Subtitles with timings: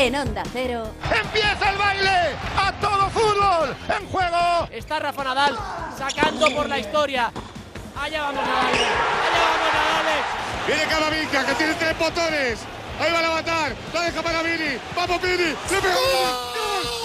[0.00, 0.90] En Onda Cero.
[1.14, 2.34] ¡Empieza el baile!
[2.56, 3.76] ¡A todo fútbol!
[3.86, 4.66] ¡En juego!
[4.72, 5.58] Está Rafa Nadal
[5.98, 7.30] sacando por la historia.
[8.00, 8.66] Allá vamos Nadal.
[8.66, 10.24] Allá vamos Nadal.
[10.66, 12.60] Viene Camavinga que tiene tres botones.
[12.98, 13.76] Ahí va a levantar.
[13.92, 14.78] La deja para Vini.
[14.96, 15.36] Vamos Vini.
[15.36, 15.54] Le.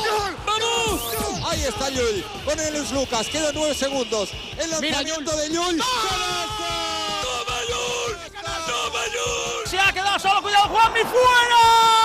[0.08, 0.38] ¡Gol!
[0.46, 1.52] ¡Vamos!
[1.52, 3.28] Ahí está Llull con el Luis Lucas.
[3.28, 4.32] Quedan nueve segundos.
[4.58, 5.78] El lanzamiento de Llull.
[5.80, 8.32] ¡Toma Llull!
[8.66, 9.68] ¡Toma Llull!
[9.68, 10.42] Se ha quedado solo.
[10.42, 12.05] Cuidado Juanmi fuera.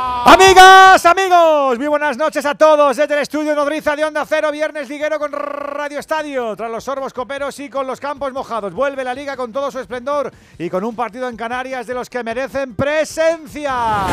[0.23, 4.87] Amigas, amigos, muy buenas noches a todos desde el estudio Nodriza de Onda Cero, viernes
[4.87, 8.71] liguero con Radio Estadio, tras los sorbos coperos y con los campos mojados.
[8.71, 12.07] Vuelve la liga con todo su esplendor y con un partido en Canarias de los
[12.07, 14.05] que merecen presencia.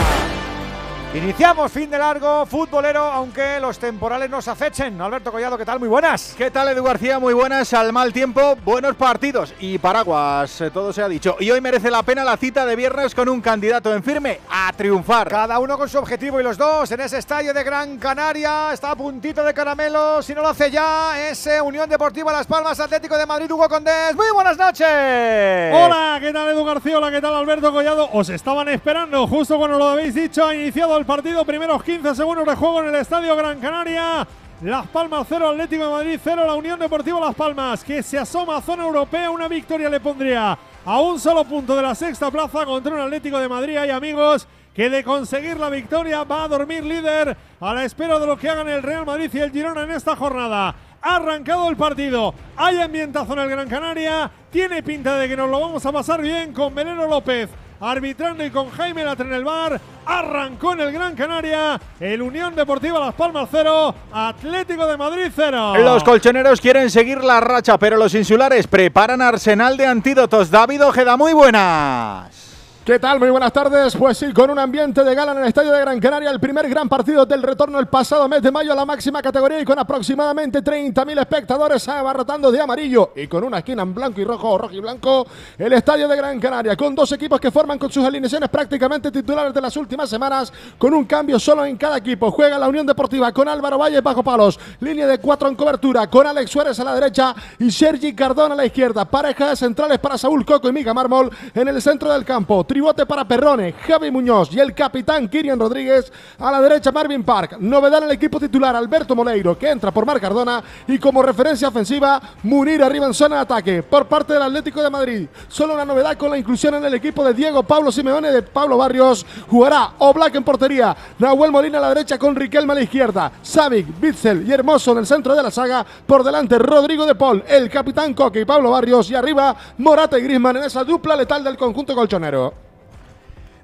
[1.14, 5.00] Iniciamos fin de largo futbolero, aunque los temporales nos acechen.
[5.00, 5.78] Alberto Collado, ¿qué tal?
[5.78, 6.34] Muy buenas.
[6.36, 7.18] ¿Qué tal, Edu García?
[7.18, 7.72] Muy buenas.
[7.72, 11.36] Al mal tiempo, buenos partidos y paraguas, eh, todo se ha dicho.
[11.40, 14.70] Y hoy merece la pena la cita de viernes con un candidato en firme a
[14.76, 15.30] triunfar.
[15.30, 18.74] Cada uno con su objetivo y los dos en ese estadio de Gran Canaria.
[18.74, 20.22] Está a puntito de caramelo.
[20.22, 24.14] Si no lo hace ya, ese Unión Deportiva Las Palmas Atlético de Madrid, Hugo Condés.
[24.14, 24.86] Muy buenas noches.
[24.86, 26.98] Hola, ¿qué tal Edu García?
[26.98, 28.10] Hola, ¿qué tal Alberto Collado?
[28.12, 30.44] Os estaban esperando justo cuando lo habéis dicho.
[30.46, 34.26] Ha iniciado el partido, primeros 15 segundos de juego en el Estadio Gran Canaria.
[34.62, 38.56] Las Palmas 0, Atlético de Madrid 0, la Unión Deportiva Las Palmas, que se asoma
[38.56, 39.30] a zona europea.
[39.30, 43.38] Una victoria le pondría a un solo punto de la sexta plaza contra un Atlético
[43.38, 43.76] de Madrid.
[43.76, 48.26] Hay amigos que de conseguir la victoria va a dormir líder a la espera de
[48.26, 50.74] lo que hagan el Real Madrid y el Girona en esta jornada.
[51.00, 55.48] Ha arrancado el partido, hay ambientazo en el Gran Canaria, tiene pinta de que nos
[55.48, 57.48] lo vamos a pasar bien con Meleno López
[57.80, 59.80] arbitrando y con Jaime Latre en el bar.
[60.06, 65.74] Arrancó en el Gran Canaria el Unión Deportiva Las Palmas 0, Atlético de Madrid 0.
[65.78, 70.50] Los colchoneros quieren seguir la racha, pero los insulares preparan arsenal de antídotos.
[70.50, 72.47] David Ojeda, muy buenas.
[72.88, 73.18] ¿Qué tal?
[73.18, 73.94] Muy buenas tardes.
[73.94, 76.66] Pues sí, con un ambiente de gala en el Estadio de Gran Canaria, el primer
[76.70, 79.78] gran partido del retorno el pasado mes de mayo a la máxima categoría y con
[79.78, 84.72] aproximadamente 30.000 espectadores abarrotando de amarillo y con una esquina en blanco y rojo, rojo
[84.72, 85.26] y blanco,
[85.58, 89.52] el Estadio de Gran Canaria, con dos equipos que forman con sus alineaciones prácticamente titulares
[89.52, 92.30] de las últimas semanas, con un cambio solo en cada equipo.
[92.30, 96.26] Juega la Unión Deportiva con Álvaro Valle bajo palos, línea de cuatro en cobertura, con
[96.26, 99.04] Alex Suárez a la derecha y Sergi Cardona a la izquierda.
[99.04, 102.64] Pareja de centrales para Saúl Coco y Miga Mármol en el centro del campo.
[102.78, 106.12] Tribote para Perrone, Javi Muñoz y el capitán Kirian Rodríguez.
[106.38, 107.56] A la derecha Marvin Park.
[107.58, 110.62] Novedad en el equipo titular Alberto Moleiro, que entra por Mar Cardona.
[110.86, 114.90] Y como referencia ofensiva, Munir arriba en zona de ataque por parte del Atlético de
[114.90, 115.26] Madrid.
[115.48, 118.76] Solo una novedad con la inclusión en el equipo de Diego Pablo Simeone de Pablo
[118.76, 119.26] Barrios.
[119.48, 120.96] Jugará Oblak en portería.
[121.18, 123.32] Nahuel Molina a la derecha con Riquelme a la izquierda.
[123.42, 125.84] Savic, Bitzel y Hermoso en el centro de la saga.
[126.06, 129.10] Por delante Rodrigo de Paul, el capitán Coque y Pablo Barrios.
[129.10, 132.67] Y arriba Morata y Grisman en esa dupla letal del conjunto colchonero.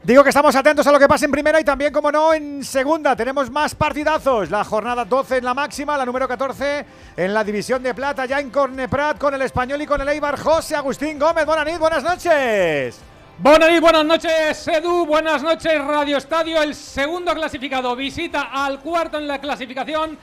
[0.04, 2.62] Digo que estamos atentos a lo que pasa en primera y también, como no, en
[2.62, 3.16] segunda.
[3.16, 4.50] Tenemos más partidazos.
[4.50, 6.84] La jornada 12 en la máxima, la número 14
[7.16, 10.38] en la división de plata, ya en Corneprat con el español y con el Eibar.
[10.38, 13.00] José Agustín Gómez, buenas buenas noches.
[13.38, 15.06] Buenas buenas noches, Edu.
[15.06, 16.60] Buenas noches, Radio Estadio.
[16.60, 20.18] El segundo clasificado visita al cuarto en la clasificación.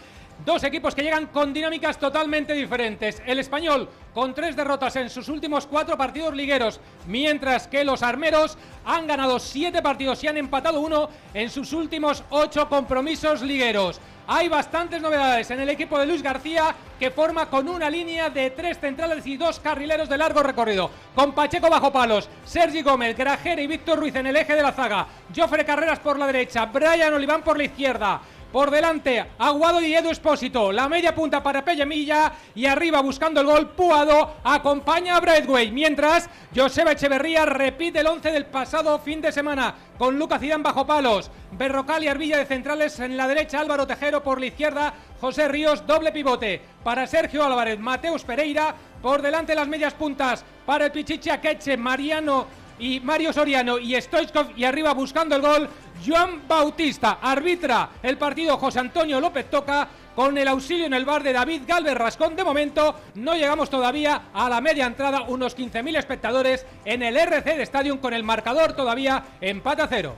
[0.46, 3.22] Dos equipos que llegan con dinámicas totalmente diferentes.
[3.28, 8.58] El español con tres derrotas en sus últimos cuatro partidos ligueros, mientras que los armeros
[8.84, 14.02] han ganado siete partidos y han empatado uno en sus últimos ocho compromisos ligueros.
[14.26, 18.50] Hay bastantes novedades en el equipo de Luis García, que forma con una línea de
[18.50, 20.90] tres centrales y dos carrileros de largo recorrido.
[21.14, 24.72] Con Pacheco bajo palos, Sergi Gómez, Grajera y Víctor Ruiz en el eje de la
[24.72, 25.06] zaga.
[25.36, 28.22] Jofre Carreras por la derecha, Brian Oliván por la izquierda.
[28.52, 30.74] Por delante, Aguado y Edu Espósito.
[30.74, 32.34] La media punta para Pellemilla.
[32.54, 35.72] Y arriba, buscando el gol, Puado acompaña a Bradway.
[35.72, 39.74] Mientras, Joseba Echeverría repite el once del pasado fin de semana.
[39.98, 41.32] Con Lucas Zidane bajo palos.
[41.52, 43.62] Berrocal y Arbilla de centrales en la derecha.
[43.62, 44.94] Álvaro Tejero por la izquierda.
[45.22, 46.62] José Ríos, doble pivote.
[46.84, 48.76] Para Sergio Álvarez, Mateus Pereira.
[49.02, 50.44] Por delante las medias puntas.
[50.66, 52.48] Para el Pichichi Akeche, Mariano
[52.82, 54.58] y Mario Soriano y Stoichkov.
[54.58, 55.70] Y arriba buscando el gol,
[56.06, 57.20] Joan Bautista.
[57.22, 61.62] Arbitra el partido José Antonio López Toca con el auxilio en el bar de David
[61.68, 62.36] Galvez Rascón.
[62.36, 67.58] De momento no llegamos todavía a la media entrada, unos 15.000 espectadores en el RC
[67.58, 70.16] de Stadium con el marcador todavía empate a cero.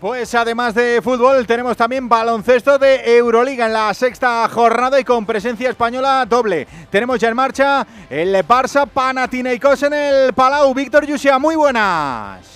[0.00, 5.24] Pues además de fútbol tenemos también baloncesto de Euroliga en la sexta jornada y con
[5.24, 6.68] presencia española doble.
[6.90, 10.74] Tenemos ya en marcha el Barça Panathinaikos en el Palau.
[10.74, 12.55] Víctor Yusia, muy buenas.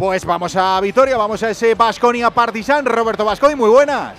[0.00, 2.86] Pues vamos a Vitoria, vamos a ese Basconia Partizan.
[2.86, 4.14] Roberto Bascoy, muy buenas.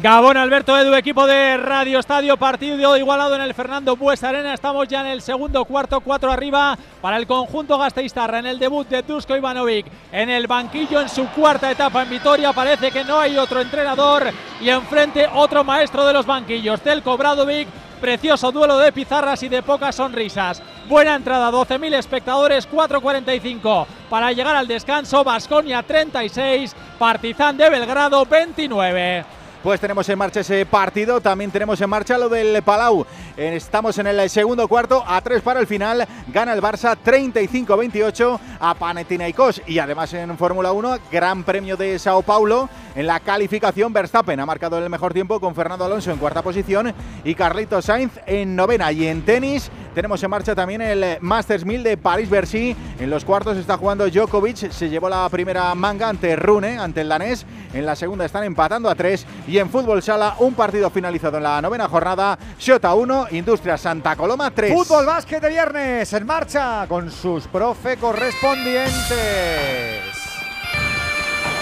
[0.00, 4.54] Gabón Alberto Edu, equipo de Radio Estadio, partido igualado en el Fernando Buesa Arena.
[4.54, 8.38] Estamos ya en el segundo cuarto, cuatro arriba para el conjunto gasteiztarra.
[8.38, 12.52] En el debut de Dusko Ivanovic en el banquillo en su cuarta etapa en Vitoria.
[12.52, 14.30] Parece que no hay otro entrenador
[14.60, 17.66] y enfrente otro maestro de los banquillos, Telko Bradovic.
[18.00, 20.62] Precioso duelo de pizarras y de pocas sonrisas.
[20.88, 25.24] Buena entrada, 12.000 espectadores, 4.45 para llegar al descanso.
[25.24, 29.24] Basconia 36, Partizan de Belgrado 29
[29.66, 31.20] pues tenemos en marcha ese partido.
[31.20, 33.04] También tenemos en marcha lo del Palau.
[33.36, 36.06] Estamos en el segundo cuarto, a tres para el final.
[36.28, 39.62] Gana el Barça 35-28 a Panathinaikos.
[39.66, 42.68] Y además en Fórmula 1, Gran Premio de Sao Paulo.
[42.94, 46.94] En la calificación, Verstappen ha marcado el mejor tiempo con Fernando Alonso en cuarta posición
[47.24, 48.92] y Carlito Sainz en novena.
[48.92, 52.76] Y en tenis tenemos en marcha también el Masters 1000 de París-Bercy.
[53.00, 54.70] En los cuartos está jugando Djokovic.
[54.70, 57.46] Se llevó la primera manga ante Rune, ante el danés.
[57.72, 59.26] En la segunda están empatando a tres.
[59.48, 62.38] Y en fútbol sala, un partido finalizado en la novena jornada.
[62.58, 64.74] Shota 1, Industria Santa Coloma 3.
[64.74, 70.26] Fútbol básquet de viernes en marcha con sus profe correspondientes.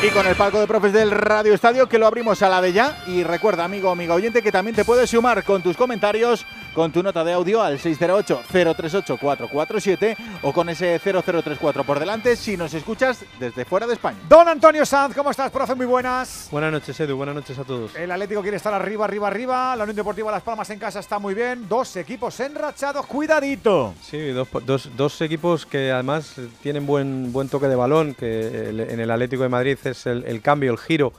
[0.02, 2.74] Y con el palco de profes del Radio Estadio que lo abrimos a la de
[2.74, 2.98] ya.
[3.06, 6.44] Y recuerda, amigo, amigo oyente, que también te puedes sumar con tus comentarios,
[6.74, 12.72] con tu nota de audio al 608-038-447 o con ese 0034 por delante si nos
[12.74, 14.18] escuchas desde fuera de España.
[14.28, 15.74] Don Antonio Sanz, ¿cómo estás, profe?
[15.74, 16.48] Muy buenas.
[16.50, 17.16] Buenas noches, Edu.
[17.16, 17.94] Buenas noches a todos.
[17.94, 19.76] El Atlético quiere estar arriba, arriba, arriba.
[19.76, 21.68] La Unión Deportiva Las Palmas en casa está muy bien.
[21.68, 23.94] Dos equipos enrachados, cuidadito.
[24.02, 29.00] Sí, dos, dos, dos equipos que además tienen buen, buen toque de balón, que en
[29.00, 31.12] el Atlético de Madrid es el, cambio, el giro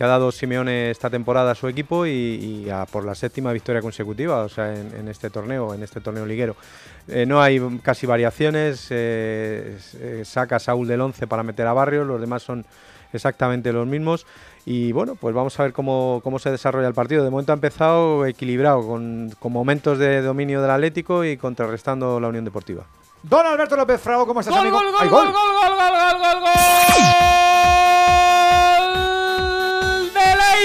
[0.00, 4.44] que ha dado Simeone esta temporada a su equipo y, por la séptima victoria consecutiva,
[4.44, 6.56] o sea, en, este torneo, en este torneo liguero.
[7.06, 12.06] Eh, no hay casi variaciones, eh, eh, saca Saúl del 11 para meter a Barrios,
[12.06, 12.64] los demás son
[13.12, 14.24] exactamente los mismos.
[14.64, 17.22] Y bueno, pues vamos a ver cómo, se desarrolla el partido.
[17.22, 22.46] De momento ha empezado equilibrado, con, momentos de dominio del Atlético y contrarrestando la Unión
[22.46, 22.86] Deportiva.
[23.22, 24.78] Don Alberto López Frago, ¿cómo estás, amigo?
[24.78, 28.29] gol, gol, gol, gol, gol, gol, gol, gol.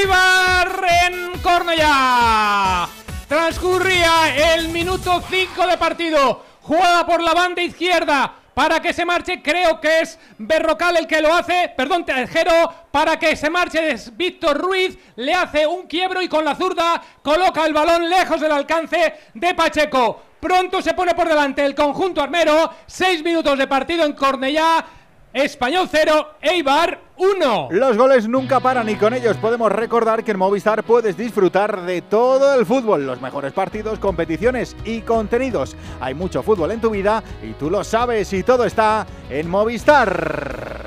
[0.03, 2.87] En Cornellá.
[3.27, 6.43] Transcurría el minuto 5 de partido.
[6.61, 9.41] Jugada por la banda izquierda para que se marche.
[9.41, 11.71] Creo que es Berrocal el que lo hace.
[11.77, 12.73] Perdón, Tejero.
[12.91, 14.97] Para que se marche es Víctor Ruiz.
[15.15, 19.55] Le hace un quiebro y con la zurda coloca el balón lejos del alcance de
[19.55, 20.21] Pacheco.
[20.41, 22.71] Pronto se pone por delante el conjunto armero.
[22.85, 24.85] Seis minutos de partido en Cornellá.
[25.35, 27.67] Español 0, Eibar 1.
[27.71, 32.01] Los goles nunca paran y con ellos podemos recordar que en Movistar puedes disfrutar de
[32.03, 35.75] todo el fútbol, los mejores partidos, competiciones y contenidos.
[35.99, 40.85] Hay mucho fútbol en tu vida y tú lo sabes y todo está en Movistar.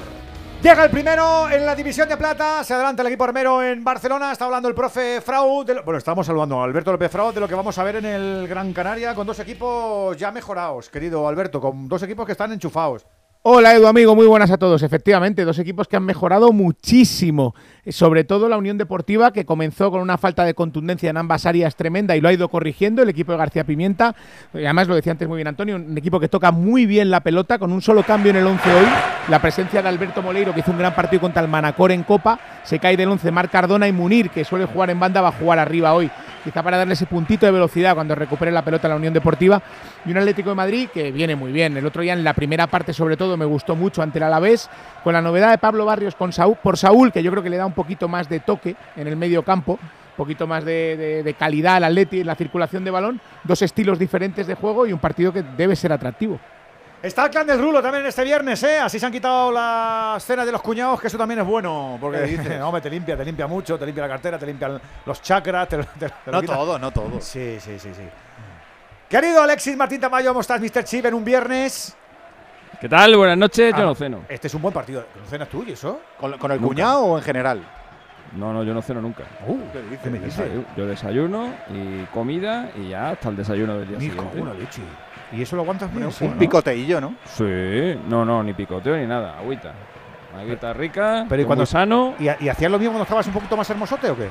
[0.62, 4.32] Llega el primero en la división de plata, se adelanta el equipo armero en Barcelona,
[4.32, 7.54] está hablando el profe Frau, bueno, estamos saludando a Alberto López Frau de lo que
[7.54, 11.86] vamos a ver en el Gran Canaria con dos equipos ya mejorados, querido Alberto, con
[11.86, 13.04] dos equipos que están enchufados.
[13.50, 14.82] Hola Edu, amigo, muy buenas a todos.
[14.82, 17.54] Efectivamente, dos equipos que han mejorado muchísimo,
[17.88, 21.74] sobre todo la Unión Deportiva, que comenzó con una falta de contundencia en ambas áreas
[21.74, 24.14] tremenda y lo ha ido corrigiendo el equipo de García Pimienta.
[24.52, 27.58] Además, lo decía antes muy bien Antonio, un equipo que toca muy bien la pelota,
[27.58, 28.86] con un solo cambio en el 11 hoy.
[29.30, 32.38] La presencia de Alberto Moleiro, que hizo un gran partido contra el Manacor en Copa,
[32.64, 35.32] se cae del 11 Marc Cardona y Munir, que suele jugar en banda, va a
[35.32, 36.10] jugar arriba hoy.
[36.48, 39.60] Quizá para darle ese puntito de velocidad cuando recupere la pelota a la Unión Deportiva.
[40.06, 41.76] Y un Atlético de Madrid que viene muy bien.
[41.76, 44.70] El otro día en la primera parte, sobre todo, me gustó mucho ante el Alavés,
[45.04, 47.58] con la novedad de Pablo Barrios con Saúl, por Saúl, que yo creo que le
[47.58, 51.76] da un poquito más de toque en el medio campo, un poquito más de, calidad
[51.76, 55.34] al Atleti en la circulación de balón, dos estilos diferentes de juego y un partido
[55.34, 56.40] que debe ser atractivo.
[57.00, 58.78] Está el clan del Rulo también este viernes, ¿eh?
[58.80, 61.96] Así se han quitado la escena de los cuñados, que eso también es bueno.
[62.00, 65.22] Porque dice, hombre, te limpia, te limpia mucho, te limpia la cartera, te limpia los
[65.22, 65.68] chakras.
[66.26, 67.20] no todo, no todo.
[67.20, 68.02] Sí, sí, sí, sí.
[69.08, 70.82] Querido Alexis Martín Tamayo, ¿cómo estás, Mr.
[70.84, 71.96] Chip, en un viernes?
[72.80, 73.16] ¿Qué tal?
[73.16, 74.24] Buenas noches, yo Ah, no ceno.
[74.28, 75.06] Este es un buen partido.
[75.20, 76.00] ¿No cenas tú y eso?
[76.18, 77.62] ¿Con, el cuñado o en general?
[78.36, 79.22] No, no, yo no ceno nunca.
[79.46, 79.58] Uh,
[80.02, 80.50] ¿qué me dices?
[80.76, 84.44] Yo desayuno y comida y ya hasta el desayuno del día Me siguiente.
[84.44, 84.82] la leche.
[85.32, 86.10] ¿Y eso lo aguantas bien?
[86.10, 86.38] sí, un no?
[86.38, 87.14] picoteillo, ¿no?
[87.24, 87.44] Sí,
[88.08, 89.72] no, no, ni picoteo ni nada, agüita.
[90.38, 92.14] Agüita rica, Pero ¿y cuando sano.
[92.18, 94.28] ¿Y, y hacías lo mismo cuando estabas un poquito más hermosote o qué?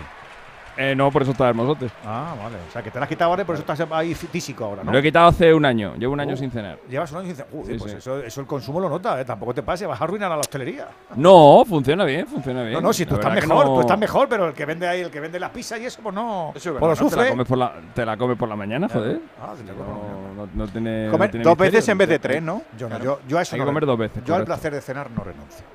[0.77, 1.89] Eh, no, por eso está Hermosote.
[2.05, 2.57] Ah, vale.
[2.69, 4.81] O sea, que te la has quitado ahora y por eso estás ahí físico ahora,
[4.83, 4.91] Me ¿no?
[4.93, 5.95] lo he quitado hace un año.
[5.97, 6.37] Llevo un año Uh.
[6.37, 6.77] sin cenar.
[6.87, 7.97] Llevas un año y dices, "Uy, Sí, pues sí.
[7.97, 9.25] Eso, eso el consumo lo nota, ¿eh?
[9.25, 10.87] Tampoco te pase, vas a arruinar a la hostelería.
[11.15, 12.73] No, funciona bien, funciona bien.
[12.73, 14.87] No, no, si tú La estás mejor, no- tú estás mejor, pero el que vende
[14.87, 16.51] ahí, el que vende las pizzas y eso, pues no.
[16.55, 16.95] Eso es lo verdad, ¿no?
[16.95, 17.29] te, la sufre.
[17.31, 19.19] comes por la, te la comes por la mañana, joder.
[19.41, 20.51] Ah, te la comes por la mañana.
[20.53, 21.07] No, tiene.
[21.09, 21.71] Comer no tiene dos misterio.
[21.71, 22.61] veces en vez de tres, ¿no?
[22.77, 23.03] Yo no, Claro.
[23.03, 24.23] yo, yo a eso Hay no que comer dos veces.
[24.25, 25.65] Yo al placer de cenar no renuncio.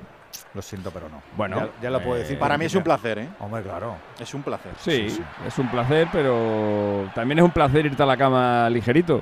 [0.53, 1.21] Lo siento, pero no.
[1.35, 2.37] Bueno, ya, ya lo puedo eh, decir.
[2.37, 3.29] Para mí es un placer, ¿eh?
[3.39, 3.95] Hombre, claro.
[4.19, 4.71] Es un placer.
[4.77, 5.23] Sí, Sí, sí.
[5.47, 9.21] es un placer, pero también es un placer irte a la cama ligerito.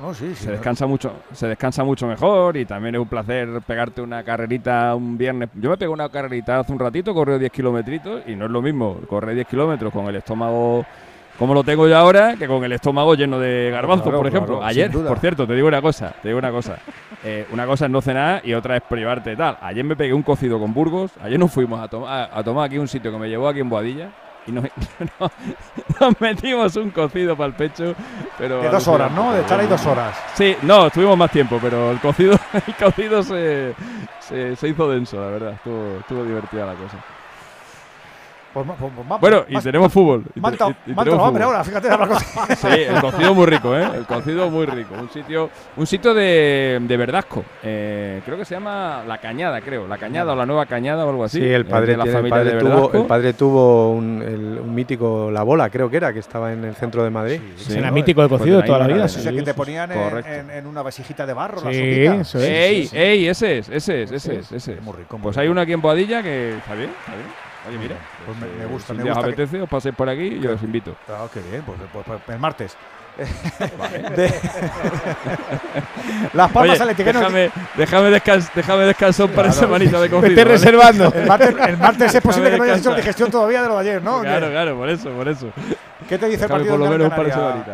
[0.00, 0.44] No, no, sí, sí.
[0.44, 4.94] Se descansa mucho, se descansa mucho mejor y también es un placer pegarte una carrerita
[4.94, 5.48] un viernes.
[5.54, 8.60] Yo me pegué una carrerita hace un ratito, corrí 10 kilometritos y no es lo
[8.60, 10.84] mismo correr 10 kilómetros con el estómago
[11.38, 14.58] como lo tengo yo ahora que con el estómago lleno de garbanzos, Claro, por ejemplo.
[14.58, 16.78] claro, Ayer, por cierto, te digo una cosa, te digo una cosa.
[17.24, 19.58] Eh, una cosa es no cenar y otra es privarte de tal.
[19.60, 21.12] Ayer me pegué un cocido con Burgos.
[21.22, 23.68] Ayer nos fuimos a, tomar a tomar aquí un sitio que me llevó aquí en
[23.68, 24.10] Boadilla.
[24.46, 24.64] Y nos,
[26.20, 27.94] metimos un cocido para el pecho.
[28.38, 29.32] Pero De dos horas, ¿no?
[29.32, 30.16] De estar ahí dos horas.
[30.34, 33.74] Sí, no, estuvimos más tiempo, pero el cocido, el cocido se,
[34.20, 35.52] se, se hizo denso, la verdad.
[35.54, 36.96] Estuvo, estuvo divertida la cosa.
[38.64, 40.24] Pues, pues- pues Bueno, y más- tenemos fútbol.
[40.34, 41.56] y Manta, y- y manta tenemos hambre fútbol.
[41.56, 42.26] ahora, fíjate la cosa.
[42.56, 43.86] Sí, el cocido muy rico, ¿eh?
[43.96, 44.94] El cocido muy rico.
[44.98, 47.44] Un sitio, un sitio de, de Verdasco.
[47.62, 49.86] Eh, creo que se llama La Cañada, creo.
[49.86, 51.38] La Cañada o la Nueva Cañada o algo así.
[51.38, 53.90] Sí, el eh, padre, de la tiene- el familia padre de tuvo, el padre tuvo
[53.92, 57.10] un, el- un mítico La Bola, creo que era, que estaba en el centro de
[57.10, 57.40] Madrid.
[57.56, 57.92] Sí, ¿no?
[57.92, 59.04] mítico de Pues cocido de ahí toda la vida.
[59.04, 60.30] O sea, que te ponían en, Correcto.
[60.32, 62.14] en- en una vasijita de barro, la Sí, sopita.
[62.22, 62.44] eso es.
[62.48, 62.96] ¡Ey, sí.
[62.96, 63.28] ey!
[63.28, 64.82] Ese es, ese es, ese es, ese es.
[64.82, 65.40] muy rico, muy Pues rico.
[65.42, 67.26] hay uno aquí en Boadilla que está bien, está bien.
[67.68, 67.96] Oye, mira.
[68.24, 70.40] Pues me- eh, me gusta, si me gusta que- apetece, os paséis por aquí y
[70.40, 70.94] yo os invito.
[71.06, 72.76] Claro, qué bien, pues, pues- pues el martes.
[74.16, 74.34] De-
[76.34, 77.12] Las palmas Oye, Athletic, ¿eh?
[77.12, 77.18] ¿no?
[77.20, 80.28] déjame, déjame, descans- déjame descansar para Claro, esa manita de cocido.
[80.28, 80.50] Vete ¿vale?
[80.56, 81.12] reservando.
[81.14, 83.80] El martes, el martes es posible que no hayas hecho digestión todavía de lo de
[83.80, 84.20] ayer, ¿no?
[84.20, 85.48] Claro, ¿Qué, claro, por eso, por eso.
[86.08, 87.64] qué te dice el Déjame partido por lo menos Gran un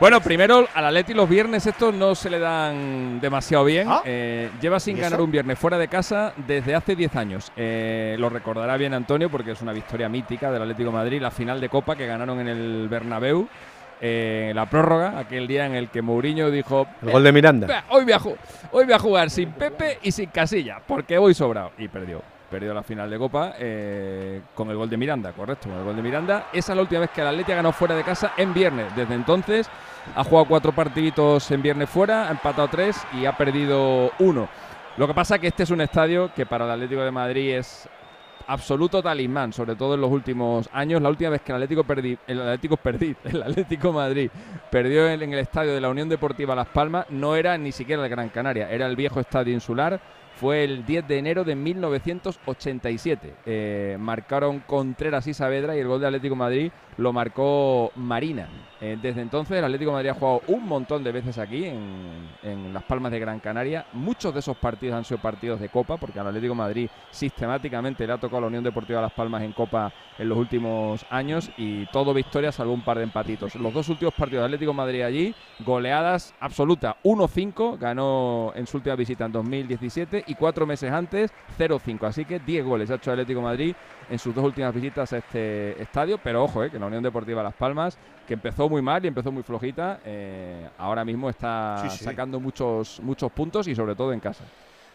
[0.00, 3.88] Bueno, primero al Atleti los viernes estos no se le dan demasiado bien.
[3.90, 4.02] Ah.
[4.04, 7.50] Eh, lleva sin ¿Y ganar un viernes fuera de casa desde hace 10 años.
[7.56, 11.32] Eh, lo recordará bien Antonio porque es una victoria mítica del Atlético de Madrid, la
[11.32, 13.48] final de Copa que ganaron en el Bernabéu.
[14.00, 17.66] eh, la prórroga, aquel día en el que Mourinho dijo El gol de Miranda.
[17.66, 18.18] "Vea, hoy, voy a
[18.70, 21.72] hoy voy a jugar sin Pepe y sin Casilla, porque voy sobrado.
[21.76, 22.22] Y perdió.
[22.50, 25.96] Perdió la final de Copa eh, con el gol de Miranda, correcto, con el gol
[25.96, 26.46] de Miranda.
[26.52, 28.94] Esa es la última vez que el Atleti ha ganado fuera de casa en viernes.
[28.96, 29.68] Desde entonces
[30.14, 34.48] ha jugado cuatro partiditos en viernes fuera, ha empatado tres y ha perdido uno.
[34.96, 37.54] Lo que pasa es que este es un estadio que para el Atlético de Madrid
[37.54, 37.88] es
[38.48, 41.00] absoluto talismán, sobre todo en los últimos años.
[41.00, 42.78] La última vez que el Atlético perdí, el Atlético
[43.24, 44.30] el Atlético Madrid
[44.70, 48.02] perdió en, en el estadio de la Unión Deportiva Las Palmas, no era ni siquiera
[48.02, 50.00] el Gran Canaria, era el viejo estadio insular.
[50.38, 53.34] Fue el 10 de enero de 1987.
[53.44, 58.48] Eh, marcaron Contreras y Saavedra y el gol de Atlético Madrid lo marcó Marina.
[58.80, 62.84] Eh, desde entonces el Atlético Madrid ha jugado un montón de veces aquí en, Las
[62.84, 63.86] Palmas de Gran Canaria.
[63.92, 68.12] Muchos de esos partidos han sido partidos de Copa, porque al Atlético Madrid sistemáticamente le
[68.12, 71.86] ha tocado a la Unión Deportiva Las Palmas en Copa en los últimos años y
[71.86, 73.54] todo victoria salvo un par de empatitos.
[73.56, 76.96] Los dos últimos partidos de Atlético Madrid allí, goleadas absolutas.
[77.04, 82.04] 1-5 ganó en su última visita en 2017 y cuatro meses antes 0-5.
[82.06, 83.74] Así que 10 goles ha hecho el Atlético Madrid
[84.10, 86.18] en sus dos últimas visitas a este estadio.
[86.18, 89.32] Pero ojo, eh, que la Unión Deportiva Las Palmas, que empezó muy mal y empezó
[89.32, 92.04] muy flojita, eh, ahora mismo está Sí, sí.
[92.04, 94.44] sacando muchos, muchos puntos y sobre todo en casa.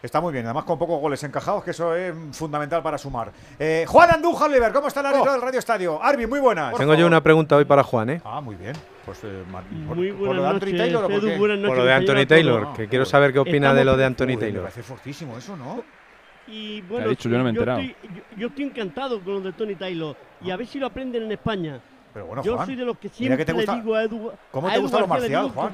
[0.03, 3.31] Está muy bien, además con pocos goles encajados, que eso es fundamental para sumar.
[3.57, 6.03] Eh, Juan Andújar Oliver, ¿cómo está el árbitro del Radio Estadio?
[6.03, 6.75] Arbi, muy buenas.
[6.75, 8.21] Tengo yo una pregunta hoy para Juan, ¿eh?
[8.23, 8.73] Ah, muy bien.
[9.05, 9.43] Pues, eh,
[9.87, 11.37] por, Muy por lo de Anthony noches, Taylor, ¿o por qué?
[11.37, 14.35] Por lo de Anthony Taylor, que quiero saber qué opina de lo de Anthony Joder,
[14.37, 14.61] Me Taylor.
[14.63, 15.83] parece fortísimo eso, ¿no?
[16.47, 17.29] Y bueno, ha dicho?
[17.29, 17.79] Yo no me he enterado.
[17.79, 20.87] Estoy, yo, yo estoy encantado con lo de Tony Taylor y a ver si lo
[20.87, 21.79] aprenden en España.
[22.13, 24.31] Pero bueno, yo Juan, soy de los que siempre que te le digo a Edu.
[24.51, 25.73] ¿Cómo te gusta lo marcial, Juan?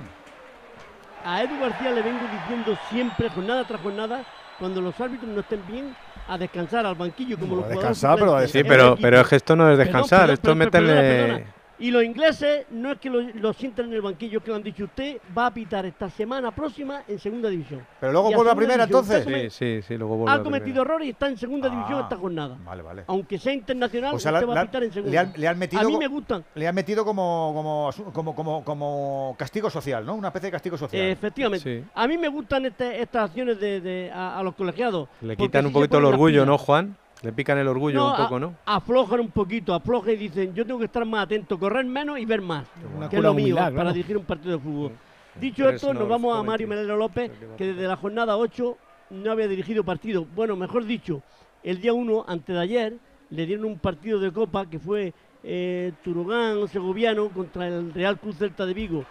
[1.25, 4.23] A Edu García le vengo diciendo siempre, jornada tras jornada,
[4.57, 5.95] cuando los árbitros no estén bien,
[6.27, 8.47] a descansar al banquillo como los a jugadores descansar, pero.
[8.47, 11.27] Sí, pero, pero es que esto no es descansar, perdón, esto es perdona, meterle.
[11.27, 11.58] perdona.
[11.79, 14.63] Y los ingleses no es que lo, lo sientan en el banquillo, que lo han
[14.63, 17.85] dicho usted, va a pitar esta semana próxima en segunda división.
[18.01, 19.05] Pero luego vuelve a primera, división.
[19.25, 19.49] entonces.
[19.49, 20.59] Sí, sí, sí, luego vuelve ha a primera.
[20.61, 22.57] cometido errores y está en segunda división Ah, esta jornada.
[22.65, 23.03] Vale, vale.
[23.07, 25.11] Aunque sea internacional, O sea, usted le- va a pitar en segunda.
[25.11, 26.43] le han- le han metido a mí me gustan.
[26.55, 30.15] Le han metido como, como, como, como, como castigo social, ¿no?
[30.15, 31.01] Una especie de castigo social.
[31.01, 31.85] Eh, efectivamente.
[31.95, 35.07] A mí me gustan este- estas acciones de, de- a, a los colegiados.
[35.21, 36.45] Le quitan un poquito el orgullo.
[36.45, 36.97] ¿no, Juan?
[37.21, 38.55] Le pican el orgullo un a- poco, ¿no?
[38.65, 42.25] Aflojan un poquito, aflojan y dicen, yo tengo que estar más atento, correr menos y
[42.25, 42.65] ver más.
[42.95, 44.91] Una que es lo mío humildad, para dirigir un partido de fútbol.
[45.39, 46.67] Dicho Pero esto, nos no vamos a Mario.
[46.67, 48.77] Melero López, que desde la jornada 8
[49.11, 50.25] no había dirigido partido.
[50.35, 51.21] Bueno, mejor dicho,
[51.63, 52.93] el día 1, antes de ayer,
[53.29, 58.37] le dieron un partido de Copa que fue eh, Turugán Segoviano contra el Real Cruz
[58.37, 59.03] Celta de Vigo.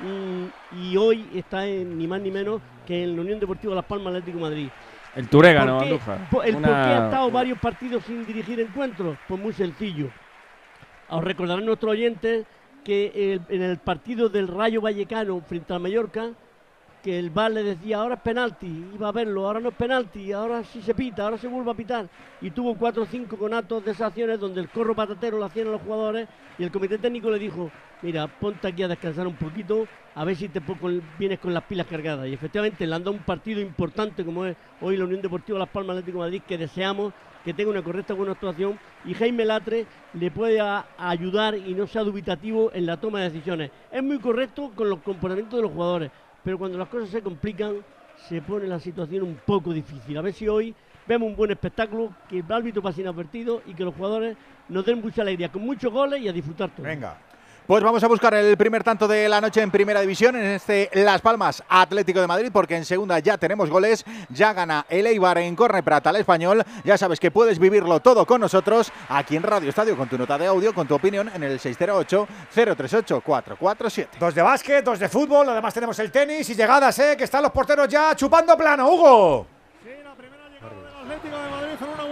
[0.00, 0.46] Mm,
[0.90, 4.08] y hoy está en, ni más ni menos que en la Unión Deportiva Las Palmas
[4.14, 4.68] Atlético de Madrid.
[5.14, 5.92] El Turégano, ¿Por qué?
[5.92, 6.30] Andújar.
[6.30, 9.18] Po- el Una- por qué ha estado varios partidos sin dirigir encuentros?
[9.28, 10.08] Pues muy sencillo.
[11.10, 12.46] Os recordarán nuestros oyentes
[12.84, 16.30] que el- en el partido del Rayo Vallecano frente al Mallorca,
[17.02, 20.32] que el VAR le decía ahora es penalti, iba a verlo, ahora no es penalti,
[20.32, 22.08] ahora sí se pita, ahora se vuelve a pitar.
[22.40, 25.72] Y tuvo cuatro o cinco conatos de esas donde el corro patatero lo hacían a
[25.72, 26.28] los jugadores
[26.58, 27.70] y el comité técnico le dijo,
[28.02, 30.60] mira, ponte aquí a descansar un poquito, a ver si te
[31.18, 32.28] vienes con las pilas cargadas.
[32.28, 35.68] Y efectivamente le han dado un partido importante como es hoy la Unión Deportiva Las
[35.68, 37.12] Palmas Atlético de Madrid, que deseamos
[37.44, 42.02] que tenga una correcta buena actuación y Jaime Latre le pueda ayudar y no sea
[42.02, 43.70] dubitativo en la toma de decisiones.
[43.90, 46.10] Es muy correcto con los comportamientos de los jugadores,
[46.44, 47.76] pero cuando las cosas se complican
[48.28, 50.16] se pone la situación un poco difícil.
[50.16, 50.74] A ver si hoy
[51.06, 54.36] vemos un buen espectáculo, que el árbitro pase inadvertido y que los jugadores
[54.68, 56.86] nos den mucha alegría, con muchos goles y a disfrutar todo.
[56.86, 57.18] Venga.
[57.66, 60.90] Pues vamos a buscar el primer tanto de la noche en Primera División, en este
[60.94, 65.38] Las Palmas Atlético de Madrid, porque en Segunda ya tenemos goles, ya gana el Eibar
[65.38, 69.44] en Corne Prata al Español, ya sabes que puedes vivirlo todo con nosotros aquí en
[69.44, 74.08] Radio Estadio, con tu nota de audio, con tu opinión en el 608-038-447.
[74.18, 77.14] Dos de básquet, dos de fútbol, además tenemos el tenis y llegadas, ¿eh?
[77.16, 79.46] Que están los porteros ya chupando plano, Hugo.
[81.00, 81.61] Atlético de Madrid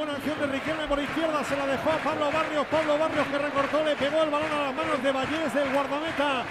[0.00, 3.36] buena acción de Riquelme por izquierda, se la dejó a Pablo Barrios, Pablo Barrios que
[3.36, 6.42] recortó, le pegó el balón a las manos de Valles, del guardameta,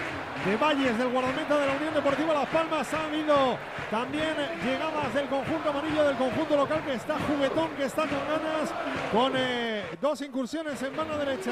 [0.46, 3.58] de Valles, del guardameta de la Unión Deportiva Las Palmas, ha habido
[3.92, 8.72] también llegadas del conjunto amarillo, del conjunto local que está juguetón, que está con ganas,
[9.12, 11.52] con eh, dos incursiones en mano derecha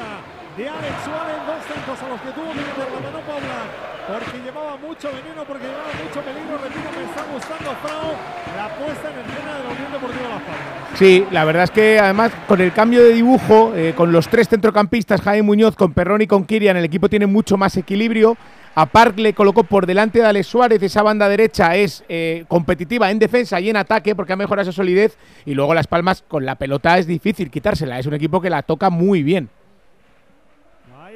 [0.56, 3.60] de Alex Suárez, dos centros a los que tuvo que meter la mano Paula,
[4.08, 8.16] porque llevaba mucho veneno, porque llevaba mucho peligro, repito, me está gustando Frao,
[8.56, 10.78] la puesta en escena de la Unión Deportiva Las Palmas.
[10.96, 14.48] Sí, la verdad es que además con el cambio de dibujo, eh, con los tres
[14.48, 18.38] centrocampistas, Jaime Muñoz, con Perrón y con Kirian, el equipo tiene mucho más equilibrio.
[18.80, 23.10] A Park le colocó por delante de Alex Suárez, esa banda derecha es eh, competitiva
[23.10, 25.18] en defensa y en ataque porque ha mejorado esa solidez.
[25.48, 28.62] Y luego Las Palmas con la pelota es difícil quitársela, es un equipo que la
[28.62, 29.50] toca muy bien.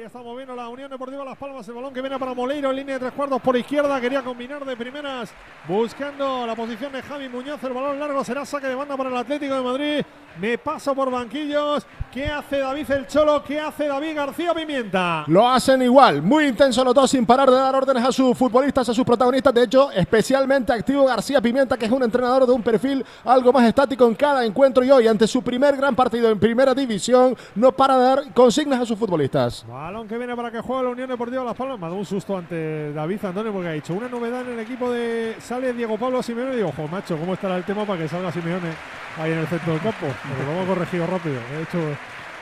[0.02, 1.68] Ahí está moviendo la Unión Deportiva Las Palmas.
[1.68, 4.00] El balón que viene para Moleiro en línea de tres cuartos por izquierda.
[4.00, 5.30] Quería combinar de primeras
[5.68, 7.62] buscando la posición de Javi Muñoz.
[7.62, 10.04] El balón largo será saque de banda para el Atlético de Madrid.
[10.40, 11.86] Me paso por banquillos.
[12.10, 13.42] ¿Qué hace David el Cholo?
[13.44, 15.24] ¿Qué hace David García Pimienta?
[15.28, 18.88] Lo hacen igual, muy intenso los dos sin parar de dar órdenes a sus futbolistas,
[18.88, 19.54] a sus protagonistas.
[19.54, 23.64] De hecho, especialmente activo García Pimienta, que es un entrenador de un perfil algo más
[23.64, 27.72] estático en cada encuentro y hoy, ante su primer gran partido en primera división, no
[27.72, 29.64] para de dar consignas a sus futbolistas.
[29.92, 31.78] Balón que viene para que juegue la Unión Deportiva Las Palmas.
[31.78, 34.60] Me ha dado un susto ante David Antonio porque ha dicho una novedad en el
[34.60, 35.36] equipo de.
[35.38, 38.32] Sale Diego Pablo Simeone y digo, ojo, macho, ¿cómo estará el tema para que salga
[38.32, 38.70] Simeone
[39.18, 40.06] ahí en el centro del campo?
[40.06, 41.34] Porque lo hemos corregido rápido.
[41.34, 41.78] De hecho,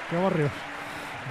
[0.09, 0.51] qué barrios.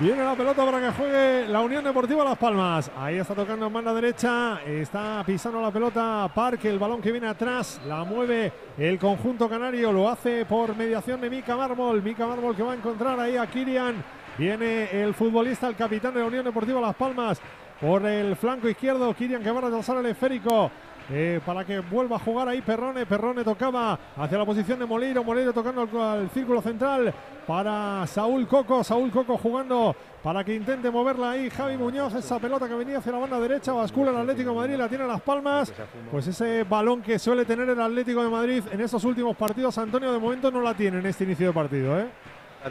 [0.01, 2.91] Viene la pelota para que juegue la Unión Deportiva Las Palmas.
[2.97, 4.59] Ahí está tocando en banda derecha.
[4.65, 6.69] Está pisando la pelota Parque.
[6.69, 7.79] El balón que viene atrás.
[7.87, 9.93] La mueve el conjunto canario.
[9.93, 12.03] Lo hace por mediación de Mika Mármol.
[12.03, 14.18] Mika Mármol que va a encontrar ahí a Kirian.
[14.39, 17.41] Viene el futbolista, el capitán de la Unión Deportiva Las Palmas.
[17.81, 19.13] Por el flanco izquierdo.
[19.13, 20.71] Kirian que va a retrasar el esférico.
[21.11, 23.05] eh, para que vuelva a jugar ahí Perrone.
[23.05, 25.25] Perrone tocaba hacia la posición de Moleiro.
[25.25, 27.13] Moleiro tocando al, círculo central
[27.45, 28.81] para Saúl Coco.
[28.81, 32.15] Saúl Coco jugando para que intente moverla ahí Javi Muñoz.
[32.15, 33.73] Esa pelota que venía hacia la banda derecha.
[33.73, 34.75] Bascula el Atlético de Madrid.
[34.77, 35.73] La tiene Las Palmas.
[36.11, 39.77] Pues ese balón que suele tener el Atlético de Madrid en estos últimos partidos.
[39.77, 41.99] Antonio de momento no la tiene en este inicio de partido.
[41.99, 42.07] ¿eh?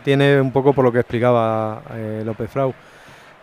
[0.04, 2.74] Tiene un poco por lo que explicaba eh, López Frau.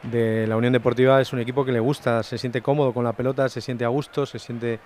[0.03, 3.13] De la Unión Deportiva es un equipo que le gusta, se siente cómodo con la
[3.13, 4.79] pelota, se siente a gusto, se siente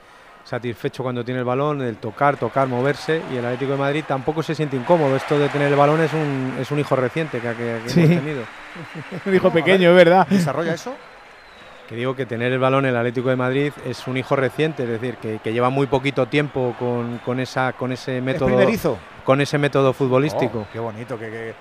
[0.45, 3.21] satisfecho cuando tiene el balón, el tocar, tocar, moverse.
[3.33, 5.15] Y el Atlético de Madrid tampoco se siente incómodo.
[5.17, 7.99] Esto de tener el balón es un, es un hijo reciente que, que- que Sí.
[8.03, 8.41] hemos tenido.
[9.25, 10.27] Un hijo pequeño, es verdad.
[10.29, 10.93] ¿Desarrolla eso?
[11.89, 14.83] Que digo que tener el balón en el Atlético de Madrid es un hijo reciente,
[14.83, 18.45] es decir, que, que lleva muy poquito tiempo con, con esa, con ese método.
[18.45, 18.97] primerizo.
[19.25, 20.59] Con ese método futbolístico.
[20.59, 21.53] Oh, qué bonito, qué, qué,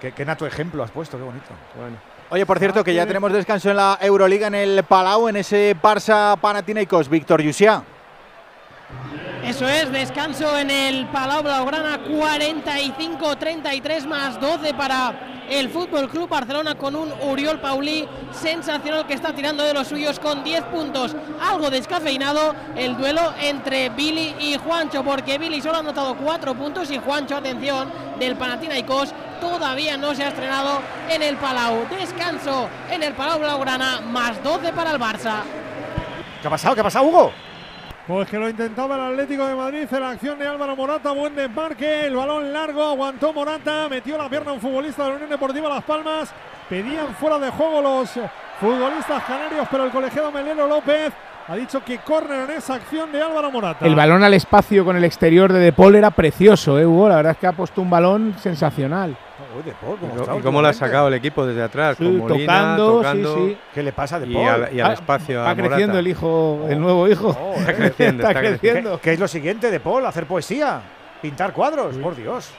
[0.00, 1.46] qué- qué nato ejemplo has puesto, qué bonito.
[1.78, 1.96] Bueno.
[2.30, 5.76] Oye, por cierto, que ya tenemos descanso en la Euroliga en el Palau, en ese
[5.80, 7.84] Barça Panathinaikos, Víctor Yusia.
[9.44, 15.14] Eso es, descanso en el Palau Blaugrana, 45-33 más 12 para
[15.48, 20.18] el Fútbol Club Barcelona con un Uriol Paulí sensacional que está tirando de los suyos
[20.18, 21.14] con 10 puntos.
[21.40, 26.90] Algo descafeinado el duelo entre Billy y Juancho, porque Billy solo ha anotado 4 puntos
[26.90, 31.86] y Juancho, atención, del Panathinaikos todavía no se ha estrenado en el Palau.
[31.88, 35.42] Descanso en el Palau Blaugrana, más 12 para el Barça.
[36.42, 36.74] ¿Qué ha pasado?
[36.74, 37.45] ¿Qué ha pasado, Hugo?
[38.06, 41.34] Pues que lo intentaba el Atlético de Madrid en la acción de Álvaro Morata, buen
[41.34, 45.68] desmarque, el balón largo, aguantó Morata, metió la pierna un futbolista de la Unión Deportiva
[45.68, 46.32] Las Palmas
[46.68, 48.10] Pedían fuera de juego los
[48.60, 51.12] futbolistas canarios, pero el colegiado Melero López
[51.48, 53.86] ha dicho que córner en esa acción de Álvaro Morata.
[53.86, 57.08] El balón al espacio con el exterior de De Paul era precioso, ¿eh, Hugo?
[57.08, 59.16] La verdad es que ha puesto un balón sensacional.
[59.56, 61.62] Uy, De Paul, ¿cómo ¿Y está cómo- ¿Y cómo lo ha sacado el equipo desde
[61.62, 61.96] atrás?
[61.98, 63.34] Sí, con Molina, tocando, sí, tocando.
[63.36, 63.58] sí.
[63.74, 64.46] ¿Qué le pasa a De Y Paul?
[64.48, 65.40] al, y al Ah, espacio.
[65.42, 67.28] Va creciendo el hijo, el nuevo hijo.
[67.40, 67.74] Oh, Está eh.
[67.76, 68.60] creciendo, Está está creciendo.
[68.60, 68.96] creciendo.
[68.98, 70.04] ¿Qué, qué es lo siguiente de Paul?
[70.06, 70.80] Hacer poesía.
[71.22, 72.50] Pintar cuadros, por Dios.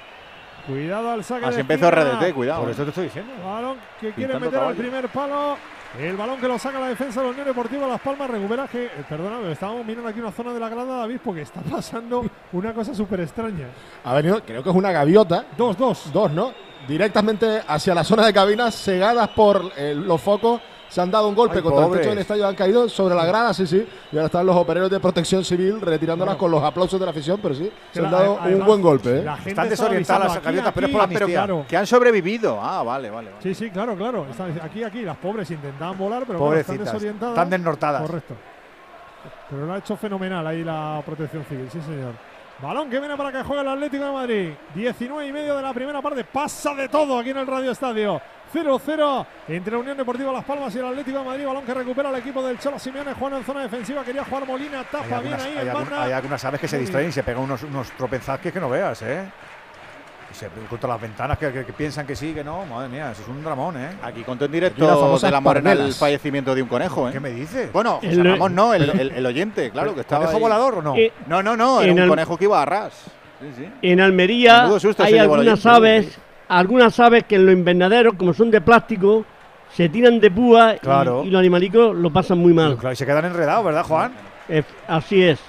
[0.65, 1.89] Cuidado al saque Así de empezó.
[1.89, 2.62] RDT, cuidado.
[2.62, 3.31] Por eso te estoy diciendo.
[3.45, 4.77] Balón que quiere meter al caballo.
[4.77, 5.55] primer palo.
[5.97, 8.86] El balón que lo saca la defensa de la Unión Deportiva Las Palmas recupera que,
[8.88, 12.73] eh, perdóname, estábamos mirando aquí una zona de la grada, David, porque está pasando una
[12.73, 13.67] cosa súper extraña.
[14.03, 15.45] Ha venido, creo que es una gaviota.
[15.57, 16.12] Dos, dos.
[16.12, 16.51] Dos, ¿no?
[16.88, 20.62] Directamente hacia la zona de cabinas, cegadas por eh, los focos.
[20.88, 21.97] Se han dado un golpe Ay, contra pobres.
[21.97, 23.86] el techo del estadio, han caído sobre la grada, sí, sí.
[24.10, 27.41] Y ahora están los operadores de protección civil retirándolas con los aplausos de la afición,
[27.43, 29.19] pero sí, se han dado un buen golpe.
[29.19, 29.23] ¿eh?
[29.23, 31.65] La gente Están desorientadas las gaviotas, pero es por la claro.
[31.67, 32.58] Que han sobrevivido.
[32.62, 33.32] Ah, vale, vale.
[33.32, 33.43] vale.
[33.43, 34.28] Sí, sí, claro, claro.
[34.32, 35.02] Están aquí, aquí.
[35.02, 37.34] Las pobres intentaban volar, pero claro, están desorientadas.
[37.36, 38.02] Están desnortadas.
[38.04, 38.36] Correcto.
[39.50, 42.13] Pero lo ha hecho fenomenal ahí la protección civil, sí, señor.
[42.61, 44.53] Balón que viene para que juegue el Atlético de Madrid.
[44.73, 46.23] 19 y medio de la primera parte.
[46.23, 48.19] Pasa de todo aquí en el Radio Estadio.
[48.51, 51.45] 0-0 entre la Unión Deportiva Las Palmas y el Atlético de Madrid.
[51.45, 53.13] Balón que recupera el equipo del Cholo Simeone.
[53.13, 54.03] Juan en zona defensiva.
[54.03, 54.83] Quería jugar Molina.
[54.83, 57.61] Tapa bien ahí hay en hay algunas aves que se distraen y se pegan unos,
[57.63, 57.91] unos
[58.41, 59.31] que no veas, ¿eh?
[60.38, 62.63] Se contra las ventanas que, que- que piensan que sí, que no.
[62.65, 63.89] Madre mía, eso es un dramón, ¿eh?
[64.04, 67.12] Aquí contó en directo de la Morena el fallecimiento de un conejo, ¿eh?
[67.12, 67.73] ¿Qué me dices?
[67.73, 70.26] Bueno, El- Ramón no, el, el- el oyente, claro, que estaba.
[70.26, 70.41] ¿Conejo ahí.
[70.43, 70.95] volador o no?
[70.95, 72.93] Eh, No, no, no, era un conejo que iba a ras.
[73.41, 73.69] Sí, sí.
[73.82, 78.62] En Almería susto hay algunas aves, algunas aves que en los invernaderos, como son de
[78.62, 79.26] plástico,
[79.73, 81.23] se tiran de púa y- Claro.
[81.26, 82.67] y, los animalicos lo pasan muy mal.
[82.69, 84.12] Pero claro, y se quedan enredados, ¿verdad, Juan?
[84.50, 85.39] Eh, así es.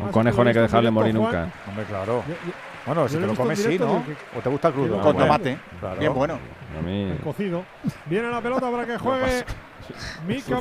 [0.00, 1.48] Un conejo no hay que dejarle morir nunca.
[1.68, 2.22] Hombre, claro.
[2.28, 2.52] Yo- yo-
[2.86, 4.02] Bueno, si te lo comes, sí, ¿no?
[4.36, 5.00] ¿O te gusta el crudo?
[5.00, 5.58] Con tomate.
[5.80, 5.98] Claro.
[6.00, 6.38] Bien bueno.
[6.78, 7.02] A mí.
[7.10, 7.64] el cocido.
[8.06, 9.44] Viene la pelota para que juegue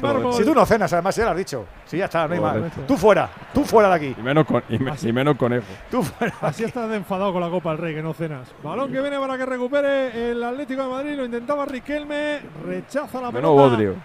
[0.01, 0.33] Mármol.
[0.33, 1.65] Si tú no cenas, además ya lo has dicho.
[1.85, 2.57] Sí, ya está, no hay más.
[2.87, 4.15] Tú fuera, tú fuera de aquí.
[4.17, 5.65] Y menos, con- y, me- y menos conejo.
[5.89, 6.33] Tú fuera.
[6.41, 8.51] Así estás de enfadado con la Copa del Rey, que no cenas.
[8.63, 11.15] Balón que viene para que recupere el Atlético de Madrid.
[11.15, 12.39] Lo intentaba Riquelme.
[12.65, 13.69] Rechaza la Menos pelota.
[13.69, 13.95] bodrio.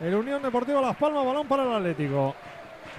[0.00, 1.24] El Unión Deportiva Las Palmas.
[1.24, 2.34] Balón para el Atlético.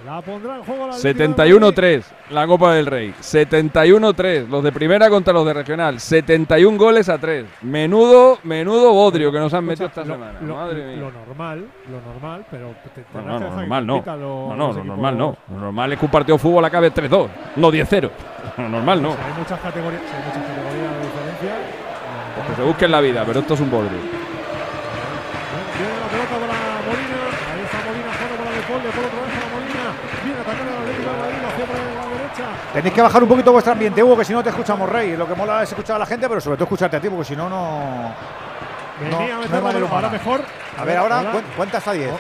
[0.06, 3.14] La pondrá en juego el Atlético de 71-3 la Copa del Rey.
[3.22, 6.00] 71-3 los de primera contra los de regional.
[6.00, 7.46] 71 goles a 3.
[7.62, 10.40] Menudo, menudo bodrio que nos han metido esta Lo- semana.
[10.42, 10.96] Lo, Madre mía.
[10.98, 13.96] lo normal, lo normal, pero te, tendrás no, lo normal no.
[13.98, 15.38] los- No, no, lo normal no.
[15.52, 18.10] Lo normal es que un partido de fútbol acabe 3-2, no 10-0.
[18.58, 19.10] Lo normal no.
[19.12, 21.54] O sea, hay muchas categorías, hay muchas categorías de diferencia.
[22.36, 24.00] Pues que se busque en la vida, pero esto es un bodrio.
[25.78, 26.58] Viene la pelota para
[26.90, 27.20] Molina.
[27.54, 28.82] Ahí está Molina jugando para De Paul.
[28.84, 29.88] De Paul otra vez para Molina.
[30.24, 31.40] Viene atacando al Atlético de Madrid.
[31.42, 32.48] Lo hacía por la derecha.
[32.74, 35.18] Tenéis que bajar un poquito vuestro ambiente, Hugo, que si no te escuchamos, Rey.
[35.18, 37.26] Lo que mola es escuchar a la gente, pero sobre todo escucharte a ti, porque
[37.26, 38.14] si no, no.
[39.02, 39.96] Venía no a pelota.
[39.96, 40.42] Ahora mejor.
[40.78, 42.12] A ver, ahora, cuen- cuenta hasta 10.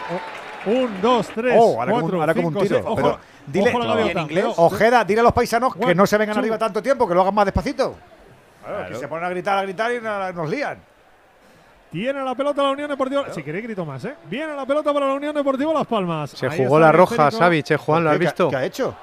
[0.66, 2.76] Un, dos, tres, Oh, ahora como, cuatro, un- ahora como un cinco, tiro.
[2.76, 2.86] seis.
[2.86, 4.26] Ojo, pero dile, ojo la gaviota.
[4.28, 6.40] Pero- Ojeda, dile a los paisanos que One, no se vengan two.
[6.42, 7.96] arriba tanto tiempo, que lo hagan más despacito.
[8.66, 10.02] Claro, que se ponen a gritar, a gritar y
[10.36, 10.78] nos lían.
[11.92, 13.26] Tiene la pelota la Unión Deportiva.
[13.34, 14.16] Si queréis grito más, ¿eh?
[14.26, 16.30] Viene la pelota para la Unión Deportiva Las Palmas.
[16.32, 17.32] Se Ahí jugó la roja.
[17.32, 18.04] Savic, ¿eh, Juan?
[18.04, 18.50] ¿Lo has ¿Qué- visto?
[18.50, 18.96] ¿Qué ha hecho?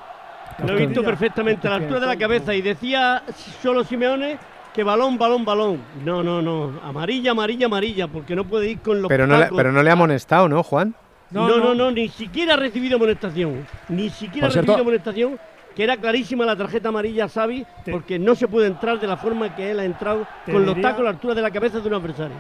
[0.67, 3.23] Lo he visto perfectamente a la altura de la cabeza y decía
[3.63, 4.39] solo Simeone
[4.75, 5.81] que balón, balón, balón.
[6.05, 6.81] No, no, no.
[6.85, 9.91] Amarilla, amarilla, amarilla, porque no puede ir con los Pero no, le, pero no le
[9.91, 10.95] ha amonestado, ¿no, Juan?
[11.31, 13.67] No no, no, ni siquiera ha recibido amonestación.
[13.89, 15.39] Ni siquiera ha recibido amonestación,
[15.75, 19.17] que era clarísima la tarjeta amarilla a Xavi, porque no se puede entrar de la
[19.17, 21.89] forma que él ha entrado, con los tacos a la altura de la cabeza de
[21.89, 22.37] un adversario.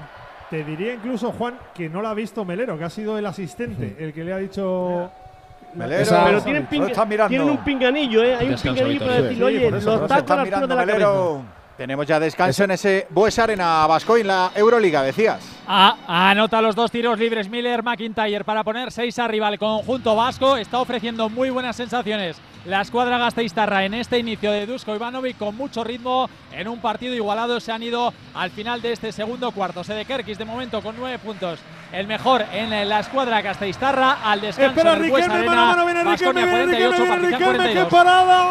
[0.48, 3.96] Te diría incluso, Juan, que no la ha visto Melero, que ha sido el asistente
[3.98, 5.10] el que le ha dicho.
[5.74, 8.34] Melero, Esa- Pero tienen, pinga- tienen un pinganillo, ¿eh?
[8.36, 11.57] Hay un pinganillo para Sí, oye, los tacos a la altura de la cabeza.
[11.78, 15.38] Tenemos ya descanso en ese Bues Arena Bascoy en la Euroliga, decías.
[15.68, 19.48] Ah, anota los dos tiros libres Miller McIntyre para poner seis arriba.
[19.48, 22.36] El conjunto vasco está ofreciendo muy buenas sensaciones.
[22.64, 27.14] La escuadra gasteiztarra en este inicio de Dusko Ivanovic con mucho ritmo en un partido
[27.14, 29.84] igualado se han ido al final de este segundo cuarto.
[29.84, 31.60] Sedekerkis de momento con nueve puntos.
[31.92, 35.46] El mejor en la escuadra gasteiztarra al descanso Espera, Riquelme, Arena.
[35.50, 37.88] mano a mano, viene Riquelme, viene 48, Riquelme, viene Riquelme, qué 42.
[37.88, 38.44] parada,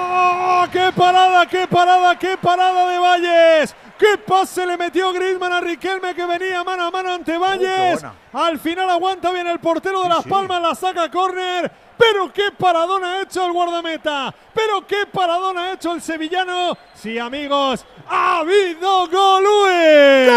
[0.63, 3.75] ¡Oh, qué parada, qué parada, qué parada de Valles.
[3.97, 8.05] ¡Qué pase le metió Griezmann a Riquelme que venía mano a mano ante Valles!
[8.31, 11.71] Al final aguanta bien el portero de Las Palmas, la saca córner.
[11.97, 14.33] Pero qué paradón ha hecho el guardameta.
[14.53, 16.77] Pero qué paradón ha hecho el sevillano.
[16.93, 20.27] Sí, amigos, ha habido Golue.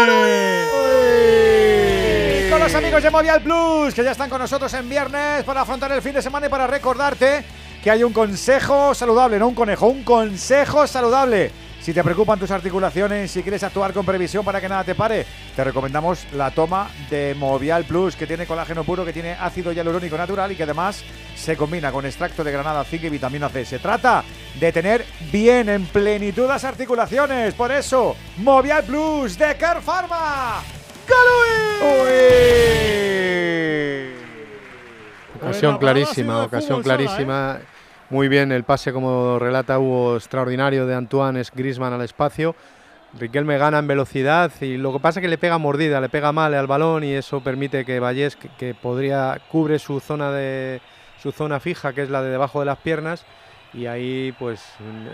[2.39, 5.61] Y con los amigos de Movial Plus, que ya están con nosotros en viernes para
[5.61, 7.45] afrontar el fin de semana y para recordarte
[7.83, 11.51] que hay un consejo saludable, no un conejo, un consejo saludable.
[11.81, 15.25] Si te preocupan tus articulaciones, si quieres actuar con previsión para que nada te pare,
[15.55, 20.15] te recomendamos la toma de Movial Plus, que tiene colágeno puro, que tiene ácido hialurónico
[20.15, 21.03] natural y que además
[21.35, 23.65] se combina con extracto de granada, zinc y vitamina C.
[23.65, 24.23] Se trata
[24.59, 27.55] de tener bien en plenitud las articulaciones.
[27.55, 30.61] Por eso, Movial Plus de Care Pharma.
[35.41, 37.59] Ocasión clarísima, ocasión clarísima.
[38.11, 42.57] Muy bien el pase, como relata Hugo, extraordinario de Antoine Grisman al espacio.
[43.17, 46.33] Riquelme gana en velocidad y lo que pasa es que le pega mordida, le pega
[46.33, 50.81] mal al balón y eso permite que Vallés, que, que podría cubre su zona de
[51.23, 53.25] su zona fija, que es la de debajo de las piernas,
[53.73, 54.61] y ahí pues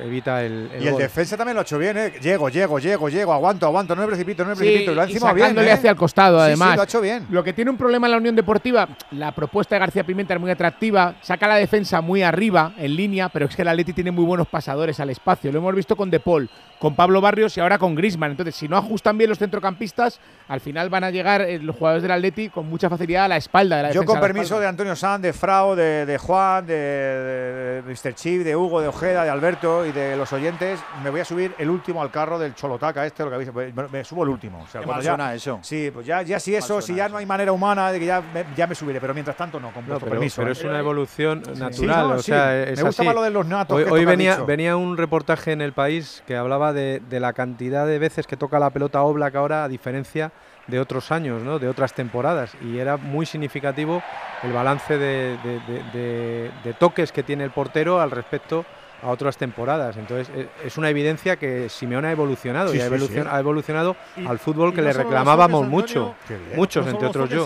[0.03, 1.01] evita el, el Y el gol.
[1.01, 2.13] defensa también lo ha hecho bien, ¿eh?
[2.21, 4.95] Llego, llego, llego, llego, aguanto, aguanto, no me precipito, no me Sí, precipito.
[4.95, 5.57] lo ha encima bien.
[5.59, 5.71] ¿eh?
[5.71, 6.75] hacia el costado, Sí, sí, además.
[6.75, 7.27] lo ha hecho bien.
[7.29, 10.39] Lo que tiene un problema en la Unión Deportiva, la propuesta de García Pimienta es
[10.39, 14.11] muy atractiva, saca la defensa muy arriba, en línea, pero es que el Atleti tiene
[14.11, 15.51] muy buenos pasadores al espacio.
[15.51, 18.31] Lo hemos visto con De Paul, con Pablo Barrios y ahora con Grisman.
[18.31, 22.01] Entonces, si no ajustan bien los centrocampistas, al final van a llegar eh, los jugadores
[22.01, 24.19] del Atleti con mucha facilidad a la espalda de la Yo defensa.
[24.19, 28.13] con permiso de Antonio Sanz, de Frau, de, de Juan, de, de- de Mr.
[28.15, 31.53] Chip, de Hugo, de Ojeda, de Alberto y de los oyentes, me voy a subir
[31.60, 34.60] el último al carro del Cholotaca este, lo que habéis, me, me subo el último.
[34.63, 35.60] O sea, Qué cuando mal ya- suena eso.
[35.62, 38.21] Sí, pues ya, ya si eso, si ya no hay manera humana de que ya
[38.21, 40.41] me, ya me subiré, pero mientras tanto no, con No, vuestro pero, permiso.
[40.41, 40.53] pero ¿eh?
[40.53, 42.07] es una evolución Sí, natural.
[42.10, 42.23] no, o sí.
[42.31, 43.05] sea, Me gusta así.
[43.05, 44.45] más lo de los natos Hoy, que venía, dicho.
[44.45, 48.38] venía un reportaje en el país que hablaba de, de la cantidad de veces que
[48.38, 50.31] toca la pelota Oblak ahora, a diferencia
[50.67, 51.60] de otros años, ¿no?
[51.60, 52.51] de otras temporadas.
[52.62, 54.01] Y era muy significativo
[54.43, 58.65] el balance de, de- de- de- de toques que tiene el portero al respecto
[59.03, 59.95] a otras temporadas.
[59.95, 63.30] Entonces, e- es una evidencia que Simeone ha evolucionado Sí, y ha, evolucion- sí.
[63.32, 66.15] ha evolucionado Y- al fútbol que no le reclamábamos mucho.
[66.56, 67.45] Muchos, no entre otros yo.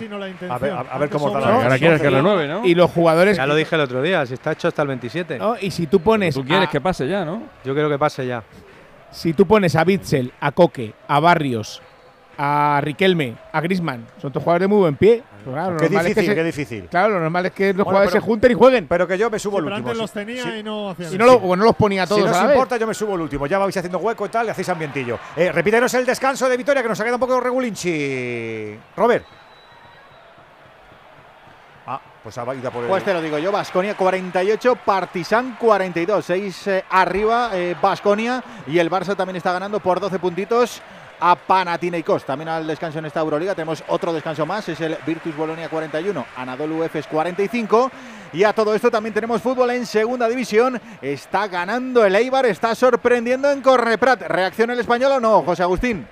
[0.49, 2.65] A ver, a- ver cómo está Ahora quieres que renueve, ¿no?
[2.65, 3.35] Y los jugadores.
[3.37, 5.37] Ya lo dije el otro día, si está hecho hasta el 27.
[5.39, 5.55] ¿no?
[5.59, 6.33] Y si tú pones.
[6.35, 7.43] Tú quieres a- que pase ya, ¿no?
[7.65, 8.41] Yo quiero que pase ya.
[9.11, 11.81] Si tú pones a Bitzel, a Coque, a Barrios,
[12.43, 15.21] a Riquelme, a Grisman, son todos jugadores de muy buen pie.
[15.43, 16.85] Pues claro, Qué es que difícil, se- qué difícil.
[16.89, 18.87] Claro, lo normal es que los Bueno, jugadores pero- se junten y jueguen.
[18.87, 19.89] Pero que yo me subo Sí, el pero último.
[19.89, 20.49] antes los tenía Sí.
[20.59, 22.95] y no no, lo, o no los ponía todos Si no os importa, yo me
[22.95, 23.45] subo el último.
[23.45, 25.19] Ya vais haciendo hueco y tal, y hacéis ambientillo.
[25.35, 28.75] Eh, repítenos el descanso de Vitoria, que nos ha quedado un poco regulinchi.
[28.97, 29.25] Robert.
[31.87, 32.89] Ah, pues ha ido a por el.
[32.89, 37.51] Pues te lo digo yo, Basconia 48, Partizan 42, 6 arriba
[37.81, 40.81] Basconia y el Barça también está ganando por 12 puntitos
[41.21, 42.25] a Panathinaikos.
[42.25, 46.25] También al descanso en esta Euroliga tenemos otro descanso más, es el Virtus Bolonia 41,
[46.35, 47.91] Anadolu Efes 45
[48.33, 50.81] y a todo esto también tenemos fútbol en segunda división.
[51.01, 54.21] Está ganando el Eibar, está sorprendiendo en Corneprat.
[54.23, 56.07] ¿Reacciona el español o no, José Agustín?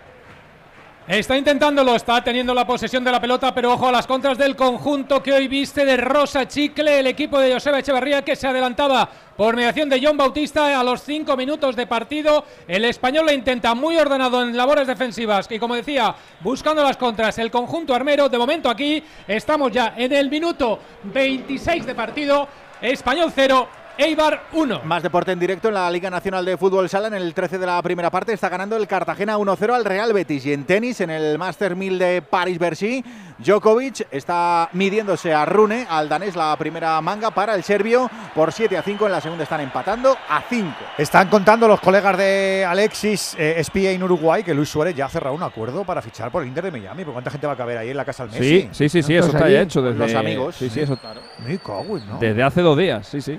[1.10, 4.56] Está intentándolo, está teniendo la posesión de la pelota, pero ojo a las contras del
[4.56, 9.10] conjunto que hoy viste de Rosa Chicle, el equipo de Joseba Echeverría que se adelantaba
[9.36, 12.46] por mediación de John Bautista a los cinco minutos de partido.
[12.68, 17.40] El español le intenta muy ordenado en labores defensivas y como decía, buscando las contras,
[17.40, 18.30] el conjunto armero.
[18.30, 22.48] De momento aquí estamos ya en el minuto 26 de partido,
[22.84, 23.68] español 0.
[24.02, 24.84] Eibar 1.
[24.86, 27.66] Más deporte en directo en la Liga Nacional de Fútbol Sala en el 13 de
[27.66, 28.32] la primera parte.
[28.32, 30.46] Está ganando el Cartagena 1-0 al Real Betis.
[30.46, 33.04] Y en tenis, en el Master 1000 de París-Bercy,
[33.40, 38.78] Djokovic está midiéndose a Rune, al danés, la primera manga para el serbio por 7
[38.78, 39.06] a 5.
[39.06, 40.74] En la segunda están empatando a 5.
[40.98, 45.10] Están contando los colegas de Alexis eh, Espía en Uruguay que Luis Suárez ya ha
[45.10, 47.04] cerrado un acuerdo para fichar por el Inter de Miami.
[47.04, 48.62] ¿Por cuánta gente va a caber ahí en la casa del Messi?
[48.62, 50.56] Sí, sí, sí, sí, eso está allí, ya hecho desde los amigos.
[50.56, 50.98] Sí, sí, eso.
[51.46, 52.18] Me cago en, ¿no?
[52.18, 53.38] Desde hace dos días, sí, sí.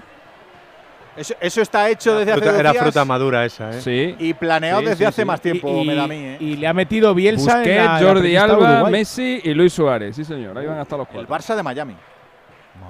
[1.20, 3.80] Eso, eso está hecho desde hace Fruta- dos era días fruta madura esa, ¿eh?
[3.82, 4.16] Sí.
[4.18, 5.26] y planeado Sí, desde sí, hace sí.
[5.26, 6.14] más tiempo, y, me da a mí.
[6.16, 6.36] ¿eh?
[6.40, 8.92] y le ha metido Bielsa Busquets, la- en la Jordi de Alba, Uruguay.
[8.92, 10.16] Messi y Luis Suárez.
[10.16, 10.56] Sí, señor.
[10.56, 11.36] Ahí van a estar los El cuatro.
[11.36, 11.94] Barça de Miami.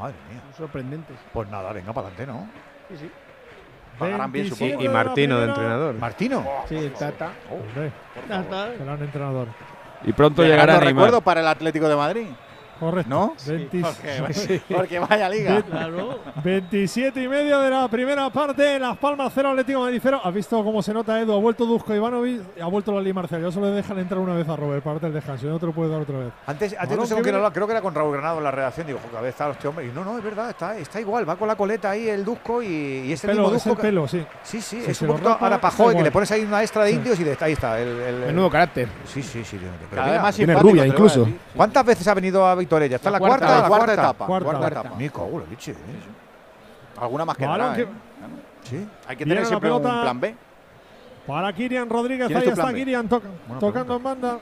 [0.00, 0.40] Madre mía.
[0.56, 1.16] Sorprendentes.
[1.32, 2.48] Pues nada, venga para adelante, ¿no?
[2.90, 3.10] Sí, sí.
[3.98, 4.80] Pagarán bien, supongo.
[4.80, 5.94] Y la Martino de entrenador.
[5.96, 6.46] Martino.
[6.68, 7.32] Sí, Tata.
[8.24, 8.72] Está.
[8.78, 9.48] será un entrenador.
[10.04, 12.26] Y pronto Llegando llegará recuerdo para el Atlético de Madrid.
[12.80, 13.10] Correcto.
[13.10, 13.34] ¿No?
[13.46, 15.62] 20 Porque, porque vaya liga.
[15.62, 16.18] Claro.
[16.42, 18.78] 27 y medio de la primera parte.
[18.78, 20.20] Las Palmas 0, Atlético Madrid 0.
[20.24, 21.34] ¿Has visto cómo se nota Edu?
[21.34, 23.42] Ha vuelto Dusko Ivanovic y ha vuelto Lali Marcial.
[23.42, 25.46] Ya solo le dejan entrar una vez a Robert para el descanso.
[25.46, 26.32] Y no te lo puede dar otra vez.
[26.46, 28.44] Antes, antes no sé que con quién hablaba, creo que era con Raúl Granado en
[28.44, 28.86] la redacción.
[28.86, 29.86] Digo, joder, está este hombre.
[29.86, 31.28] Y no, no, es verdad, está, está igual.
[31.28, 33.70] Va con la coleta ahí el Dusko y, y es el Pelo, mismo es el
[33.70, 33.82] Dusko.
[33.82, 34.24] que- pelo, sí.
[34.42, 36.84] Sí, sí, Si es un poquito rapa, Arapajoy, da que le pones ahí una extra
[36.84, 36.96] de Sí.
[36.96, 37.78] indios y de, ahí está.
[37.80, 38.88] El, el- el- Menudo carácter.
[39.04, 39.58] Sí, sí, sí.
[39.60, 41.28] Pero Cada mira, vez más Tiene rubia incluso.
[41.54, 42.96] ¿Cuántas veces ha venido a Victoria?
[42.96, 43.62] ¿Está en la La cuarta, cuarta?
[43.62, 44.26] La cuarta etapa.
[44.26, 44.44] Cuarta.
[44.44, 44.80] Cuarta Cuarta.
[44.80, 45.02] etapa.
[45.02, 45.76] En la leche, ¿eh?
[47.00, 47.88] Alguna más que nada, que- ¿eh?
[48.62, 48.88] Sí.
[49.08, 50.02] Hay que tener siempre un pelota.
[50.02, 50.36] plan B.
[51.26, 52.72] Para Kirian Rodríguez, ¿Quién es ahí está?
[52.74, 53.28] Kirian toca-
[53.58, 54.38] tocando en banda.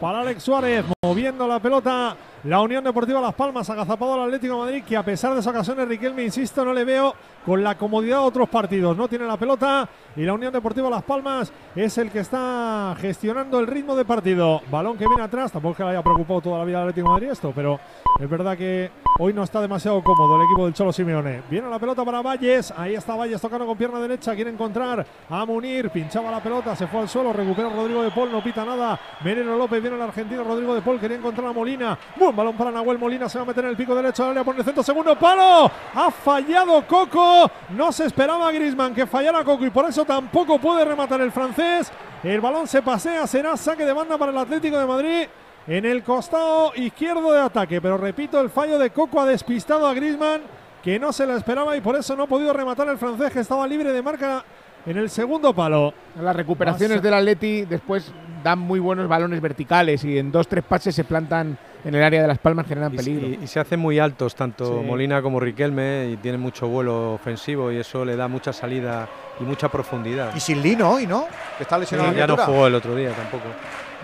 [0.00, 4.82] Para Alex Suárez, moviendo la pelota La Unión Deportiva Las Palmas agazapado al Atlético Madrid,
[4.82, 7.14] que a pesar de esa ocasión, Riquelme, insisto, no le veo
[7.46, 8.96] con la comodidad de otros partidos.
[8.96, 13.60] No tiene la pelota y la Unión Deportiva Las Palmas es el que está gestionando
[13.60, 14.60] el ritmo de partido.
[14.72, 17.10] Balón que viene atrás, tampoco es que le haya preocupado toda la vida al Atlético
[17.10, 17.78] Madrid esto, pero
[18.18, 21.42] es verdad que hoy no está demasiado cómodo el equipo del Cholo Simeone.
[21.48, 25.44] Viene la pelota para Valles, ahí está Valles tocando con pierna derecha, quiere encontrar a
[25.46, 28.98] Munir, pinchaba la pelota, se fue al suelo, recupera Rodrigo de Paul, no pita nada.
[29.24, 31.96] Menero López viene el argentino Rodrigo de Paul, quería encontrar a Molina.
[32.16, 34.44] Buen balón para Nahuel Molina, se va a meter en el pico derecho del área
[34.44, 35.70] por el centro, segundo palo.
[35.94, 40.84] Ha fallado Coco, no se esperaba Grisman que fallara Coco y por eso tampoco puede
[40.84, 41.92] rematar el francés.
[42.22, 45.26] El balón se pasea, será saque de banda para el Atlético de Madrid
[45.66, 47.80] en el costado izquierdo de ataque.
[47.80, 50.42] Pero repito, el fallo de Coco ha despistado a Grisman,
[50.82, 53.40] que no se la esperaba y por eso no ha podido rematar el francés, que
[53.40, 54.44] estaba libre de marca
[54.86, 55.94] en el segundo palo.
[56.20, 60.94] Las recuperaciones del Atleti después dan muy buenos balones verticales y en dos tres pases
[60.94, 63.26] se plantan en el área de las palmas, generan peligro.
[63.26, 64.86] y- y se hacen muy altos, tanto Sí.
[64.86, 69.08] Molina como Riquelme, y tienen mucho vuelo ofensivo y eso le da mucha salida
[69.40, 70.34] y mucha profundidad.
[70.36, 71.26] Y sin Lino hoy, ¿no?
[71.56, 72.12] Que está lesionado.
[72.12, 73.44] ya no jugó el otro día tampoco.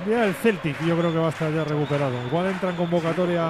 [0.08, 2.12] Ya el Celtic, yo creo que va a estar ya recuperado.
[2.26, 3.48] Igual entra en convocatoria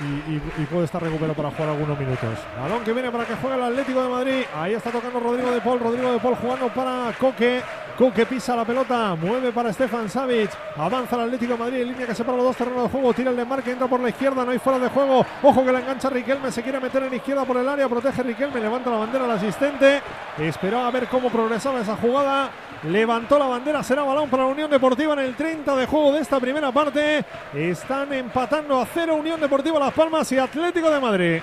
[0.00, 2.38] y, puede estar recuperado para jugar algunos minutos.
[2.60, 4.44] Balón que viene para que juegue el Atlético de Madrid.
[4.54, 5.80] Ahí está tocando Rodrigo de Paul.
[5.80, 7.62] Rodrigo de Paul jugando para Coque.
[7.96, 10.50] Coque pisa la pelota, mueve para Stefan Savic.
[10.76, 13.14] Avanza el Atlético de Madrid en línea que separa los dos terrenos de juego.
[13.14, 15.24] Tira el desmarque, entra por la izquierda, no hay fuera de juego.
[15.42, 17.88] Ojo que la engancha Riquelme, se quiere meter en izquierda por el área.
[17.88, 20.02] Protege Riquelme, levanta la bandera al asistente.
[20.38, 22.50] Esperaba a ver cómo progresaba esa jugada.
[22.84, 26.20] Levantó la bandera, será balón para la Unión Deportiva en el 30 de juego de
[26.20, 27.24] esta primera parte.
[27.54, 31.40] Están empatando a cero Unión Deportiva Las Palmas y Atlético de Madrid.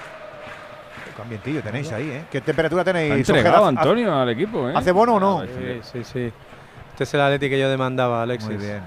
[1.16, 2.26] Qué ambientillo tenéis ahí, ¿eh?
[2.32, 3.12] ¿Qué temperatura tenéis?
[3.12, 3.66] Ha entregado?
[3.68, 4.74] Antonio al equipo, ¿eh?
[4.76, 5.44] ¿Hace bono o no?
[5.44, 6.32] Sí, sí, sí.
[6.92, 8.50] Este es el Atleti que yo demandaba, Alexis.
[8.50, 8.82] Muy bien.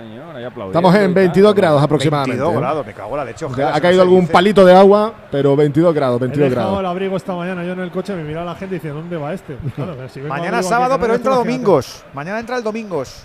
[0.00, 1.14] Señor, ahí aplaudiendo Estamos en y tal.
[1.14, 2.42] 22 grados aproximadamente.
[2.42, 2.58] 22 ¿eh?
[2.60, 3.44] grados, me cago en la leche.
[3.44, 4.32] O sea, Ojeda, ha caído algún dice.
[4.32, 6.80] palito de agua, pero 22 grados, He 22 dejado grados.
[6.80, 9.16] el abrigo esta mañana yo en el coche, me miraba la gente y decía, ¿dónde
[9.18, 9.58] va este?
[9.76, 11.50] Claro, si Mañana sábado, pero entra imagínate.
[11.52, 12.04] domingos.
[12.14, 13.24] Mañana entra el domingos.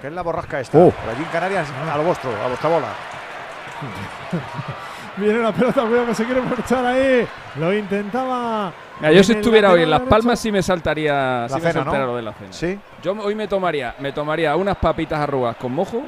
[0.00, 0.76] Que es la borrasca esta.
[0.78, 0.90] Oh.
[0.92, 2.86] Pero allí en Canarias, a lo vuestro, a vuestra bola.
[5.16, 7.26] Viene la pelota, cuidado que se quiere marchar ahí.
[7.58, 8.72] Lo intentaba.
[9.00, 12.00] Mira, yo si estuviera hoy en Las Palmas sí me saltaría, sí me cena, saltaría
[12.00, 12.06] ¿no?
[12.06, 12.52] lo de la cena.
[12.52, 12.78] Sí.
[13.02, 16.02] Yo hoy me tomaría, me tomaría unas papitas arrugas con mojo,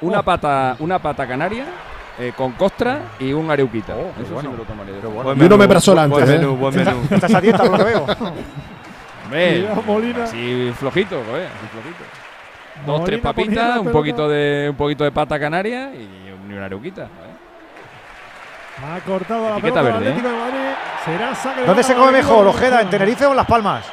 [0.00, 0.22] una Oh.
[0.22, 1.64] pata, una pata canaria
[2.18, 3.94] eh, con costra y un areuquita.
[3.94, 4.40] Oh, Eso bueno.
[4.40, 4.94] sí me lo tomaría.
[5.00, 5.22] Qué bueno.
[5.24, 6.38] Buen menú, omeprazol buen antes, ¿eh?
[6.38, 7.02] menú, buen menú.
[7.10, 8.06] Estás a dieta, por lo que veo.
[9.24, 10.24] Hombre, Molina.
[10.24, 12.04] así flojito, joder, así flojito.
[12.86, 16.50] Dos, Molina tres la papitas, un poquito de un poquito de pata canaria y, un-
[16.50, 17.06] y una areuquita.
[18.82, 20.08] Ha cortado la pelota el verde, ¿eh?
[20.08, 20.58] Atlético de Madrid.
[21.04, 22.80] Será saque de ¿Dónde se come mejor, Ojeda?
[22.82, 22.90] ¿En.
[22.90, 23.84] Tenerife o en Las Palmas?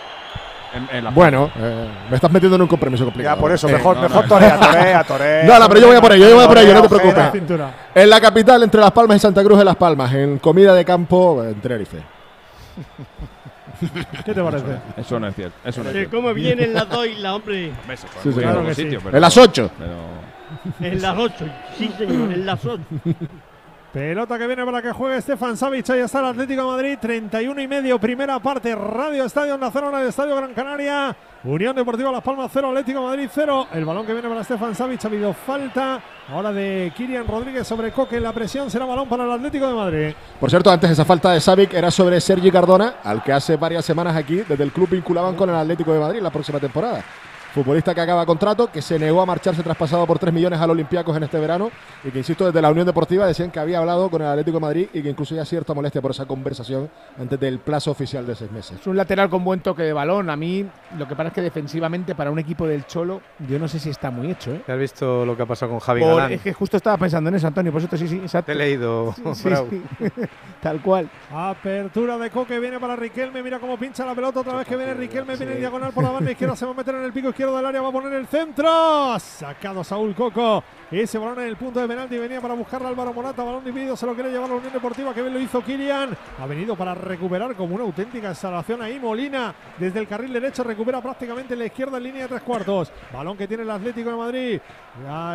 [0.74, 3.36] En- en Las Bueno, eh, me estás metiendo en un compromiso complicado.
[3.36, 4.30] Ya, por eso, Eh, mejor, no, mejor no.
[4.30, 5.44] torea, torea, torea.
[5.46, 6.90] No, no, pero yo voy a por ello, yo voy a por ello, no te
[6.90, 7.42] preocupes.
[7.96, 10.86] En la capital, entre Las Palmas y Santa Cruz de Las Palmas, en comida de
[10.86, 11.98] campo, en Tenerife.
[14.26, 14.66] ¿Qué te parece?
[14.98, 15.56] Eso no es cierto.
[15.64, 16.18] Eso no es Que cierto.
[16.18, 17.72] cómo vienen las dos islas, hombre.
[17.90, 18.40] Eso fue Sí, sí.
[18.42, 18.82] Claro en que sí.
[18.84, 19.72] sitio, En pero- las 8.
[19.78, 20.18] pero-
[20.80, 21.46] En las ocho.
[21.78, 22.84] Sí, señor, en las ocho.
[23.98, 25.90] Pelota que viene para que juegue Stefan Savic.
[25.90, 26.98] Ahí está el Atlético de Madrid.
[27.02, 28.76] 31 y medio, primera parte.
[28.76, 31.18] Radio Estadio la zona del Estadio Gran Canaria.
[31.44, 33.68] Unión Deportiva Las Palmas 0, Atlético de Madrid 0.
[33.74, 35.04] El balón que viene para Stefan Savic.
[35.04, 38.20] Ha habido falta ahora de Kirian Rodríguez sobre Coque.
[38.20, 40.14] La presión será balón para el Atlético de Madrid.
[40.40, 43.84] Por cierto, antes esa falta de Savic era sobre Sergi Cardona, al que hace varias
[43.84, 47.04] semanas aquí desde el club vinculaban con el Atlético de Madrid la próxima temporada.
[47.54, 51.16] Futbolista que acaba contrato, que se negó a marcharse traspasado por 3 millones al Olympiacos
[51.18, 51.72] en este verano
[52.04, 54.62] y que, insisto, desde la Unión Deportiva decían que había hablado con el Atlético de
[54.62, 58.36] Madrid y que incluso ya cierta molestia por esa conversación antes del plazo oficial de
[58.36, 58.80] seis meses.
[58.80, 60.30] Es un lateral con buen toque de balón.
[60.30, 60.66] A mí
[60.98, 63.90] lo que pasa es que defensivamente para un equipo del Cholo yo no sé si
[63.90, 64.52] está muy hecho.
[64.52, 64.62] ¿eh?
[64.68, 66.32] ¿Has visto lo que ha pasado con Javi Por- Galán?
[66.34, 67.72] es que justo estaba pensando en eso, Antonio.
[67.72, 68.48] Por eso sí, sí, exacto.
[68.48, 69.16] Te he leído.
[69.34, 70.12] Sí, sí.
[70.62, 71.10] Tal cual.
[71.34, 74.94] Apertura de Coque, viene para Riquelme, mira cómo pincha la pelota otra vez que viene
[74.94, 77.32] Riquelme, viene en diagonal por la banda izquierda, se va a meter en el pico
[77.38, 81.56] izquierdo del área, va a poner el centro, sacado Saúl Coco, ese balón en el
[81.56, 84.56] punto de penalti, venía para buscarle Álvaro Morata, balón dividido, se lo quiere llevar la
[84.56, 88.82] Unión Deportiva, que bien lo hizo Kirian, ha venido para recuperar como una auténtica instalación
[88.82, 92.42] ahí, Molina, desde el carril derecho, recupera prácticamente en la izquierda en línea de tres
[92.42, 94.60] cuartos, balón que tiene el Atlético de Madrid,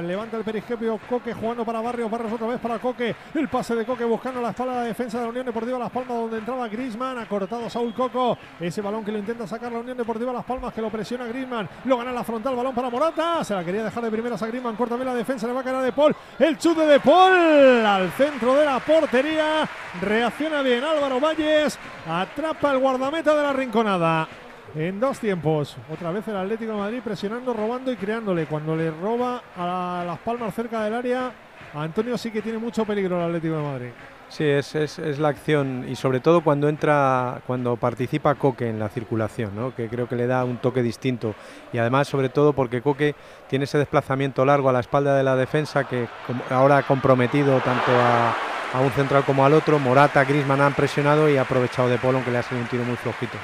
[0.02, 3.84] levanta el perisquepio Coque jugando para Barrios, Barrios otra vez para Coque, el pase de
[3.84, 6.66] Coque buscando la espalda de la defensa de la Unión Deportiva Las Palmas donde entraba
[6.66, 10.44] Grisman, ha cortado Saúl Coco, ese balón que lo intenta sacar la Unión Deportiva Las
[10.44, 13.84] Palmas que lo presiona Grisman, lo gana la frontal, balón para Morata, se la quería
[13.84, 16.16] dejar de primeras a Grisman, corta bien la defensa, le va a caer De Paul,
[16.38, 19.68] el chute de Paul al centro de la portería,
[20.00, 21.78] reacciona bien Álvaro Valles,
[22.08, 24.26] atrapa el guardameta de la rinconada.
[24.74, 28.46] En dos tiempos, otra vez el Atlético de Madrid presionando, robando y creándole.
[28.46, 31.30] Cuando le roba a Las Palmas cerca del área,
[31.74, 33.90] Antonio sí que tiene mucho peligro el Atlético de Madrid.
[34.32, 38.78] Sí, es, es, es, la acción y sobre todo cuando entra, cuando participa Coque en
[38.78, 39.74] la circulación, ¿no?
[39.74, 41.34] que creo que le da un toque distinto
[41.70, 43.14] y además sobre todo porque Coque
[43.50, 46.08] tiene ese desplazamiento largo a la espalda de la defensa que
[46.48, 51.36] ahora ha comprometido tanto a, un central como al otro, Morata, Grisman han presionado y
[51.36, 53.36] ha aprovechado de Polo que le ha salido un tiro muy flojito.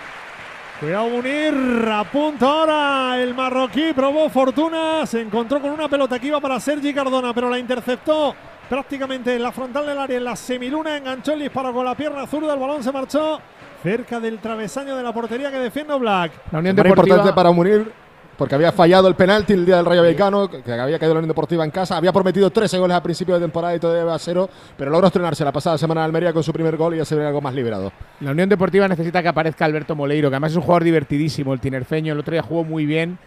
[0.80, 6.40] Cuidado Munir, apunta ahora el marroquí, probó fortuna, se encontró con una pelota que iba
[6.40, 8.34] para Sergi Cardona, pero la interceptó
[8.68, 12.26] prácticamente en la frontal del área, en la semiluna, enganchó el disparo con la pierna
[12.26, 13.40] zurda, el balón se marchó
[13.82, 16.32] cerca del travesaño de la portería que defiende Black.
[16.52, 17.92] La Unión Deportiva importante para Munir
[18.38, 21.28] porque había fallado el penalti el día del Rayo Vallecano, que había caído la Unión
[21.28, 24.48] Deportiva en casa, había prometido 13 goles a principio de temporada y todavía a cero,
[24.76, 27.16] pero logró estrenarse la pasada semana en Almería con su primer gol y ya se
[27.16, 27.92] ve algo más liberado.
[28.20, 31.58] La Unión Deportiva necesita que aparezca Alberto Moleiro, que además es un jugador divertidísimo, el
[31.58, 33.18] tinerfeño, el otro día jugó muy bien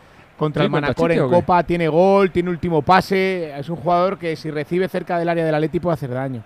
[0.42, 4.50] contra el Manacor en Copa, tiene gol, tiene último pase, es un jugador que si
[4.50, 6.42] recibe cerca del área del Atleti puede hacer daño.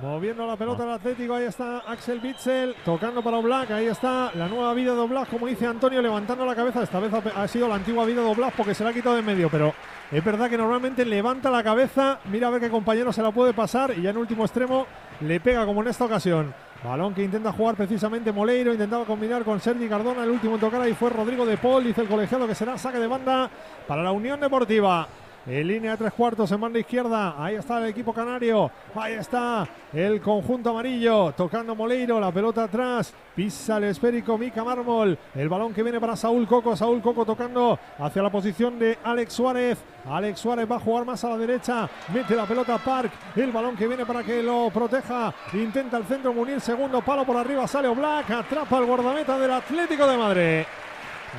[0.00, 4.48] Moviendo la pelota el Atlético, ahí está Axel Bitzel, tocando para Oblak, ahí está la
[4.48, 7.74] nueva vida de Oblak, como dice Antonio, levantando la cabeza, esta vez ha sido la
[7.74, 9.74] antigua vida de Oblak porque se la ha quitado de medio, pero
[10.10, 13.52] es verdad que normalmente levanta la cabeza, mira a ver qué compañero se la puede
[13.52, 14.86] pasar y ya en último extremo
[15.20, 16.54] le pega como en esta ocasión.
[16.84, 20.82] Balón que intenta jugar precisamente Moleiro, intentaba combinar con Sergi Cardona, el último en tocar
[20.82, 23.48] ahí fue Rodrigo de Paul, dice el colegiado que será saque de banda
[23.88, 25.08] para la Unión Deportiva.
[25.46, 27.34] En línea de tres cuartos en banda izquierda.
[27.36, 28.70] Ahí está el equipo canario.
[28.94, 31.32] Ahí está el conjunto amarillo.
[31.32, 32.18] Tocando Moleiro.
[32.18, 33.12] La pelota atrás.
[33.36, 35.18] Pisa el esférico Mica Mármol.
[35.34, 36.74] El balón que viene para Saúl Coco.
[36.74, 39.78] Saúl Coco tocando hacia la posición de Alex Suárez.
[40.08, 41.90] Alex Suárez va a jugar más a la derecha.
[42.14, 43.12] Mete la pelota Park.
[43.36, 45.34] El balón que viene para que lo proteja.
[45.52, 46.62] Intenta el centro Munir.
[46.62, 47.68] Segundo palo por arriba.
[47.68, 48.30] Sale Black.
[48.30, 50.62] Atrapa el guardameta del Atlético de Madrid.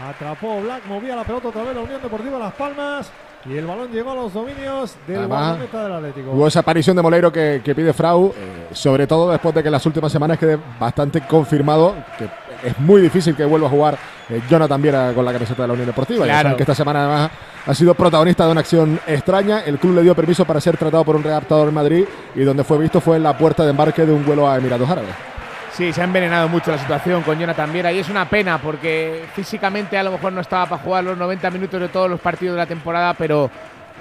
[0.07, 0.85] Atrapó Black.
[0.85, 3.11] Movía la pelota otra vez la Unión Deportiva Las Palmas.
[3.47, 6.31] Y el balón llegó a los dominios del guardameta del Atlético.
[6.31, 9.73] Hubo esa aparición de Moleiro que, pide Frau, eh, sobre todo después de que en
[9.73, 12.27] las últimas semanas quede bastante confirmado que
[12.67, 13.97] es muy difícil que vuelva a jugar
[14.29, 16.25] eh, Jonathan Viera con la camiseta de la Unión Deportiva.
[16.25, 16.55] Claro.
[16.55, 17.31] que esta semana además
[17.67, 19.61] ha sido protagonista de una acción extraña.
[19.61, 22.63] El club le dio permiso para ser tratado por un readaptador en Madrid y donde
[22.63, 25.34] fue visto fue en la puerta de embarque de un vuelo a Emiratos Árabes.
[25.75, 29.25] Sí, se ha envenenado mucho la situación con Jonathan Viera y es una pena porque
[29.33, 32.55] físicamente a lo mejor no estaba para jugar los 90 minutos de todos los partidos
[32.55, 33.51] de la temporada, pero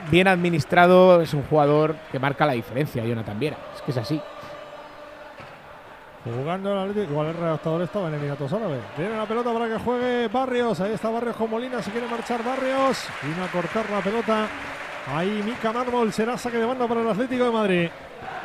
[0.08, 3.56] bien administrado es un jugador que marca la diferencia, Jonathan Viera.
[3.74, 4.22] Es que es así.
[6.24, 8.80] Jugando el Atlético, igual el redactador estaba en Emiratos Árabes.
[8.96, 10.80] Viene la pelota para que juegue Barrios.
[10.80, 11.82] Ahí está Barrios con Molina.
[11.82, 13.04] Si quiere marchar Barrios.
[13.20, 14.46] Vino a cortar la pelota.
[15.12, 17.88] Ahí Mica Mármol será saque de banda para el Atlético de Madrid.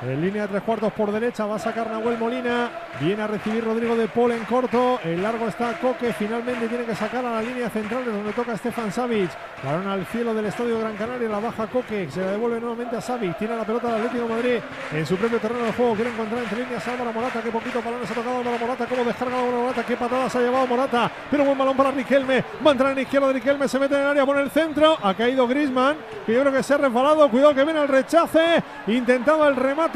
[0.02, 2.70] En línea de tres cuartos por derecha va a sacar Nahuel Molina.
[3.02, 4.98] Viene a recibir Rodrigo de Paul en corto.
[5.04, 6.14] El largo está Coque.
[6.14, 9.30] Finalmente tiene que sacar a la línea central de donde toca Stefan Savic.
[9.62, 11.28] Balón al cielo del estadio Gran Canaria.
[11.28, 12.10] La baja Coque.
[12.10, 13.38] Se la devuelve nuevamente a Savic.
[13.38, 14.60] Tiene la pelota del Atlético de Madrid
[14.94, 15.96] en su propio terreno de juego.
[15.96, 17.42] Quiere encontrar entre líneas a Álvaro Morata.
[17.42, 18.86] Qué poquito balones ha tocado Álvaro Morata.
[18.86, 19.86] Cómo descarga Álvaro Morata.
[19.86, 21.12] Qué patadas ha llevado Morata.
[21.30, 22.46] Pero buen balón para Riquelme.
[22.66, 23.68] Va a entrar en izquierda Riquelme.
[23.68, 24.98] Se mete en el área por el centro.
[25.04, 25.98] Ha caído Grisman.
[26.26, 27.28] Que yo creo que se ha resbalado.
[27.30, 28.64] Cuidado que viene el rechace.
[28.88, 29.89] Intentaba el remate.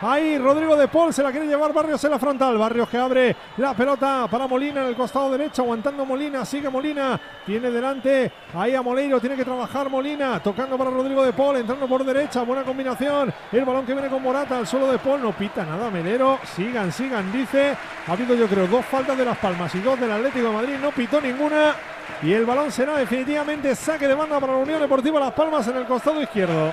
[0.00, 2.56] Ahí Rodrigo de Paul se la quiere llevar Barrios en la frontal.
[2.56, 6.44] Barrios que abre la pelota para Molina en el costado derecho, aguantando Molina.
[6.44, 7.20] Sigue Molina.
[7.44, 9.20] Tiene delante ahí a Moleiro.
[9.20, 10.40] Tiene que trabajar Molina.
[10.40, 11.56] Tocando para Rodrigo de Paul.
[11.56, 12.42] Entrando por derecha.
[12.42, 13.32] Buena combinación.
[13.52, 15.22] El balón que viene con Morata al suelo de Paul.
[15.22, 15.90] No pita nada.
[15.90, 16.38] Melero.
[16.56, 17.30] Sigan, sigan.
[17.30, 17.76] Dice.
[18.06, 20.74] Ha habido yo creo dos faltas de Las Palmas y dos del Atlético de Madrid.
[20.80, 21.74] No pitó ninguna.
[22.22, 25.76] Y el balón será definitivamente saque de banda para la Unión Deportiva Las Palmas en
[25.76, 26.72] el costado izquierdo.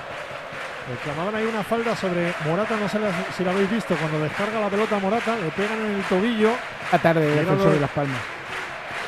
[0.92, 2.98] Reclamaban ahí una falda sobre Morata, no sé
[3.34, 6.50] si la habéis visto, cuando descarga la pelota a Morata, le pegan en el tobillo.
[6.90, 8.20] A tarde, de Las Palmas.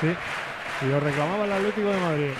[0.01, 0.09] Sí,
[0.81, 2.31] y lo reclamaba el Atlético de Madrid.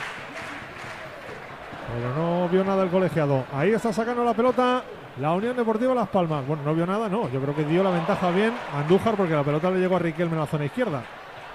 [1.95, 3.45] Pero no vio nada el colegiado.
[3.53, 4.83] Ahí está sacando la pelota
[5.21, 6.47] la Unión Deportiva Las Palmas.
[6.47, 7.31] Bueno, no vio nada, no.
[7.31, 9.99] Yo creo que dio la ventaja bien a Andújar porque la pelota le llegó a
[9.99, 11.03] Riquelme en la zona izquierda.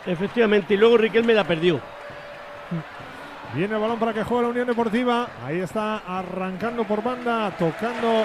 [0.05, 1.79] Efectivamente, y luego Riquelme la perdió.
[3.53, 5.27] Viene el balón para que juegue la Unión Deportiva.
[5.43, 8.23] Ahí está arrancando por banda, tocando.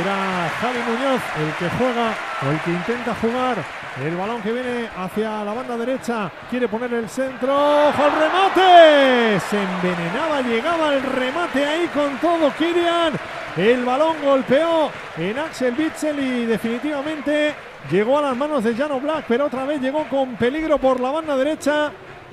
[0.00, 2.14] Era Javi Muñoz el que juega
[2.46, 3.56] o el que intenta jugar.
[4.02, 6.30] El balón que viene hacia la banda derecha.
[6.48, 7.52] Quiere poner el centro.
[7.88, 9.40] ¡Ojo al remate!
[9.40, 13.12] Se envenenaba, llegaba el remate ahí con todo Kirian.
[13.56, 17.54] El balón golpeó en Axel Bitzel y definitivamente
[17.90, 21.10] llegó a las manos de Jano Black, pero otra vez llegó con peligro por la
[21.10, 21.90] banda derecha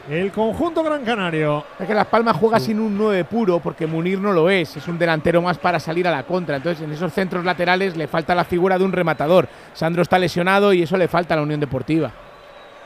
[0.10, 1.64] el conjunto Gran Canario.
[1.80, 4.88] Es que Las Palmas juega sin un 9 puro porque Munir no lo es, es
[4.88, 6.58] un delantero más para salir a la contra.
[6.58, 9.48] Entonces en esos centros laterales le falta la figura de un rematador.
[9.74, 12.12] Sandro está lesionado y eso le falta a la Unión Deportiva.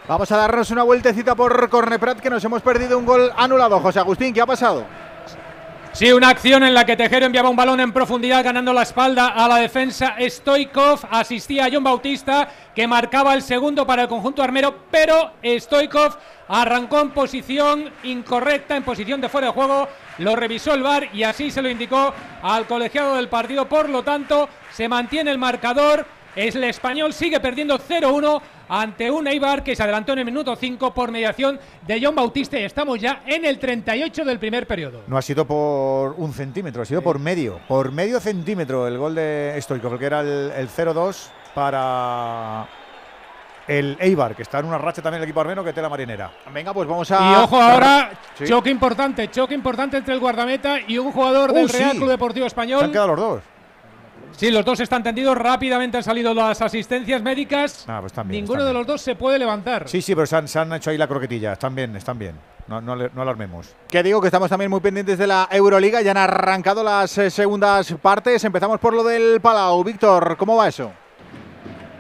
[0.07, 3.80] Vamos a darnos una vueltecita por Corneprat que nos hemos perdido un gol anulado.
[3.80, 4.86] José Agustín, ¿qué ha pasado?
[5.91, 9.29] Sí, una acción en la que Tejero enviaba un balón en profundidad ganando la espalda
[9.29, 10.99] a la defensa Stoikov.
[11.09, 16.15] Asistía a John Bautista que marcaba el segundo para el conjunto armero, pero Stoikov
[16.47, 19.89] arrancó en posición incorrecta, en posición de fuera de juego.
[20.19, 22.13] Lo revisó el VAR y así se lo indicó
[22.43, 23.67] al colegiado del partido.
[23.67, 26.05] Por lo tanto, se mantiene el marcador.
[26.35, 30.93] El español sigue perdiendo 0-1 ante un Eibar que se adelantó en el minuto 5
[30.93, 35.01] por mediación de John Bautista y estamos ya en el 38 del primer periodo.
[35.07, 37.59] No ha sido por un centímetro, ha sido por medio.
[37.67, 42.67] Por medio centímetro el gol de Stoikov, que era el, el 0-2 para
[43.67, 46.32] el Eibar, que está en una racha también el equipo armeno que tela marinera.
[46.51, 47.32] Venga, pues vamos a.
[47.32, 48.45] Y ojo ahora, Sí.
[48.47, 51.78] choque importante, choque importante entre el guardameta y un jugador del sí.
[51.78, 52.91] Real Club Deportivo Se han Español.
[52.91, 53.41] quedado los dos.
[54.39, 57.83] Sí, los dos están tendidos, rápidamente han salido las asistencias médicas.
[57.89, 59.89] Ah, pues están bien, Ninguno están de los dos se puede levantar.
[59.89, 61.51] Sí, sí, pero se han, se han hecho ahí la croquetilla.
[61.51, 62.35] Están bien, están bien.
[62.69, 63.75] No, no, no alarmemos.
[63.89, 66.01] Que digo que estamos también muy pendientes de la Euroliga.
[66.01, 68.41] Ya han arrancado las eh, segundas partes.
[68.45, 69.83] Empezamos por lo del Palau.
[69.83, 70.89] Víctor, ¿cómo va eso?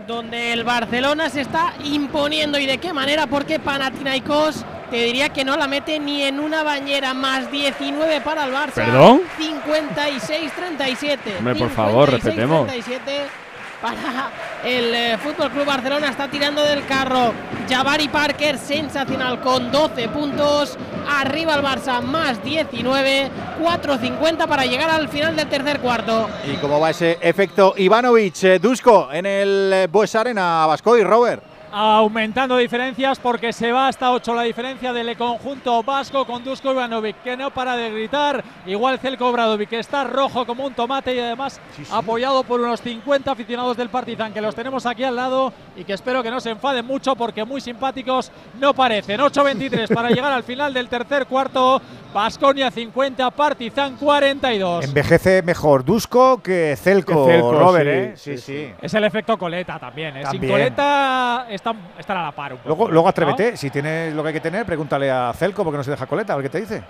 [0.09, 5.45] Donde el Barcelona se está imponiendo y de qué manera, porque Panathinaikos te diría que
[5.45, 8.73] no la mete ni en una bañera, más 19 para el Barça.
[8.73, 9.21] ¿Perdón?
[9.37, 11.37] 56-37.
[11.37, 12.67] Hombre, por favor, respetemos.
[12.67, 12.97] 56-37
[13.81, 14.31] para
[14.63, 17.33] el eh, Fútbol Club Barcelona está tirando del carro.
[17.69, 20.77] Jabari Parker sensacional con 12 puntos.
[21.09, 26.29] Arriba el Barça más 19, 4.50 para llegar al final del tercer cuarto.
[26.45, 31.48] ¿Y cómo va ese efecto Ivanovic, eh, Dusko, en el eh, Bues Arena, Bascoy, Robert?
[31.71, 37.21] Aumentando diferencias porque se va hasta 8 la diferencia del conjunto vasco con Dusko Ivanovic
[37.23, 41.19] que no para de gritar, igual Celko Bradovic que está rojo como un tomate y
[41.19, 41.59] además
[41.91, 45.93] apoyado por unos 50 aficionados del Partizan que los tenemos aquí al lado y que
[45.93, 49.19] espero que no se enfaden mucho porque muy simpáticos no parecen.
[49.19, 51.81] 8-23 para llegar al final del tercer cuarto,
[52.13, 54.85] Basconia 50, Partizan 42.
[54.85, 58.37] Envejece mejor Dusko que Celco, Robert, sí, ¿eh?
[58.37, 58.73] sí, Sí, sí.
[58.81, 60.21] Es el efecto coleta también, ¿eh?
[60.21, 60.51] Sin También.
[60.53, 62.67] coleta están, están a la par un poco.
[62.69, 63.09] Luego, luego ¿no?
[63.09, 66.05] atrévete, si tienes lo que hay que tener, pregúntale a Celco porque no se deja
[66.07, 66.83] coleta, a ver qué te dice.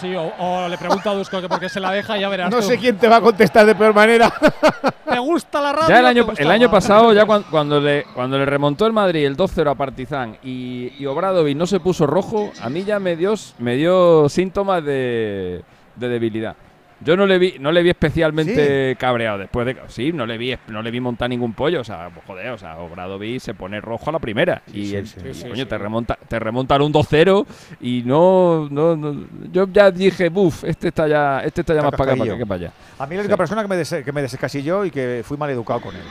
[0.00, 2.28] Sí, o, o le pregunto a Dusko que por qué se la deja y ya
[2.28, 2.50] verás.
[2.50, 2.64] No tú.
[2.64, 4.30] sé quién te va a contestar de peor manera.
[5.10, 5.88] ¿Te gusta la radio?
[5.88, 9.24] Ya el ¿Te año, el pasado, ya cuan- cuando, le, cuando le remontó el Madrid
[9.24, 13.16] el 2-0 a Partizan y, y Obradovic no se puso rojo, a mí ya me
[13.16, 15.62] dio, me dio síntomas de,
[15.94, 16.56] de debilidad.
[17.00, 20.56] Yo no le vi, no le vi especialmente cabreado después de sí, no le vi,
[20.68, 23.82] no le vi montar ningún pollo, o sea, pues, joder, o sea, Obradovic se pone
[23.82, 25.66] rojo a la primera y, el- sí, y, sí, coño, sí.
[25.66, 27.46] te remonta, te remontan un 2-0
[27.82, 31.90] y no, no, no- yo ya dije, buf, este está ya, este está ya Está
[31.90, 32.38] más para acá cascaillo.
[32.38, 32.72] que para allá.
[32.98, 33.38] A mí la única Sí.
[33.38, 36.02] persona que me, des- que me descasilló y que fui mal educado con él.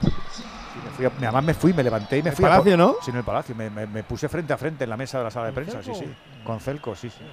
[0.00, 0.44] Sí,
[0.84, 2.44] me fui a- además me fui, me levanté y me el fui.
[2.44, 2.94] a Palacio, no?
[3.02, 3.54] Sí, en el Palacio.
[3.56, 5.82] Me, me- me puse frente a frente en la mesa de la sala de prensa,
[5.82, 6.04] sí, sí.
[6.44, 7.24] Con Celco, sí, sí.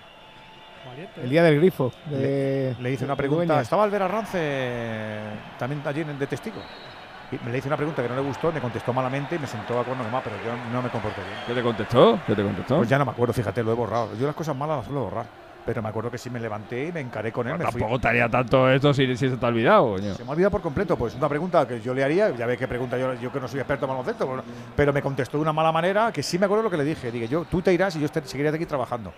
[1.23, 1.91] El día del grifo.
[2.09, 3.45] Le, de- le hice una pregunta.
[3.45, 3.63] Dueñas.
[3.63, 5.19] Estaba Albert Arrance
[5.57, 6.57] también allí en el de testigo.
[7.32, 9.47] Y me le hice una pregunta que no le gustó, me contestó malamente y me
[9.47, 11.38] sentó a cuerno más, pero yo no me comporté bien.
[11.47, 12.19] ¿Qué te contestó?
[12.27, 12.77] ¿Qué te contestó?
[12.77, 14.09] Pues ya no me acuerdo, fíjate, lo he borrado.
[14.19, 15.25] Yo las cosas malas las suelo borrar.
[15.63, 17.53] Pero me acuerdo que sí me levanté y me encaré con él.
[17.55, 17.73] me fui.
[17.73, 20.15] Tampoco estaría tanto esto si, si se te ha olvidado, coño.
[20.15, 20.97] Se me ha olvidado por completo.
[20.97, 23.47] Pues una pregunta que yo le haría, ya ve qué pregunta yo, yo que no
[23.47, 24.41] soy experto en baloncesto, pues,
[24.75, 27.11] pero me contestó de una mala manera que sí me acuerdo lo que le dije.
[27.11, 29.13] Dije, yo, tú te irás y yo seguiré aquí trabajando.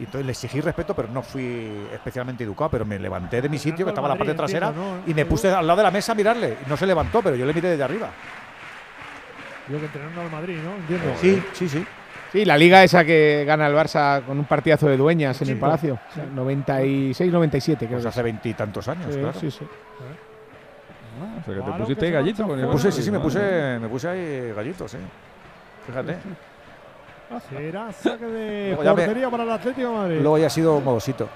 [0.00, 2.70] Y entonces le exigí respeto, pero no fui especialmente educado.
[2.70, 4.72] Pero me levanté de mi sitio, que estaba en la parte trasera,
[5.06, 6.56] y me puse al lado de la mesa a mirarle.
[6.66, 8.08] No se levantó, pero yo le miré desde arriba.
[9.68, 10.74] Yo que entrenando al Madrid, ¿no?
[10.76, 11.14] Entiendo.
[11.20, 11.84] Sí, sí, sí.
[12.32, 15.54] Sí, la liga esa que gana el Barça con un partidazo de dueñas en el
[15.56, 15.60] Sí.
[15.60, 15.98] Palacio.
[16.34, 17.90] 96-97, creo.
[17.90, 19.38] Pues que hace veintitantos años, Sí, claro.
[19.38, 19.64] sí, sí.
[19.64, 23.18] O sea, que te Claro, pusiste gallito con el Me puse, sí, Barça, sí, me
[23.20, 24.98] puse, me puse ahí gallitos, sí.
[25.86, 26.16] Fíjate.
[27.48, 30.18] Será saque de me- portería para el Atlético de Madrid.
[30.20, 31.28] Luego ya ha sido modosito.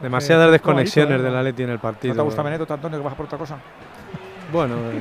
[0.00, 1.38] Demasiadas Eh, desconexiones clarito, del ¿eh?
[1.38, 2.14] Atleti en el partido.
[2.14, 3.56] ¿No te gusta Benedetto, Antonio, que vas a por otra cosa?
[4.50, 5.00] Bueno, eh,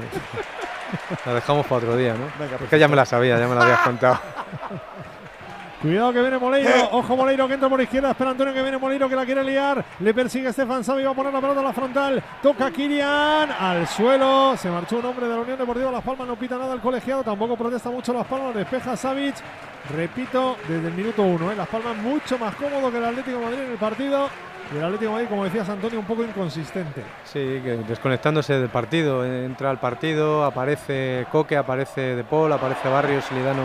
[1.26, 2.26] la dejamos para otro día, ¿no?
[2.40, 4.20] Venga, es que ya me la sabía, ya me la habías contado.
[5.82, 6.70] Cuidado que viene Moleiro.
[6.70, 6.90] Eh.
[6.92, 8.12] Ojo Moleiro que entra por izquierda.
[8.12, 9.84] Espera Antonio que viene Moleiro que la quiere liar.
[10.00, 11.04] Le persigue Estefan Savi.
[11.04, 12.24] Va a poner la pelota a la frontal.
[12.42, 14.56] Toca Kirian al suelo.
[14.58, 16.28] Se marchó un hombre de la Unión Deportiva Las Palmas.
[16.28, 17.24] No pita nada el colegiado.
[17.24, 18.54] Tampoco protesta mucho Las Palmas.
[18.54, 19.36] Despeja Savic.
[19.96, 21.52] Repito, desde el minuto uno.
[21.52, 21.56] ¿eh?
[21.56, 24.30] Las Palmas mucho más cómodo que el Atlético de Madrid en el partido.
[24.72, 27.02] Y el Atlético de Madrid, como decías Antonio, un poco inconsistente.
[27.24, 29.26] Sí, que desconectándose del partido.
[29.26, 33.58] Entra al partido, aparece Coque, aparece De Paul, aparece Barrios y le dan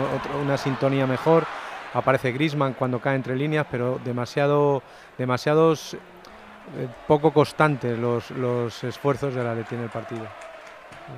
[0.43, 1.45] una sintonía mejor.
[1.93, 4.81] Aparece Grisman cuando cae entre líneas, pero demasiado,
[5.17, 10.27] demasiados eh, poco constantes los, los esfuerzos del Atleti en el partido.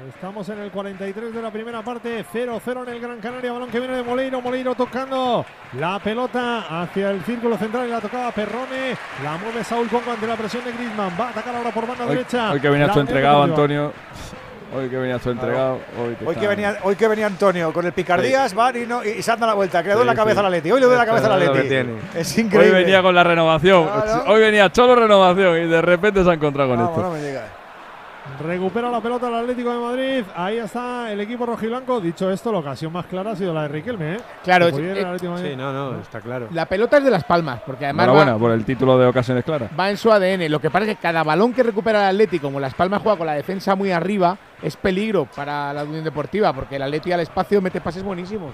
[0.07, 3.79] Estamos en el 43 de la primera parte, 0-0 en el Gran Canaria, balón que
[3.79, 5.43] viene de Moleiro, Moleiro tocando
[5.79, 10.27] la pelota hacia el círculo central y la tocaba Perrone, la mueve Saúl Congo ante
[10.27, 12.51] la presión de Griezmann, va a atacar ahora por banda Hoy, derecha.
[12.51, 13.43] hoy que venía La tú Unión entregado.
[13.43, 13.91] Antonio.
[14.75, 15.79] Hoy que venía tú entregado.
[15.99, 19.21] Hoy, Hoy que, venía, hoy que venía Antonio con el picardías, van y, no, y
[19.21, 20.39] se anda la vuelta, que le doy Sí, la cabeza sí.
[20.39, 20.71] a la Leti.
[20.71, 21.75] Hoy le doy la cabeza a la Leti.
[22.15, 22.79] Es Hoy increíble.
[22.83, 23.87] venía con la renovación.
[23.87, 24.23] Claro.
[24.27, 27.09] Hoy venía solo renovación y de repente se ha encontrado con Vamos, esto.
[27.09, 27.43] no me digas.
[28.41, 30.23] Recupera la pelota el Atlético de Madrid.
[30.35, 31.99] Ahí está el equipo rojiblanco.
[31.99, 34.15] Dicho esto, la ocasión más clara ha sido la de Riquelme.
[34.15, 34.19] ¿eh?
[34.43, 35.51] Claro, Que pudiera eh, el Atlético de Madrid.
[35.51, 36.47] Sí, no, no, está claro.
[36.51, 39.43] La pelota es de Las Palmas, porque además Enhorabuena va, por el título de ocasiones
[39.43, 39.71] claras.
[39.77, 40.49] va en su ADN.
[40.49, 43.17] Lo que pasa es que cada balón que recupera el Atleti, como Las Palmas juega
[43.17, 47.21] con la defensa muy arriba, es peligro para la Unión Deportiva, porque el Atleti al
[47.21, 48.53] espacio mete pases buenísimos.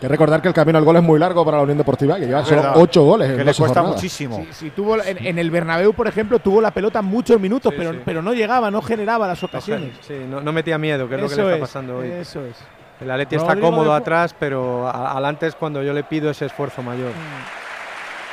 [0.00, 2.26] Que recordar que el camino al gol es muy largo para la Unión Deportiva, que
[2.26, 2.72] lleva solo.
[2.76, 3.30] 8 goles.
[3.32, 3.96] Que le 12 cuesta jornadas.
[3.96, 4.36] muchísimo.
[4.36, 7.92] Sí, sí, tuvo en, en el Bernabéu, por ejemplo, tuvo la pelota muchos minutos, pero,
[7.92, 8.00] sí.
[8.04, 9.94] pero no llegaba, no generaba las ocasiones.
[10.02, 12.10] Sí, no, no metía miedo, que es lo que le está es, pasando hoy.
[12.10, 12.56] Eso es.
[13.00, 16.82] El Atleti está cómodo de atrás, pero adelante es cuando yo le pido ese esfuerzo
[16.82, 17.12] mayor.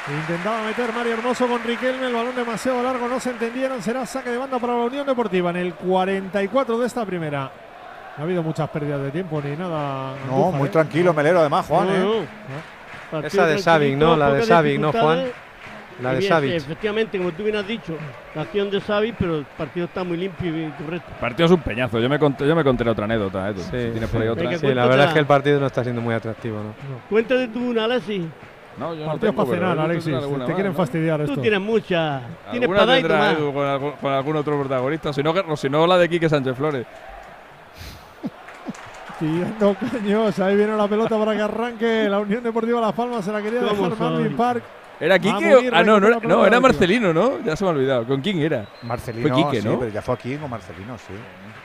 [0.07, 4.29] Intentaba meter Mario Hermoso con Riquelme, el balón demasiado largo, no se entendieron, será saque
[4.29, 7.51] de banda para la Unión Deportiva en el 44 de esta primera.
[8.17, 10.13] No ha habido muchas pérdidas de tiempo ni nada.
[10.27, 10.71] No, Andújar, muy ¿eh?
[10.71, 11.87] tranquilo, Melero, además, Juan.
[11.87, 12.25] No, ¿eh?
[13.11, 13.19] no.
[13.19, 14.15] Esa de Savic, ¿no?
[14.15, 15.25] La de Savic, ¿no, Juan?
[16.01, 16.51] La de Savic.
[16.51, 17.95] sí, Efectivamente, como tú bien has dicho,
[18.33, 21.07] la acción de Savic, pero el partido está muy limpio y correcto.
[21.09, 21.99] El partido es un peñazo.
[21.99, 23.49] Yo me conté, yo me conté otra anécdota.
[23.49, 23.53] ¿eh?
[23.53, 23.61] tú.
[23.61, 24.57] Si tienes por ahí otra.
[24.57, 26.73] Sí, la verdad es que el partido no está siendo muy atractivo, ¿no?
[27.09, 28.23] Cuéntate tú una, Alexis.
[28.77, 30.19] No, yo no Partidos tengo, para cenar, Alexis.
[30.19, 30.73] Te más, quieren ¿no?
[30.73, 32.23] fastidiar Tú tienes muchas.
[32.51, 33.37] Tienes para dar y tendrá tomar.
[33.37, 35.13] Edu con, algún- con algún otro protagonista.
[35.13, 36.85] Si no, si no la de Quique Sánchez Flores.
[39.19, 43.31] Tirando caños, ahí viene la pelota para que arranque la Unión Deportiva Las Palmas, se
[43.31, 44.35] la quería dejar Marvin.
[44.35, 44.63] Park.
[44.99, 45.69] ¿Era Quique?
[45.73, 46.59] Ah, no, no, era, no, era.
[46.61, 47.39] Marcelino, ¿no?
[47.43, 48.05] Ya se me ha olvidado.
[48.05, 48.65] ¿Con quién era?
[48.81, 49.77] Marcelino, Fue Quique, sí, ¿no?
[49.79, 51.13] pero ya fue aquí con Marcelino, sí.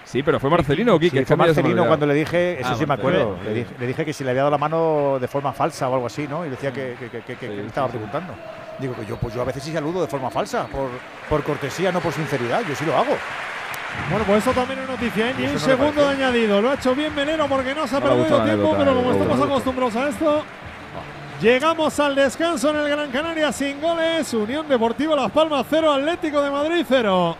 [0.05, 1.21] Sí, pero fue Marcelino o Quique.
[1.21, 3.55] Sí, fue Marcelino cuando le dije, eso Ah, sí me acuerdo, le sí.
[3.61, 6.07] dije, le dije que si le había dado la mano de forma falsa o algo
[6.07, 6.45] así, ¿no?
[6.45, 7.99] Y decía que, que, que- que- que Sí, le estaba sí, sí.
[7.99, 8.35] preguntando.
[8.81, 10.89] Digo que yo, pues yo a veces sí saludo de forma falsa, por,
[11.29, 13.17] por cortesía, no por sinceridad, yo sí lo hago.
[14.11, 15.35] Bueno, pues eso también es noticia, ¿eh?
[15.37, 16.61] Ni ¿Y un segundo de añadido.
[16.61, 18.95] Lo ha hecho bien Melero porque no se ha No perdido tiempo, anécdota, pero eh,
[18.95, 20.45] como le estamos acostumbrados a esto,
[21.41, 24.33] llegamos al descanso en el Gran Canaria sin goles.
[24.35, 27.37] Unión Deportiva Las Palmas 0, Atlético de Madrid 0.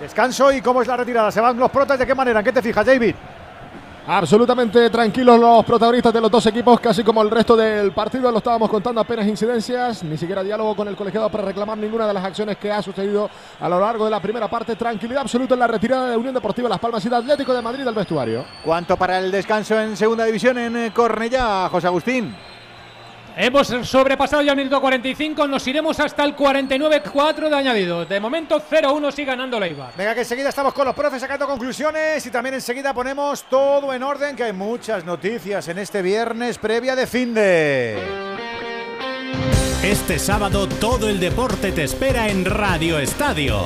[0.00, 1.30] Descanso y cómo es la retirada.
[1.30, 1.98] ¿Se van los protas?
[1.98, 2.40] ¿De qué manera?
[2.40, 3.14] ¿En qué te fijas, David?
[4.04, 8.32] Absolutamente tranquilos los protagonistas de los dos equipos, casi como el resto del partido.
[8.32, 12.12] Lo estábamos contando apenas incidencias, ni siquiera diálogo con el colegiado para reclamar ninguna de
[12.12, 13.30] las acciones que ha sucedido
[13.60, 14.74] a lo largo de la primera parte.
[14.74, 17.84] Tranquilidad absoluta en la retirada de Unión Deportiva Las Palmas y de Atlético de Madrid
[17.84, 18.44] del vestuario.
[18.64, 22.34] ¿Cuánto para el descanso en segunda división en eh, Cornellá, José Agustín?
[23.36, 28.04] Hemos sobrepasado ya el minuto 45, nos iremos hasta el 49-4 de añadido.
[28.04, 29.92] De momento 0-1 sigue ganando Leibar.
[29.96, 34.02] Venga, que enseguida estamos con los profes sacando conclusiones y también enseguida ponemos todo en
[34.02, 37.98] orden, que hay muchas noticias en este viernes previa de fin de.
[39.82, 43.64] Este sábado todo el deporte te espera en Radio Estadio.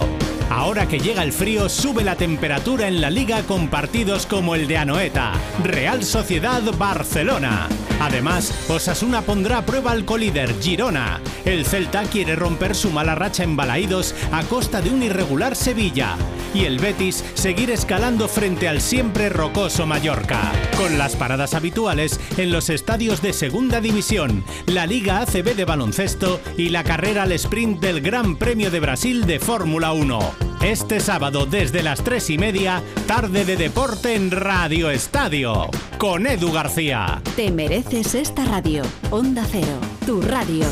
[0.49, 4.69] Ahora que llega el frío, sube la temperatura en la liga con partidos como el
[4.69, 5.33] de Anoeta,
[5.65, 7.69] Real Sociedad Barcelona.
[8.01, 11.21] Además, Osasuna pondrá a prueba al colíder Girona.
[11.45, 16.17] El Celta quiere romper su mala racha en Balaídos a costa de un irregular Sevilla.
[16.55, 20.53] Y el Betis seguir escalando frente al siempre rocoso Mallorca.
[20.77, 26.41] Con las paradas habituales en los estadios de Segunda División, la Liga ACB de baloncesto
[26.57, 30.36] y la carrera al sprint del Gran Premio de Brasil de Fórmula 1.
[30.63, 35.71] Este sábado desde las 3 y media, tarde de deporte en Radio Estadio.
[35.99, 37.23] Con Edu García.
[37.37, 38.83] Te mereces esta radio.
[39.11, 40.67] Onda Cero, tu radio.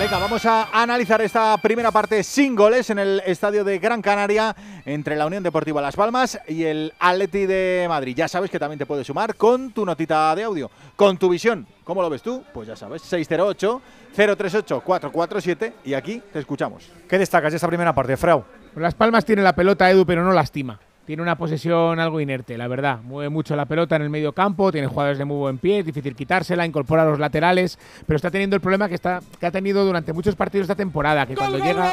[0.00, 4.56] Venga, vamos a analizar esta primera parte sin goles en el estadio de Gran Canaria
[4.86, 8.16] entre la Unión Deportiva Las Palmas y el Atleti de Madrid.
[8.16, 11.66] Ya sabes que también te puedes sumar con tu notita de audio, con tu visión.
[11.84, 12.42] ¿Cómo lo ves tú?
[12.54, 16.88] Pues ya sabes, 608-038-447 y aquí te escuchamos.
[17.06, 18.42] ¿Qué destacas de esta primera parte, Frau?
[18.76, 20.80] Las Palmas tiene la pelota, Edu, pero no lastima.
[21.10, 23.00] Tiene una posesión algo inerte, la verdad.
[23.02, 25.84] Mueve mucho la pelota en el medio campo, tiene jugadores de muy buen pie, es
[25.84, 29.50] difícil quitársela, incorpora a los laterales, pero está teniendo el problema que, está, que ha
[29.50, 31.92] tenido durante muchos partidos esta temporada, que cuando llega...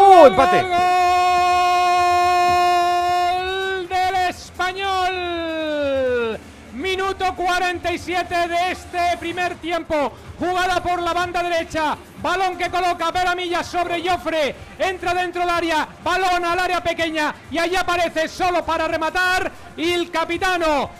[0.00, 0.64] ¡Oh, empate!
[6.90, 10.12] Minuto 47 de este primer tiempo.
[10.36, 11.96] Jugada por la banda derecha.
[12.20, 14.56] Balón que coloca Veramilla sobre Joffre.
[14.76, 15.86] Entra dentro del área.
[16.02, 17.32] Balón al área pequeña.
[17.48, 19.52] Y allí aparece solo para rematar.
[19.76, 20.90] Y el capitano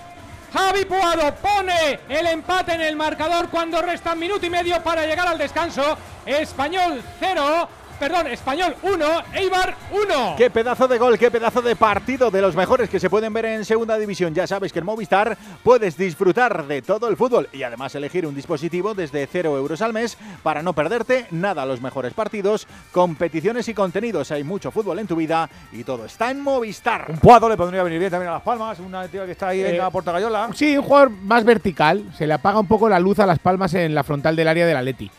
[0.52, 5.26] Javi Puado pone el empate en el marcador cuando resta minuto y medio para llegar
[5.26, 5.98] al descanso.
[6.24, 7.68] Español 0,
[8.00, 10.34] perdón, Español 1, Eibar 1.
[10.38, 13.44] Qué pedazo de gol, qué pedazo de partido de los mejores que se pueden ver
[13.44, 14.34] en segunda división.
[14.34, 18.34] Ya sabes que en Movistar puedes disfrutar de todo el fútbol y además elegir un
[18.34, 23.74] dispositivo desde 0 euros al mes para no perderte nada los mejores partidos, competiciones y
[23.74, 24.30] contenidos.
[24.30, 27.04] Hay mucho fútbol en tu vida y todo está en Movistar.
[27.08, 29.60] Un Puado le podría venir bien también a Las Palmas, una tía que está ahí
[29.60, 30.48] en Eh, la Portagayola.
[30.54, 32.04] Sí, un jugador más vertical.
[32.16, 34.66] Se le apaga un poco la luz a las palmas en la frontal del área
[34.66, 35.10] del Atleti.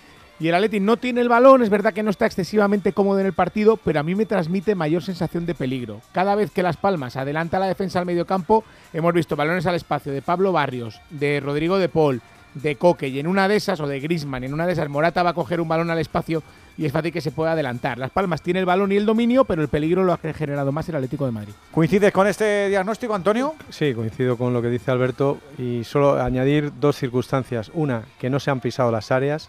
[0.42, 3.28] Y el Atleti no tiene el balón, es verdad que no está excesivamente cómodo en
[3.28, 6.02] el partido, pero a mí me transmite mayor sensación de peligro.
[6.14, 10.12] Cada vez que Las Palmas adelanta la defensa al mediocampo, hemos visto balones al espacio
[10.12, 12.22] de Pablo Barrios, de Rodrigo de Paul,
[12.56, 15.22] de Coque, y en una de esas, o de Grisman, en una de esas, Morata
[15.22, 16.42] va a coger un balón al espacio
[16.76, 18.00] y es fácil que se pueda adelantar.
[18.00, 20.90] Las Palmas tiene el balón y el dominio, pero el peligro lo ha generado más
[20.90, 21.54] el Atlético de Madrid.
[21.72, 23.54] ¿Coincides con este diagnóstico, Antonio?
[23.70, 27.70] Sí, coincido con lo que dice Alberto y solo añadir dos circunstancias.
[27.76, 29.48] Una, que no se han pisado las áreas,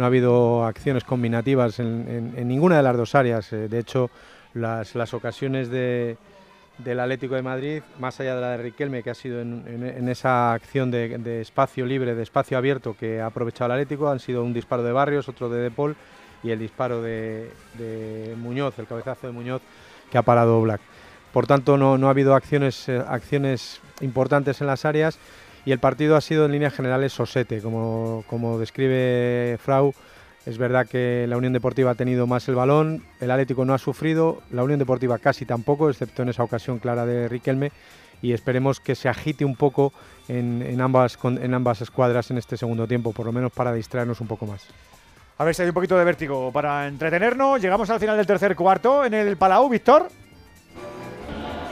[0.00, 3.52] no ha habido acciones combinativas en, ninguna de las dos áreas.
[3.52, 4.08] Eh, de hecho,
[4.54, 6.16] las, ocasiones de,
[6.78, 10.54] del Atlético de Madrid, más allá de la de Riquelme, que ha sido en, esa
[10.54, 14.54] acción de, espacio libre, de espacio abierto que ha aprovechado el Atlético, han sido un
[14.54, 15.94] disparo de Barrios, otro de De Paul
[16.42, 17.50] y el disparo de,
[18.38, 19.60] Muñoz, el cabezazo de Muñoz
[20.10, 20.80] que ha parado Black.
[21.30, 25.18] Por tanto, no, ha habido eh, acciones importantes en las áreas
[25.64, 29.94] y el partido ha sido en líneas generales sosete, como, como describe Frau.
[30.46, 33.78] Es verdad que la Unión Deportiva ha tenido más el balón, el Atlético no ha
[33.78, 37.72] sufrido, la Unión Deportiva casi tampoco, excepto en esa ocasión clara de Riquelme,
[38.22, 39.92] y esperemos que se agite un poco
[40.28, 44.20] en, en ambas, en ambas escuadras en este segundo tiempo, por lo menos para distraernos
[44.20, 44.66] un poco más.
[45.38, 47.62] A ver si hay un poquito de vértigo para entretenernos.
[47.62, 50.08] Llegamos al final del tercer cuarto en el Palau, Víctor.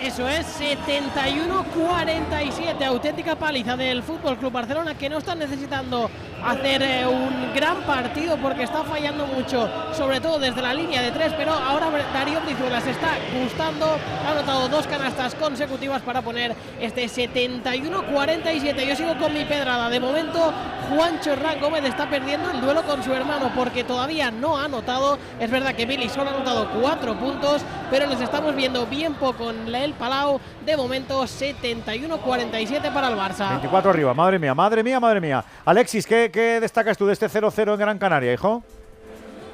[0.03, 6.09] Eso es 71-47, auténtica paliza del Fútbol Club Barcelona que no está necesitando
[6.45, 11.11] hacer eh, un gran partido porque está fallando mucho, sobre todo desde la línea de
[11.11, 17.07] tres, pero ahora Darío Brizuela está gustando, ha anotado dos canastas consecutivas para poner este
[17.07, 18.87] 71-47.
[18.87, 20.53] Yo sigo con mi pedrada, de momento
[20.89, 25.19] Juancho Hernán Gómez está perdiendo el duelo con su hermano porque todavía no ha anotado,
[25.41, 29.51] es verdad que Billy solo ha anotado cuatro puntos, pero nos estamos viendo bien poco
[29.51, 33.51] en Palau, de momento 71-47 para el Barça.
[33.51, 35.45] 24 arriba, madre mía, madre mía, madre mía.
[35.65, 38.63] Alexis, ¿qué, qué destacas tú de este 0-0 en Gran Canaria, hijo?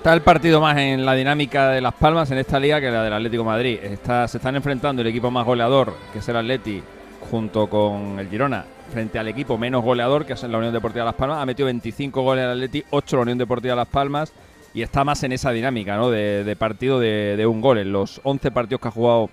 [0.05, 3.03] Está el partido más en la dinámica de Las Palmas en esta liga que la
[3.03, 3.79] del Atlético de Madrid.
[3.83, 6.83] Está, se están enfrentando el equipo más goleador, que es el Atleti,
[7.31, 11.15] junto con el Girona, frente al equipo menos goleador, que es la Unión Deportiva Las
[11.15, 11.39] Palmas.
[11.39, 14.35] Ha metido 25 goles el Atleti, 8 la Unión Deportiva Las Palmas.
[14.75, 16.11] Y está más en esa dinámica ¿no?
[16.11, 17.79] de, de partido de, de un gol.
[17.79, 19.31] En los 11 partidos que ha jugado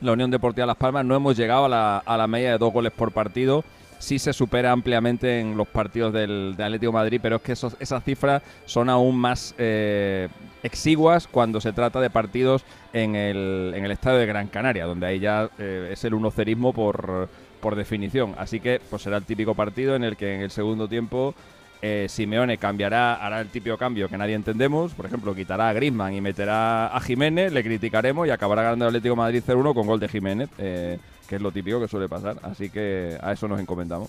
[0.00, 2.72] la Unión Deportiva Las Palmas no hemos llegado a la, a la media de dos
[2.72, 3.64] goles por partido.
[3.98, 8.04] Sí se supera ampliamente en los partidos del, de Atlético Madrid, pero es que esas
[8.04, 10.28] cifras son aún más eh,
[10.62, 15.18] exiguas cuando se trata de partidos en el, en estadio de Gran Canaria, donde ahí
[15.18, 17.30] ya eh, es el unocerismo por,
[17.60, 18.34] por definición.
[18.36, 21.34] Así que pues será el típico partido en el que en el segundo tiempo
[21.82, 24.92] eh, Simeone cambiará, hará el típico cambio que nadie entendemos.
[24.92, 28.88] Por ejemplo, quitará a Griezmann y meterá a Jiménez, le criticaremos y acabará ganando el
[28.90, 30.98] Atlético de Madrid 0-1 con gol de Jiménez, eh,
[31.28, 32.36] que es lo típico que suele pasar.
[32.42, 34.08] Así que a eso nos encomendamos.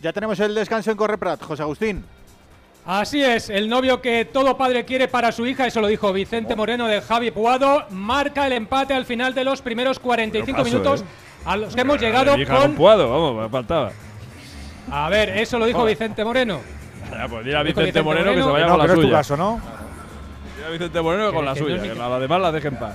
[0.00, 2.04] Ya tenemos el descanso en Correprat, José Agustín.
[2.86, 6.56] Así es, el novio que todo padre quiere para su hija, eso lo dijo Vicente
[6.56, 10.70] Moreno de Javi Puado, marca el empate al final de los primeros 45 Pero paso,
[10.70, 11.04] minutos ¿eh?
[11.44, 12.74] a los que hemos llegado hija con...
[12.76, 13.92] Puado, vamos, me faltaba.
[14.90, 15.84] A ver, eso lo dijo.
[15.84, 16.60] Vicente Moreno.
[17.10, 19.02] Ya, pues dile a Vicente Moreno que se vaya no, con la no es tu
[19.02, 19.16] suya.
[19.16, 19.60] caso, ¿no?
[20.56, 22.94] Dile a Vicente Moreno que con la suya, que las demás las dejen en paz.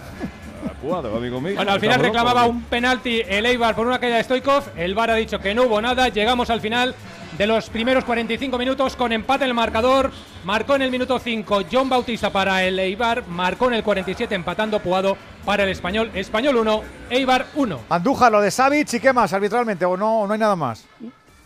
[0.81, 1.55] Puado, amigo mío.
[1.55, 4.63] Bueno, al final reclamaba un penalti el Eibar por una caída de Stoikov.
[4.75, 6.09] El VAR ha dicho que no hubo nada.
[6.09, 6.93] Llegamos al final
[7.37, 10.11] de los primeros 45 minutos con empate en el marcador.
[10.43, 13.25] Marcó en el minuto 5 John Bautista para el Eibar.
[13.27, 16.11] Marcó en el 47 empatando Puado para el Español.
[16.13, 17.79] Español 1, Eibar 1.
[17.89, 20.85] Andújar, lo de Savic y qué más arbitralmente, o no, no hay nada más.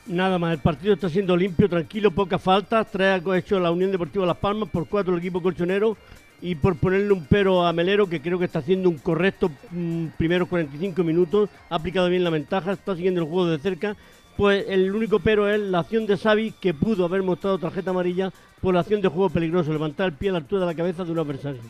[0.08, 2.86] Nada más, el partido está siendo limpio, tranquilo, poca falta.
[2.86, 5.98] Trae ha hecho la Unión Deportiva Las Palmas por cuatro el equipo colchonero.
[6.40, 10.08] Y por ponerle un pero a Melero, que creo que está haciendo un correcto mm,
[10.18, 13.98] primeros 45 minutos, ha aplicado bien la ventaja, está siguiendo el juego de cerca.
[14.38, 18.32] Pues el único pero es la acción de Xavi, que pudo haber mostrado tarjeta amarilla
[18.62, 21.04] por la acción de juego peligroso, levantar el pie a la altura de la cabeza
[21.04, 21.62] de un adversario.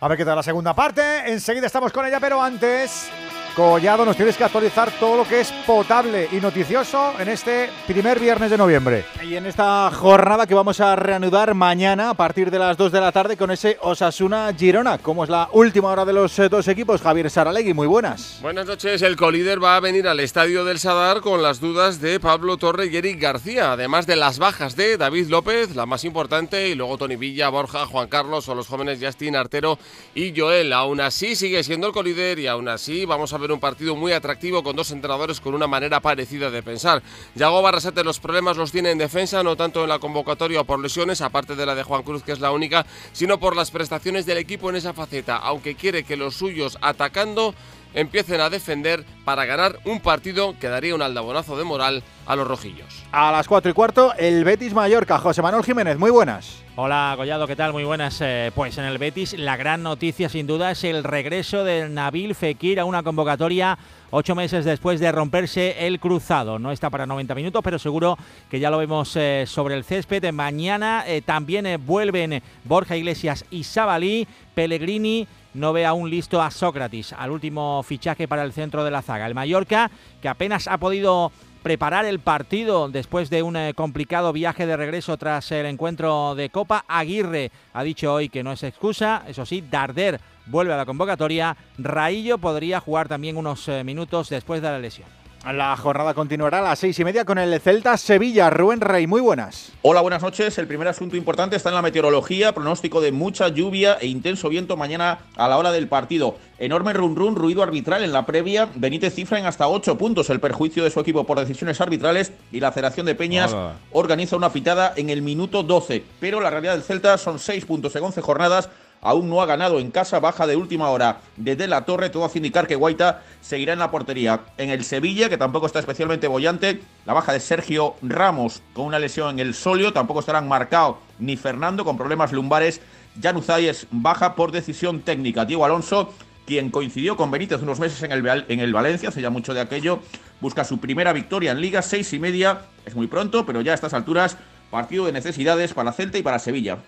[0.00, 1.02] A ver qué tal la segunda parte.
[1.26, 3.10] Enseguida estamos con ella, pero antes.
[3.56, 8.20] Collado, nos tienes que actualizar todo lo que es potable y noticioso en este primer
[8.20, 9.06] viernes de noviembre.
[9.24, 13.00] Y en esta jornada que vamos a reanudar mañana a partir de las 2 de
[13.00, 14.98] la tarde con ese Osasuna Girona.
[14.98, 18.40] Como es la última hora de los eh, dos equipos, Javier Saralegui, muy buenas.
[18.42, 19.00] Buenas noches.
[19.00, 22.88] El colíder va a venir al estadio del Sadar con las dudas de Pablo Torre
[22.88, 26.98] y Eric García, además de las bajas de David López, la más importante, y luego
[26.98, 29.78] Tony Villa, Borja, Juan Carlos o los jóvenes Justin Artero
[30.14, 30.74] y Joel.
[30.74, 34.12] Aún así sigue siendo el colíder y aún así vamos a ver un partido muy
[34.12, 37.02] atractivo con dos entrenadores con una manera parecida de pensar.
[37.34, 41.20] Yago Barrasate los problemas los tiene en defensa, no tanto en la convocatoria por lesiones,
[41.20, 44.38] aparte de la de Juan Cruz, que es la única, sino por las prestaciones del
[44.38, 47.54] equipo en esa faceta, aunque quiere que los suyos atacando
[47.94, 52.46] empiecen a defender para ganar un partido que daría un aldabonazo de moral a los
[52.46, 53.04] rojillos.
[53.12, 55.18] A las 4 y cuarto, el Betis Mallorca.
[55.18, 56.62] José Manuel Jiménez, muy buenas.
[56.78, 57.72] Hola Collado, ¿qué tal?
[57.72, 58.18] Muy buenas.
[58.20, 62.34] Eh, pues en el Betis la gran noticia sin duda es el regreso del Nabil
[62.34, 63.78] Fekir a una convocatoria
[64.10, 66.58] ocho meses después de romperse el cruzado.
[66.58, 68.18] No está para 90 minutos, pero seguro
[68.50, 70.30] que ya lo vemos eh, sobre el césped.
[70.32, 75.26] Mañana eh, también vuelven Borja Iglesias y Sabalí, Pellegrini
[75.56, 79.26] no ve aún listo a Sócrates, al último fichaje para el centro de la zaga.
[79.26, 79.90] El Mallorca,
[80.20, 81.32] que apenas ha podido
[81.62, 86.48] preparar el partido después de un eh, complicado viaje de regreso tras el encuentro de
[86.50, 86.84] Copa.
[86.86, 91.56] Aguirre ha dicho hoy que no es excusa, eso sí, Darder vuelve a la convocatoria.
[91.76, 95.08] Raillo podría jugar también unos eh, minutos después de la lesión.
[95.52, 98.50] La jornada continuará a las seis y media con el Celta Sevilla.
[98.50, 99.70] Rubén Rey, muy buenas.
[99.82, 100.58] Hola, buenas noches.
[100.58, 102.52] El primer asunto importante está en la meteorología.
[102.52, 106.36] Pronóstico de mucha lluvia e intenso viento mañana a la hora del partido.
[106.58, 108.68] Enorme run run, ruido arbitral en la previa.
[108.74, 112.58] Benítez cifra en hasta ocho puntos el perjuicio de su equipo por decisiones arbitrales y
[112.58, 113.54] la Federación de Peñas
[113.92, 116.02] organiza una pitada en el minuto 12.
[116.18, 118.68] Pero la realidad del Celta son seis puntos en once jornadas
[119.06, 122.38] aún no ha ganado en casa, baja de última hora desde la torre, todo hace
[122.38, 124.40] indicar que Guaita seguirá en la portería.
[124.58, 128.98] En el Sevilla, que tampoco está especialmente bollante, la baja de Sergio Ramos con una
[128.98, 132.80] lesión en el solio, tampoco estarán marcado ni Fernando con problemas lumbares.
[133.22, 135.44] Januzaj es baja por decisión técnica.
[135.44, 136.12] Diego Alonso,
[136.44, 139.60] quien coincidió con Benítez unos meses en el, en el Valencia, hace ya mucho de
[139.60, 140.00] aquello,
[140.40, 143.76] busca su primera victoria en Liga, seis y media, es muy pronto, pero ya a
[143.76, 144.36] estas alturas,
[144.68, 146.78] partido de necesidades para Celta y para Sevilla.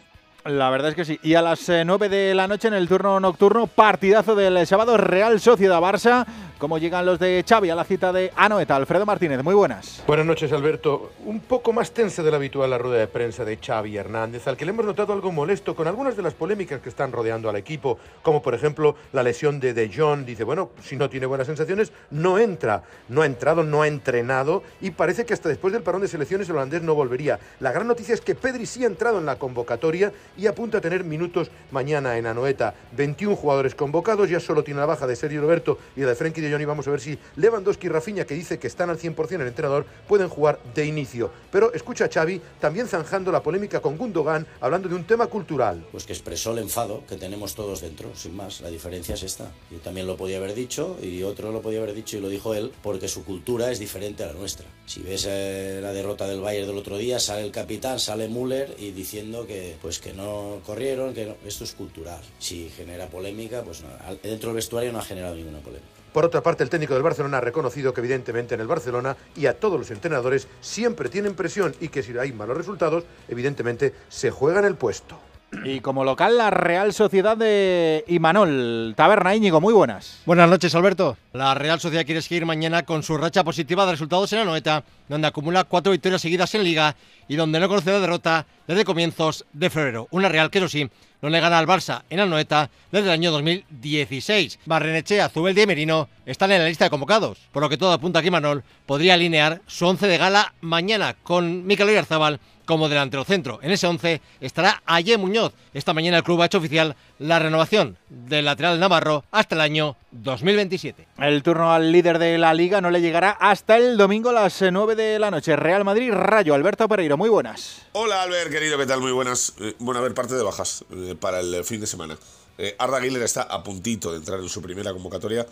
[0.45, 1.19] La verdad es que sí.
[1.23, 4.97] Y a las 9 eh, de la noche en el turno nocturno, partidazo del sábado
[4.97, 6.27] Real Sociedad Barça.
[6.59, 8.75] ¿Cómo llegan los de Xavi a la cita de Anoeta?
[8.75, 10.03] Alfredo Martínez, muy buenas.
[10.09, 11.13] Buenas noches, Alberto.
[11.25, 14.57] Un poco más tensa de la habitual la rueda de prensa de Xavi Hernández, al
[14.57, 17.55] que le hemos notado algo molesto con algunas de las polémicas que están rodeando al
[17.55, 20.25] equipo, como por ejemplo la lesión de De Jong.
[20.25, 22.83] Dice, bueno, si no tiene buenas sensaciones, no entra.
[23.09, 26.49] No ha entrado, no ha entrenado y parece que hasta después del parón de selecciones
[26.49, 27.39] el holandés no volvería.
[27.61, 30.81] La gran noticia es que Pedri sí ha entrado en la convocatoria y apunta a
[30.81, 32.75] tener minutos mañana en Anoeta.
[32.97, 36.48] 21 jugadores convocados, ya solo tiene la baja de Sergio Roberto y la de Frenkie
[36.49, 38.99] de Jong y vamos a ver si Lewandowski y Rafinha, que dice que están al
[38.99, 41.31] 100% el entrenador, pueden jugar de inicio.
[41.51, 45.87] Pero escucha a Xavi también zanjando la polémica con Gundogan, hablando de un tema cultural.
[45.91, 48.61] Pues que expresó el enfado que tenemos todos dentro, sin más.
[48.61, 49.51] La diferencia es esta.
[49.71, 52.55] Yo también lo podía haber dicho y otro lo podía haber dicho y lo dijo
[52.55, 54.67] él, porque su cultura es diferente a la nuestra.
[54.87, 58.75] Si ves eh, la derrota del Bayern del otro día, sale el capitán, sale Müller
[58.79, 62.21] y diciendo que pues que no corrieron, que esto es cultural.
[62.39, 63.83] Si genera polémica, pues
[64.23, 65.98] dentro del vestuario no ha generado ninguna polémica.
[66.13, 69.47] Por otra parte, el técnico del Barcelona ha reconocido que evidentemente en el Barcelona y
[69.47, 74.31] a todos los entrenadores siempre tienen presión y que si hay malos resultados, evidentemente se
[74.31, 75.19] juega en el puesto.
[75.65, 78.93] Y como local, la Real Sociedad de Imanol.
[78.97, 80.21] Taberna Íñigo, muy buenas.
[80.27, 81.17] Buenas noches, Alberto.
[81.33, 84.85] La Real Sociedad quiere seguir mañana con su racha positiva de resultados en la noeta,
[85.09, 86.95] donde acumula cuatro victorias seguidas en Liga
[87.29, 90.07] y donde no conoce la derrota desde comienzos de febrero.
[90.11, 90.91] Una Real que, eso sí,
[91.21, 94.61] no le gana al Barça en Anoeta desde el año 2016.
[94.67, 98.21] Barrenechea, Zubeldia y Merino están en la lista de convocados, por lo que todo apunta
[98.21, 103.25] a que Manol podría alinear su once de gala mañana con Mikel Oyarzabal como delantero
[103.25, 103.59] centro.
[103.63, 105.55] En ese 11 estará Aye Muñoz.
[105.73, 109.97] Esta mañana el club ha hecho oficial la renovación del lateral navarro hasta el año
[110.11, 111.09] 2027.
[111.17, 114.61] El turno al líder de la liga no le llegará hasta el domingo a las
[114.61, 115.57] 9 de la noche.
[115.57, 117.87] Real Madrid, Rayo, Alberto Pereiro, muy buenas.
[117.93, 119.01] Hola Albert, querido, ¿qué tal?
[119.01, 119.55] Muy buenas.
[119.61, 122.19] Eh, bueno, a ver, parte de bajas eh, para el fin de semana.
[122.59, 125.47] Eh, Arda Güler está a puntito de entrar en su primera convocatoria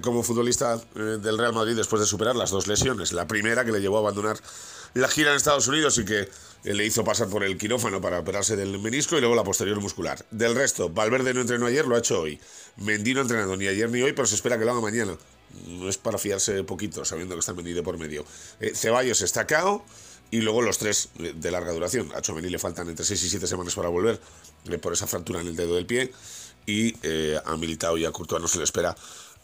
[0.00, 3.12] como futbolista del Real Madrid después de superar las dos lesiones.
[3.12, 4.36] La primera que le llevó a abandonar
[4.94, 6.28] la gira en Estados Unidos y que
[6.74, 10.24] le hizo pasar por el quirófano para operarse del menisco y luego la posterior muscular.
[10.30, 12.40] Del resto, Valverde no entrenó ayer, lo ha hecho hoy.
[12.76, 15.16] Mendy no ha entrenado ni ayer ni hoy, pero se espera que lo haga mañana.
[15.68, 18.24] No es para fiarse poquito, sabiendo que está vendido por medio.
[18.60, 19.84] Eh, Ceballos está cao
[20.30, 22.10] y luego los tres de larga duración.
[22.14, 24.20] A Chomení le faltan entre 6 y 7 semanas para volver
[24.68, 26.12] eh, por esa fractura en el dedo del pie.
[26.66, 28.96] Y eh, a Militao y a Courtois no se le espera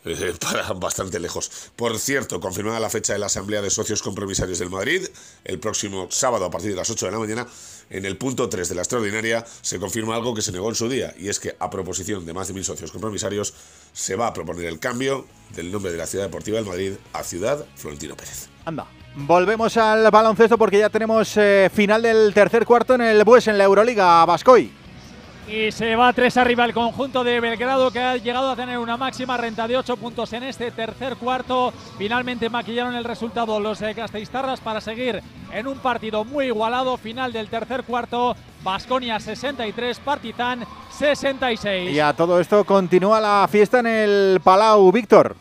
[0.04, 1.50] eh, para bastante lejos.
[1.76, 5.06] Por cierto, confirmada la fecha de la Asamblea de Socios Compromisarios del Madrid,
[5.44, 7.46] el próximo sábado a partir de las 8 de la mañana,
[7.90, 10.88] en el punto 3 de la extraordinaria se confirma algo que se negó en su
[10.88, 13.54] día, y es que a proposición de más de mil socios compromisarios
[13.92, 17.22] se va a proponer el cambio del nombre de la Ciudad Deportiva del Madrid a
[17.22, 18.48] Ciudad Florentino Pérez.
[18.64, 18.86] Anda.
[19.14, 23.58] Volvemos al baloncesto porque ya tenemos eh, final del tercer cuarto en el Bues en
[23.58, 24.81] la Euroliga Bascoy.
[25.52, 28.96] Y se va tres arriba el conjunto de Belgrado que ha llegado a tener una
[28.96, 31.74] máxima renta de 8 puntos en este tercer cuarto.
[31.98, 35.22] Finalmente maquillaron el resultado los eh, Gasteiztarras para seguir
[35.52, 36.96] en un partido muy igualado.
[36.96, 38.34] Final del tercer cuarto.
[38.62, 41.92] Basconia 63, Partizan 66.
[41.92, 45.36] Y a todo esto continúa la fiesta en el Palau Víctor.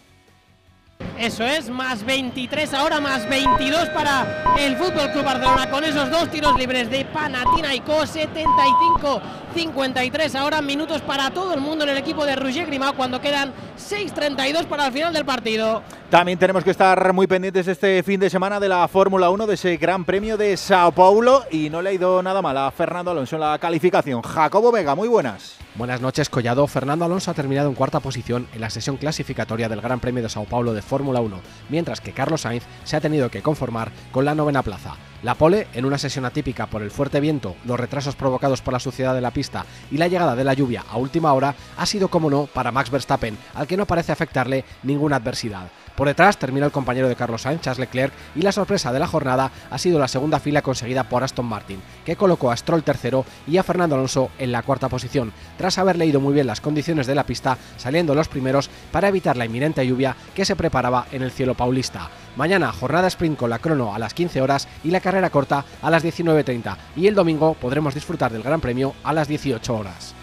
[1.18, 6.30] Eso es, más 23 ahora, más 22 para el Fútbol Club Barcelona con esos dos
[6.30, 9.22] tiros libres de Panathinaikos, 75
[9.54, 13.54] 53 ahora, minutos para todo el mundo en el equipo de Roger Grimao cuando quedan
[13.78, 15.84] 6.32 para el final del partido.
[16.10, 19.54] También tenemos que estar muy pendientes este fin de semana de la Fórmula 1, de
[19.54, 21.44] ese Gran Premio de Sao Paulo.
[21.52, 24.22] Y no le ha ido nada mal a Fernando Alonso en la calificación.
[24.22, 25.58] Jacobo Vega, muy buenas.
[25.76, 26.68] Buenas noches, Collado.
[26.68, 30.30] Fernando Alonso ha terminado en cuarta posición en la sesión clasificatoria del Gran Premio de
[30.30, 31.40] Sao Paulo de Fórmula 1,
[31.70, 34.96] mientras que Carlos Sainz se ha tenido que conformar con la novena plaza.
[35.24, 38.80] La pole, en una sesión atípica por el fuerte viento, los retrasos provocados por la
[38.80, 42.08] suciedad de la pista y la llegada de la lluvia a última hora, ha sido
[42.08, 45.70] como no para Max Verstappen, al que no parece afectarle ninguna adversidad.
[45.96, 49.08] Por detrás termina el compañero de Carlos Sainz, Charles Leclerc, y la sorpresa de la
[49.08, 53.26] jornada ha sido la segunda fila conseguida por Aston Martin, que colocó a Stroll tercero
[53.48, 57.08] y a Fernando Alonso en la cuarta posición, tras haber leído muy bien las condiciones
[57.08, 61.22] de la pista, saliendo los primeros para evitar la inminente lluvia que se preparaba en
[61.22, 62.10] el cielo paulista.
[62.36, 65.90] Mañana jornada sprint con la crono a las 15 horas y la carrera corta a
[65.90, 70.16] las 19.30 y el domingo podremos disfrutar del Gran Premio a las 18 horas.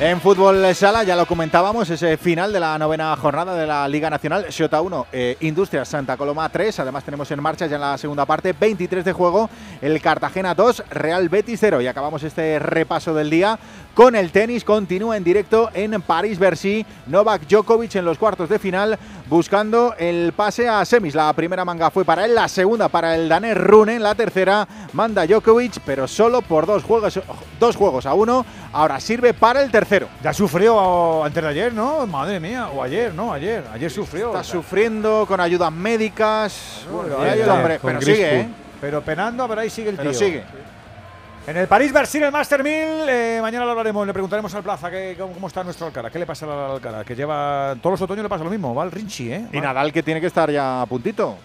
[0.00, 4.10] En fútbol sala, ya lo comentábamos, ese final de la novena jornada de la Liga
[4.10, 7.98] Nacional, Xota 1, eh, Industrias Santa Coloma 3, además tenemos en marcha ya en la
[7.98, 9.48] segunda parte, 23 de juego,
[9.80, 13.58] el Cartagena 2, Real Betis 0 y acabamos este repaso del día
[13.94, 18.98] con el tenis, continúa en directo en París-Bercy, Novak Djokovic en los cuartos de final
[19.26, 23.28] buscando el pase a semis, la primera manga fue para él, la segunda para el
[23.28, 27.18] danés Rune, la tercera manda Djokovic, pero solo por dos juegos,
[27.58, 30.08] dos juegos a uno, ahora sirve para el tercero.
[30.22, 32.06] Ya sufrió antes de ayer, ¿no?
[32.06, 33.32] Madre mía, o ayer, ¿no?
[33.32, 34.28] Ayer, ayer sufrió.
[34.28, 36.84] Está sufriendo con ayudas médicas.
[36.90, 37.16] Bueno,
[37.80, 38.48] pero sigue, ¿eh?
[38.80, 40.18] Pero penando, pero ahí sigue el Pero tío.
[40.18, 40.44] sigue.
[41.44, 42.72] En el París Bercy, el Master 1000,
[43.08, 46.20] eh, mañana lo hablaremos, le preguntaremos al Plaza que, cómo, cómo está nuestro Alcara, qué
[46.20, 48.92] le pasa al Alcara, que lleva todos los otoños le pasa lo mismo, va al
[48.92, 49.46] Rinchi, ¿eh?
[49.52, 51.36] Y Nadal que tiene que estar ya a puntito,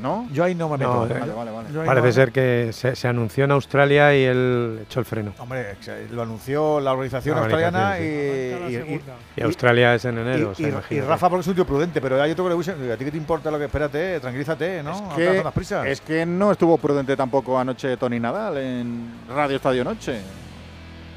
[0.00, 0.26] ¿no?
[0.32, 1.06] Yo ahí no me meto.
[1.06, 1.18] No, ¿eh?
[1.36, 1.68] vale, vale.
[1.86, 5.32] Parece no- ser que se, se anunció en Australia y él echó el freno.
[5.38, 5.76] Hombre,
[6.10, 9.00] lo anunció la organización La australiana y, y- y-
[9.36, 12.20] Y Australia es en enero, o sea, y- Rafa porque es un tío prudente, pero
[12.20, 14.18] hay otro que le gusta, ¿a ti qué te importa lo que espérate?
[14.20, 14.92] Tranquilízate, ¿no?
[14.92, 15.86] Es que, con las prisas.
[15.86, 20.20] es que no estuvo prudente tampoco anoche Tony Nadal en Radio Estadio Noche.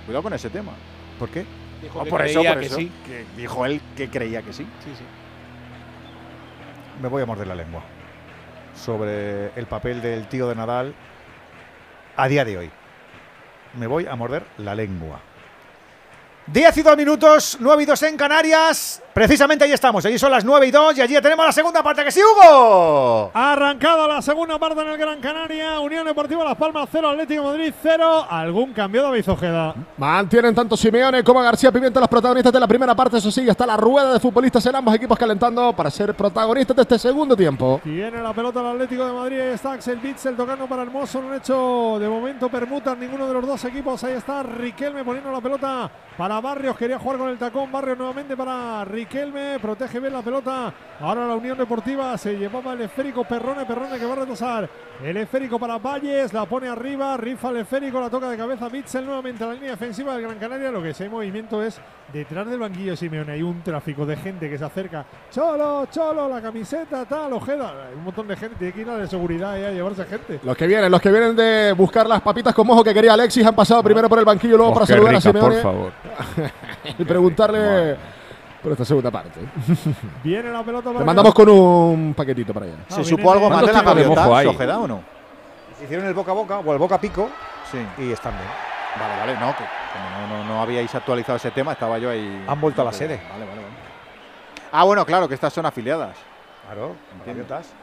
[0.05, 0.71] Cuidado con ese tema.
[1.17, 1.45] ¿Por qué?
[1.81, 2.91] Dijo que por eso, por que eso, sí.
[3.05, 4.63] que dijo él que creía que sí.
[4.84, 5.03] Sí, sí.
[7.01, 7.84] Me voy a morder la lengua
[8.76, 10.93] sobre el papel del tío de Nadal
[12.15, 12.71] a día de hoy.
[13.78, 15.19] Me voy a morder la lengua.
[16.47, 19.01] 10 y 2 minutos, 9 y 2 en Canarias.
[19.13, 21.81] Precisamente ahí estamos, allí son las 9 y 2 y allí ya tenemos la segunda
[21.81, 22.03] parte.
[22.03, 23.31] ¡Que sí, Hugo!
[23.33, 25.79] Ha arrancado la segunda parte en el Gran Canaria.
[25.79, 28.27] Unión Deportiva Las Palmas 0, Atlético de Madrid 0.
[28.29, 29.75] ¿Algún cambio, David Ojeda?
[29.97, 33.17] Mantienen tanto Simeone como García Pimienta los protagonistas de la primera parte.
[33.17, 36.81] Eso sí, está la rueda de futbolistas en ambos equipos calentando para ser protagonistas de
[36.81, 37.79] este segundo tiempo.
[37.83, 39.39] Tiene la pelota el Atlético de Madrid.
[39.39, 39.99] Ahí está Axel
[40.35, 41.21] tocando para Hermoso.
[41.21, 44.03] No han hecho de momento permutas ninguno de los dos equipos.
[44.03, 46.77] Ahí está Riquelme poniendo la pelota para Barrios.
[46.77, 47.71] Quería jugar con el tacón.
[47.71, 49.59] Barrios nuevamente para Riquelme.
[49.59, 50.73] Protege bien la pelota.
[50.99, 53.65] Ahora la Unión Deportiva se llevaba el esférico Perrone.
[53.65, 54.69] Perrone que va a retrasar.
[55.03, 56.34] El esférico para Valles.
[56.34, 57.17] La pone arriba.
[57.17, 57.99] Rifa el esférico.
[57.99, 60.71] La toca de cabeza Bitzel nuevamente a la línea defensiva del Gran Canaria.
[60.71, 61.79] Lo que sí hay movimiento es
[62.12, 63.32] detrás del banquillo de Simeone.
[63.34, 65.06] Hay un tráfico de gente que se acerca.
[65.32, 67.88] Cholo, cholo, la camiseta, tal, Ojeda.
[67.89, 68.56] Hay un montón de gente.
[68.58, 70.39] Tiene que ir a la de seguridad y a llevarse gente.
[70.43, 73.45] Los que vienen, los que vienen de buscar las papitas con mojo que quería Alexis
[73.45, 75.56] han pasado primero por el banquillo, luego Oh, para saludar a Simeone.
[75.56, 75.91] por favor.
[76.99, 77.95] y preguntarle
[78.62, 79.39] por esta segunda parte.
[80.24, 80.99] Viene la pelota para.
[80.99, 82.76] Le mandamos con un paquetito para allá.
[82.89, 85.04] Ah, ¿Se supo algo más de la gaviota, Ojeda o no?
[85.84, 87.30] Hicieron el boca a boca o el boca a pico
[87.70, 87.78] Sí.
[87.97, 88.49] y están bien.
[88.99, 89.64] Vale, vale, no, que
[90.28, 92.43] no, no, no habíais actualizado ese tema, estaba yo ahí.
[92.47, 93.17] Han vuelto a la sede.
[93.32, 93.74] Vale, vale, vale.
[94.71, 96.15] Ah, bueno, claro, que estas son afiliadas.
[96.65, 97.43] Claro, Entiendo.
[97.43, 97.74] gaviotas.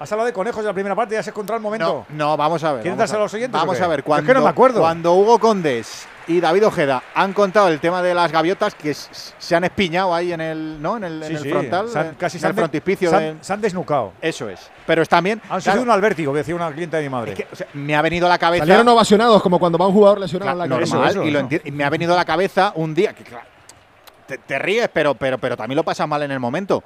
[0.00, 2.06] Has hablado de conejos de la primera parte, ya se ha encontrado el momento.
[2.08, 2.82] No, no, vamos a ver.
[2.82, 4.80] ¿Quieres dárselo a los oyentes Vamos a ver, Es cuando, que no me acuerdo.
[4.80, 9.56] cuando Hugo Condés y David Ojeda han contado el tema de las gaviotas que se
[9.56, 10.96] han espiñado ahí en el, ¿no?
[10.96, 13.10] en el, en Sí, el sí, frontal, se han- en- casi en el frontispicio.
[13.10, 14.12] se de- han, se han desnucado.
[14.20, 14.70] Eso es.
[14.86, 15.40] Pero están bien.
[15.44, 17.46] Han claro, sufrido un albértigo, que decía una clienta de mi madre.
[17.52, 18.62] o sea, me ha venido a la cabeza.
[18.62, 20.92] Salieron ovacionados como cuando va un jugador lesionado en la Claro, calle.
[20.94, 23.44] normal, y lo y me ha venido a la cabeza un día que claro,
[24.26, 26.82] te, te ríes, pero, pero, pero también lo pasas mal en el momento.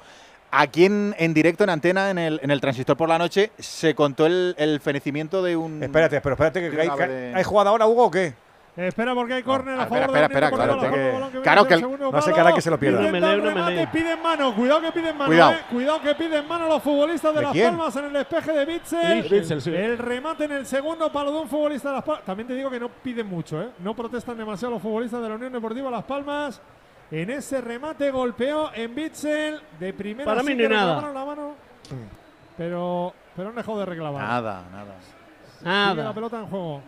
[0.49, 3.93] Aquí en, en directo en antena, en el, en el transistor por la noche, se
[3.93, 5.83] contó el, el fenecimiento de un.
[5.83, 8.33] Espérate, pero espérate que hay, de- ¿hay jugada ahora, Hugo, o qué?
[8.77, 12.11] Espera porque hay córner a espera, favor espera, espera, Deportiva claro, que- claro el- segundo
[12.11, 12.41] no sé palo.
[12.41, 12.99] hará que se lo pierda.
[13.91, 15.51] Piden mano, cuidado que piden mano, Cuidado.
[15.53, 15.57] eh.
[15.71, 17.69] cuidado que piden mano los futbolistas de, ¿De Las quién?
[17.69, 19.23] Palmas en el despeje de Bitzel.
[19.29, 19.73] Bitzel, sí.
[19.75, 22.23] El remate en el segundo palo de un futbolista de Las Palmas.
[22.25, 23.69] También te digo que no piden mucho, ¿eh?
[23.79, 26.61] no protestan demasiado los futbolistas de la Unión Deportiva Las Palmas.
[27.09, 30.25] En ese remate golpeó en Bitzel de primera.
[30.29, 31.01] Para mí ni nada.
[31.11, 31.55] la mano,
[32.55, 34.21] pero, pero han dejado de reclamar.
[34.21, 34.95] Nada, nada.
[35.57, 36.13] Sigue la Nada.
[36.13, 36.81] pelota en juego.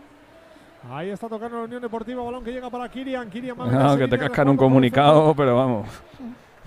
[0.88, 3.28] Ahí está tocando la Unión Deportiva, balón que llega para Kirian.
[3.28, 5.88] Kirian No, que te cascan un comunicado, pero vamos.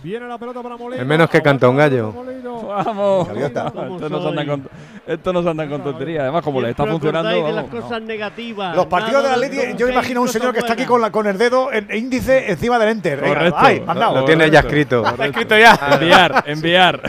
[0.03, 1.01] Viene la pelota para Moleiro.
[1.01, 2.13] Es menos que canta un gallo.
[2.13, 3.29] Vamos.
[3.29, 4.69] Esto no se anda con,
[5.07, 6.21] esto no se anda con tonterías.
[6.23, 7.29] Además, como le está funcionando.
[7.29, 8.75] de las cosas negativas.
[8.75, 11.11] Los partidos de la Leti, yo imagino a un señor que está aquí con, la,
[11.11, 13.21] con el dedo en índice encima del enter.
[13.21, 13.59] Venga, Correcto.
[13.59, 13.79] ¡Ay!
[13.81, 14.15] mandado.
[14.19, 15.05] Lo tiene ya escrito.
[15.05, 15.79] Está escrito ya.
[15.93, 17.01] Enviar, enviar.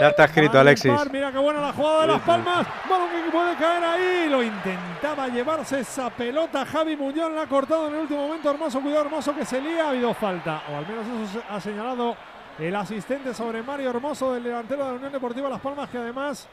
[0.00, 0.92] Ya está escrito, Alexis.
[1.12, 2.66] Mira qué buena la jugada de las palmas.
[2.88, 4.28] Balón que puede caer ahí.
[4.30, 6.64] Lo intentaba llevarse esa pelota.
[6.64, 8.50] Javi Muñoz la ha cortado en el último momento.
[8.50, 9.84] Hermoso, cuidado, hermoso que se lía.
[9.86, 10.62] Ha habido falta.
[10.72, 12.16] O al menos eso se- ha señalado
[12.58, 16.48] el asistente sobre Mario Hermoso del delantero de la Unión Deportiva Las Palmas, que además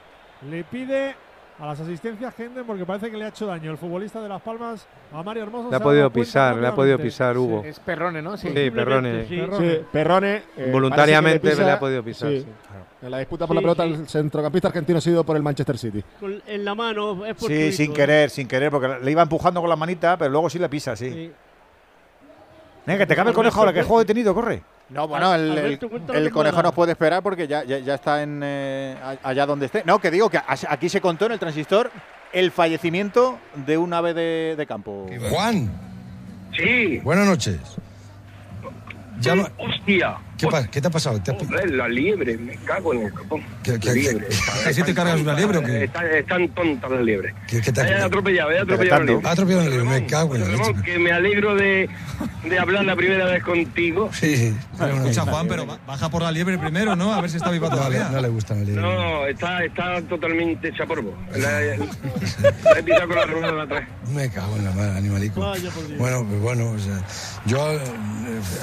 [0.49, 1.15] le pide
[1.59, 4.41] a las asistencias gente porque parece que le ha hecho daño el futbolista de Las
[4.41, 5.69] Palmas a Mario Hermoso.
[5.69, 7.63] Le ha podido pisar, le ha podido pisar Hugo.
[7.65, 8.37] Es Perrone, ¿no?
[8.37, 9.25] Sí, Perrone.
[9.27, 9.35] Sí.
[9.37, 9.75] Perrone.
[9.75, 10.43] Sí, Perrone.
[10.55, 12.45] eh, Voluntariamente que le ha podido pisar, sí.
[13.01, 13.89] En la disputa por Sí, la pelota, sí.
[14.01, 16.01] el centrocampista argentino ha sido por el Manchester City.
[16.19, 17.93] Con- en la mano es Sí, fortuito, sin ¿eh?
[17.93, 20.95] querer, sin querer, porque le iba empujando con la manita, pero luego sí le pisa,
[20.95, 21.09] sí.
[21.11, 21.31] Sí.
[22.85, 24.63] Venga, que te cabe el conejo ahora, que juego he tenido, corre.
[24.89, 25.79] No, bueno, el,
[26.31, 29.83] conejo nos puede esperar porque ya, ya, ya está en eh, allá donde esté.
[29.85, 31.91] No, que digo que aquí se contó en el transistor
[32.33, 35.07] el fallecimiento de un ave de, de campo.
[35.29, 35.69] Juan,
[36.55, 37.59] Sí, buenas noches.
[39.19, 40.17] Llama- hostia.
[40.39, 41.21] ¿Qué, pa- qué te ha pasado?
[41.21, 43.43] ¿Te ha- Joder, la liebre, me cago en el copón.
[43.63, 44.27] ¿Qué- qué- liebre.
[44.65, 45.83] ¿Así te cargas una liebre o qué?
[45.83, 47.33] Están, están tontas las liebres.
[47.47, 49.27] ¿Qué, qué te He atropellado, he atropellado una liebre.
[49.27, 49.89] ¿Ha atropellado una liebre?
[50.01, 50.73] Me cago en la leche.
[50.85, 51.89] Que me alegro de,
[52.47, 54.09] de hablar la primera vez contigo.
[54.13, 54.55] Sí.
[54.79, 57.13] Escucha, Juan, pero ba- baja por la liebre primero, ¿no?
[57.13, 58.09] A ver si está viva todavía.
[58.09, 58.81] No, le gusta la liebre.
[58.81, 61.13] No, está, está totalmente hecha polvo.
[61.35, 61.59] La,
[62.73, 63.83] la he pisado con la rueda de atrás.
[64.13, 65.41] Me cago en la madre, animalico.
[65.41, 65.99] Vaya, por Dios.
[65.99, 67.03] Bueno, pues bueno, o sea,
[67.45, 67.79] yo eh,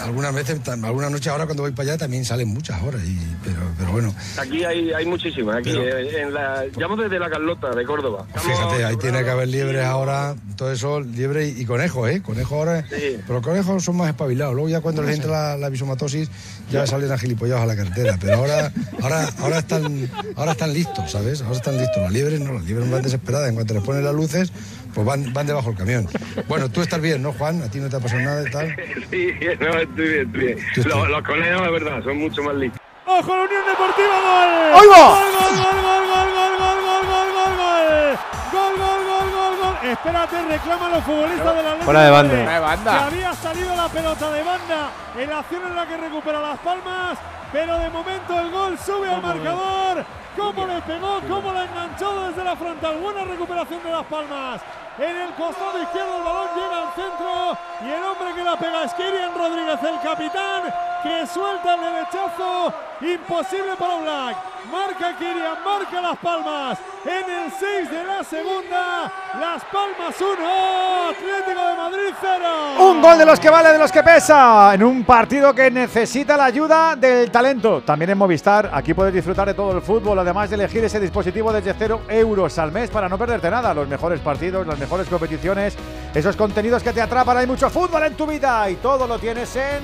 [0.03, 3.61] algunas veces, algunas noches ahora cuando voy para allá también salen muchas horas, y, pero,
[3.79, 5.57] pero bueno, Aquí hay, hay muchísimas.
[5.57, 8.27] Aquí, eh, en la, llamo desde la Carlota, de Córdoba.
[8.35, 12.23] fíjate, ahí tiene que haber liebres ahora, todo eso, liebre y, y conejos, ¿eh?
[12.23, 13.19] Conejos ahora, Sí.
[13.27, 16.31] pero los conejos son más espabilados, luego ya cuando les entra la, la bisomatosis
[16.71, 21.11] ya salen a gilipollados a la carretera, pero ahora, ahora, ahora están, ahora están listos,
[21.11, 21.43] ¿sabes?
[21.43, 24.15] Ahora están listos, las liebres no, las liebres van desesperadas, en cuanto les ponen las
[24.15, 24.53] luces,
[24.97, 26.09] pues van, van debajo del camión.
[26.49, 27.61] Bueno, tú estás bien, ¿no, Juan?
[27.61, 28.75] A ti no te ha pasado nada y tal.
[29.11, 29.29] Sí,
[29.61, 30.59] no, estoy bien, estoy bien.
[30.89, 32.81] Los, los conejos, de verdad, son mucho más listos.
[33.05, 34.17] ¡Ojo, la Unión Deportiva!
[34.25, 34.49] ¡Gol!
[34.73, 35.05] ¡Ahí va!
[35.13, 38.17] ¡Gol, gol, gol, gol, gol, gol, gol, gol, gol, gol, gol!
[38.57, 39.77] ¡Gol, gol, gol, gol, gol!
[39.85, 42.35] Espérate, reclaman los futbolistas de la Fuera de banda.
[42.35, 42.93] Fuera de banda.
[42.93, 46.59] Que había salido la pelota de banda en la acción en la que recupera Las
[46.61, 47.19] Palmas,
[47.53, 50.07] pero de momento el gol sube al marcador.
[50.37, 51.21] ¿Cómo le pegó?
[51.29, 52.97] ¿Cómo la enganchó desde la frontal?
[52.97, 54.63] Buena recuperación de Las Palmas.
[54.99, 58.85] En el costado izquierdo el balón llega al centro y el hombre que la pega
[58.85, 60.63] es Kirian Rodríguez, el capitán,
[61.03, 62.73] que suelta el derechazo.
[63.03, 64.56] Imposible para Black.
[64.71, 66.79] Marca Kirian, marca Las Palmas.
[67.05, 72.91] En el 6 de la segunda, Las Palmas 1, Atlético de Madrid 0.
[72.91, 76.37] Un gol de los que vale, de los que pesa, en un partido que necesita
[76.37, 77.83] la ayuda del talento.
[77.83, 81.53] También en Movistar, aquí puedes disfrutar de todo el fútbol, además de elegir ese dispositivo
[81.53, 83.73] desde 0 euros al mes para no perderte nada.
[83.73, 85.77] Los mejores partidos, las mejores competiciones,
[86.15, 87.37] esos contenidos que te atrapan.
[87.37, 89.81] Hay mucho fútbol en tu vida y todo lo tienes en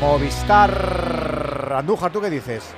[0.00, 1.74] Movistar.
[1.76, 2.74] Andújar, ¿tú qué dices?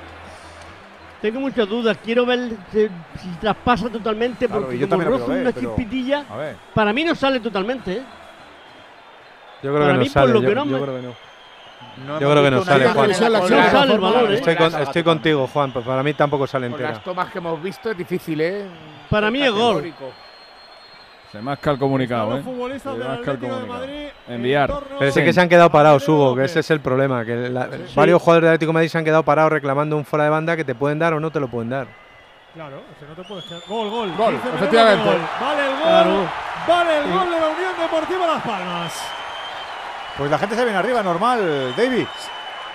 [1.23, 1.97] Tengo muchas dudas.
[2.03, 2.85] Quiero ver si,
[3.17, 6.25] si traspasa totalmente Claro, porque yo como roza ver, una pero- chispitilla,
[6.73, 7.93] para mí no sale totalmente.
[7.93, 8.03] ¿eh?
[9.63, 10.33] Yo creo Para que no mí, por sale.
[10.33, 11.13] lo yo, que no yo me- creo que no.
[12.05, 13.07] No Yo creo que no sale, Juan.
[13.09, 14.35] No sale el valor, ¿eh?
[14.35, 15.71] Estoy, con- estoy contigo, Juan.
[15.71, 16.89] pues Para mí tampoco sale Con entera.
[16.95, 18.65] las tomas que hemos visto es difícil, ¿eh?
[19.09, 19.93] Para mí es gol.
[21.33, 22.79] Se masca el comunicado, Los ¿eh?
[22.79, 23.85] Se masca el comunicado.
[24.27, 24.71] Enviar.
[24.99, 27.25] Pero sí que se han quedado parados, Hugo, que ese es el problema.
[27.25, 30.25] Que la- varios jugadores del Atlético de Madrid se han quedado parados reclamando un fuera
[30.25, 31.87] de banda que te pueden dar o no te lo pueden dar.
[32.53, 33.61] Claro, que no te puedes quedar.
[33.67, 34.13] Gol, gol.
[34.15, 35.05] Gol, efectivamente.
[35.09, 35.17] gol.
[35.41, 35.81] Vale el gol.
[35.81, 36.29] Claro.
[36.67, 39.03] Vale el gol de la Unión Deportiva Las Palmas.
[40.15, 42.05] Pues la gente se viene arriba, normal, David.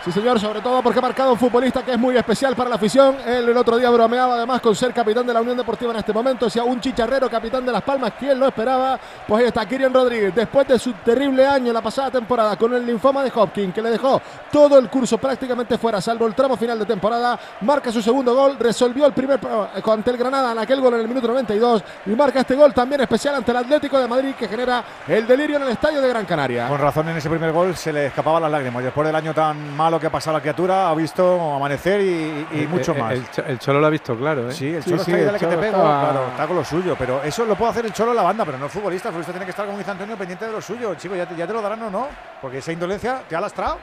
[0.05, 2.77] Sí, señor, sobre todo porque ha marcado un futbolista que es muy especial para la
[2.77, 3.16] afición.
[3.27, 6.12] Él el otro día bromeaba además con ser capitán de la Unión Deportiva en este
[6.12, 6.45] momento.
[6.45, 8.12] Decía un chicharrero capitán de Las Palmas.
[8.16, 8.99] ¿Quién lo esperaba?
[9.27, 10.33] Pues ahí está Kirian Rodríguez.
[10.33, 13.91] Después de su terrible año la pasada temporada con el linfoma de Hopkins, que le
[13.91, 14.23] dejó
[14.53, 18.57] todo el curso prácticamente fuera, salvo el tramo final de temporada, marca su segundo gol.
[18.57, 22.11] Resolvió el primer eh, ante el Granada en aquel gol en el minuto 92 y
[22.11, 25.65] marca este gol también especial ante el Atlético de Madrid que genera el delirio en
[25.65, 26.69] el estadio de Gran Canaria.
[26.69, 28.85] Con razón en ese primer gol se le escapaban las lágrimas.
[28.85, 32.60] Después del año tan malo que ha pasado la criatura, ha visto amanecer y, y
[32.62, 33.12] El- mucho el- más.
[33.12, 34.52] El, Cho- el Cholo lo ha visto claro, ¿eh?
[34.52, 35.81] Sí, el Cholo está ahí, dale que te pego.
[35.82, 36.94] Claro, está con lo suyo.
[36.98, 39.09] Pero eso lo puede hacer el Cholo en la banda, pero no el futbolista.
[39.09, 40.94] El futbolista tiene que estar, como dice Antonio, pendiente de lo suyo.
[40.97, 42.09] Chico, ya te, ya te lo darán o no.
[42.43, 43.78] Porque esa indolencia te ha lastrado.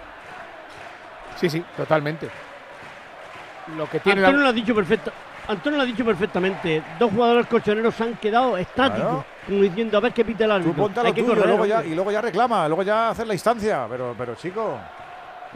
[1.37, 2.29] Sí, sí, totalmente.
[3.75, 5.11] Lo que tiene Antonio la- lo ha dicho perfecto.
[5.47, 6.83] Antonio lo ha dicho perfectamente.
[6.99, 9.25] Dos jugadores colchoneros han quedado estáticos, Claro.
[9.47, 10.73] como diciendo a ver qué pita el árbitro.
[10.73, 12.83] Tú ponte a Hay lo que tuyo correr, luego ya, y luego ya reclama, luego
[12.83, 13.85] ya hacer la instancia.
[13.89, 14.77] Pero, pero chico.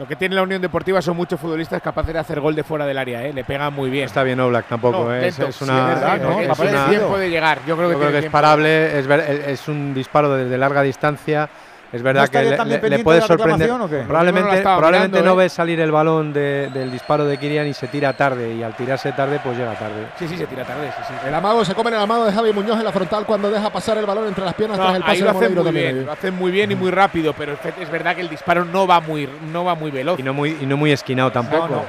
[0.00, 2.86] Lo que tiene la Unión Deportiva son muchos futbolistas capaces de hacer gol de fuera
[2.86, 3.34] del área, ¿eh?
[3.34, 4.06] le pegan muy bien.
[4.06, 5.28] Está bien Oblak tampoco, No, ¿eh?
[5.28, 5.92] es, es Sí, una.
[5.92, 6.40] es verdad, ¿no?
[6.40, 7.58] es una- tiempo de llegar.
[7.66, 8.32] Yo creo que tiene es tiempo.
[8.32, 11.50] parable, es, ver- es un disparo desde larga distancia.
[11.92, 12.50] Es verdad que le,
[12.88, 13.68] le- puede sorprender.
[13.68, 13.94] reclamación, ¿o qué?
[13.96, 15.44] Yo no Probablemente, estaba probablemente mirando, no ¿eh?
[15.44, 18.54] ve salir el balón de- del disparo de Kirian y se tira tarde.
[18.54, 20.06] Y al tirarse tarde, pues llega tarde.
[20.18, 20.90] Sí, sí, se tira tarde.
[20.96, 21.14] Sí, sí.
[21.26, 23.98] El amago se come el amago de Javi Muñoz en la frontal cuando deja pasar
[23.98, 25.94] el balón entre las piernas No, tras el ahí pase lo de hacen muy también.
[25.94, 28.86] bien, lo hacen muy bien y muy rápido, pero es verdad que el disparo no
[28.86, 30.18] va muy, no va muy veloz.
[30.20, 31.84] Y no muy, y no muy esquinado tampoco.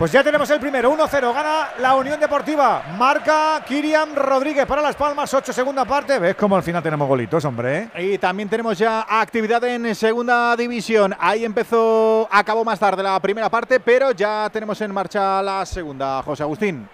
[0.00, 2.84] Pues ya tenemos el primero, 1-0, gana la Unión Deportiva.
[2.96, 6.18] Marca Kiriam Rodríguez para Las Palmas, 8 segunda parte.
[6.18, 7.90] ¿Ves cómo al final tenemos golitos, hombre?
[7.98, 11.14] Y también tenemos ya actividad en segunda división.
[11.18, 16.22] Ahí empezó, acabó más tarde la primera parte, pero ya tenemos en marcha la segunda,
[16.22, 16.88] José Agustín.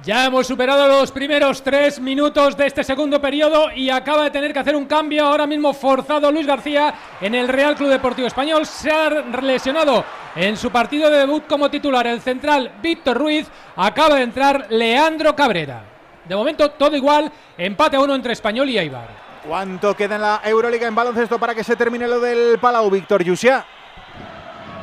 [0.00, 4.52] Ya hemos superado los primeros tres minutos de este segundo periodo y acaba de tener
[4.52, 8.66] que hacer un cambio ahora mismo forzado Luis García en el Real Club Deportivo Español.
[8.66, 9.08] Se ha
[9.40, 10.04] lesionado
[10.34, 13.46] en su partido de debut como titular el central Víctor Ruiz.
[13.76, 15.84] Acaba de entrar Leandro Cabrera.
[16.24, 19.08] De momento todo igual, empate a uno entre Español y Eibar.
[19.46, 23.22] ¿Cuánto queda en la Euroliga en baloncesto para que se termine lo del Palau, Víctor
[23.22, 23.64] Yusia?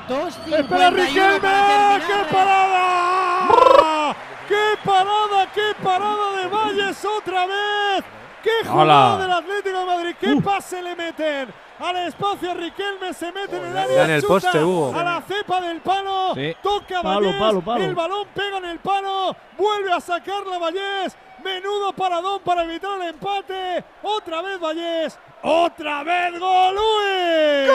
[0.07, 1.39] 'Espera Riquelme!
[1.39, 4.15] ¡Qué parada!
[4.49, 8.03] ¡Qué parada, qué parada de Valles otra vez!
[8.43, 9.21] ¡Qué jugada Hola.
[9.21, 10.15] del Atlético de Madrid!
[10.19, 11.53] ¡Qué pase le meten!
[11.79, 13.95] Al espacio Riquelme se mete en el área.
[13.95, 14.93] Ya en el chuta poste, Hugo.
[14.93, 16.33] A la cepa del palo.
[16.35, 16.53] Sí.
[16.61, 17.39] Toca Palo, Vallés.
[17.39, 17.85] palo, palo.
[17.85, 19.35] El balón pega en el palo.
[19.57, 21.15] Vuelve a sacarla Vallés.
[21.41, 23.83] Menudo paradón para evitar el empate.
[24.03, 25.17] Otra vez Vallés.
[25.41, 27.69] Otra vez Golui.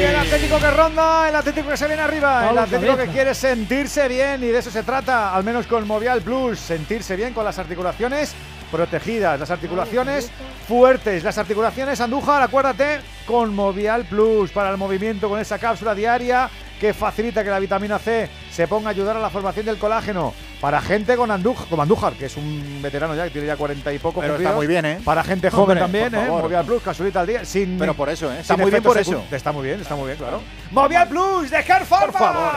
[0.00, 4.08] El Atlético que ronda, el Atlético que se viene arriba, el Atlético que quiere sentirse
[4.08, 7.58] bien y de eso se trata, al menos con Movial Plus, sentirse bien con las
[7.58, 8.34] articulaciones
[8.72, 10.30] protegidas, las articulaciones
[10.66, 16.48] fuertes, las articulaciones Andújar, acuérdate, con Movial Plus para el movimiento con esa cápsula diaria
[16.80, 20.34] que facilita que la vitamina C se ponga a ayudar a la formación del colágeno.
[20.60, 23.92] Para gente con Andújar, como Andújar, que es un veterano ya, que tiene ya 40
[23.92, 24.20] y poco.
[24.20, 24.98] Pero está muy bien, ¿eh?
[25.04, 26.26] Para gente joven Hombre, también, por ¿eh?
[26.26, 26.42] favor.
[26.44, 27.44] Movial Plus, casulita al día.
[27.44, 28.40] Sin, Pero por eso, ¿eh?
[28.40, 29.22] Está muy bien por eso.
[29.30, 30.40] Está muy bien, está muy bien, claro.
[30.70, 31.86] Movial Plus de Pharma.
[32.06, 32.52] Por favor.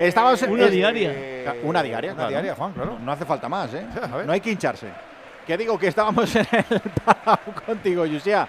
[0.00, 1.10] Estamos Una es- diaria.
[1.14, 2.30] eh, Una diaria, Una claro.
[2.30, 2.98] diaria, Juan, claro.
[2.98, 3.86] No hace falta más, ¿eh?
[4.26, 4.88] No hay que hincharse.
[5.46, 6.82] Que digo que estábamos en el
[7.66, 8.48] contigo, Yusia.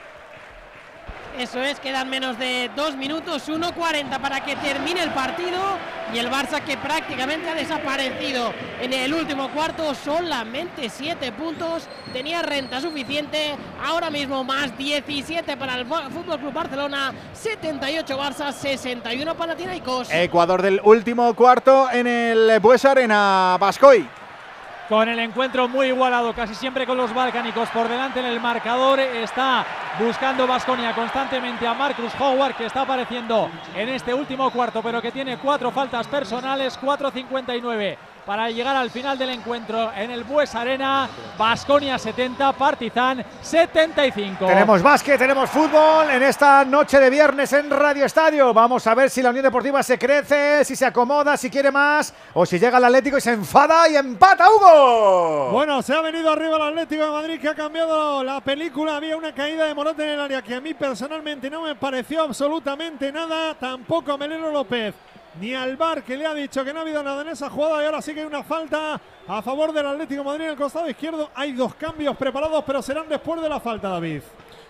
[1.37, 5.59] Eso es, quedan menos de dos minutos, 1.40 para que termine el partido
[6.11, 8.51] y el Barça que prácticamente ha desaparecido
[8.81, 13.55] en el último cuarto, solamente 7 puntos, tenía renta suficiente,
[13.85, 20.09] ahora mismo más 17 para el Fútbol Club Barcelona, 78 Barça, 61 Panathinaikos.
[20.11, 24.09] Ecuador del último cuarto en el Bues Arena, Bascoy.
[24.89, 29.01] Con el encuentro muy igualado, casi siempre con los balcánicos por delante en el marcador.
[29.01, 29.65] Está
[29.99, 35.11] buscando Vasconia constantemente a Marcus Howard, que está apareciendo en este último cuarto, pero que
[35.11, 37.97] tiene cuatro faltas personales, 4.59
[38.27, 41.09] para llegar al final del encuentro en el Bues Arena.
[41.37, 44.45] Vasconia 70, Partizan 75.
[44.45, 48.53] Tenemos básquet, tenemos fútbol en esta noche de viernes en Radio Estadio.
[48.53, 52.13] Vamos a ver si la Unión Deportiva se crece, si se acomoda, si quiere más
[52.33, 55.51] o si llega el Atlético y se enfada y empata Hugo.
[55.51, 58.97] Bueno, se ha venido arriba el Atlético de Madrid que ha cambiado la película.
[58.97, 62.23] Había una caída de Morata en el área que a mí personalmente no me pareció
[62.23, 63.53] absolutamente nada.
[63.53, 64.93] Tampoco a Melero López
[65.39, 67.81] ni al Bar que le ha dicho que no ha habido nada en esa jugada
[67.81, 70.57] y ahora sí que hay una falta a favor del Atlético de Madrid en el
[70.57, 71.29] costado izquierdo.
[71.35, 74.21] Hay dos cambios preparados, pero serán después de la falta, David.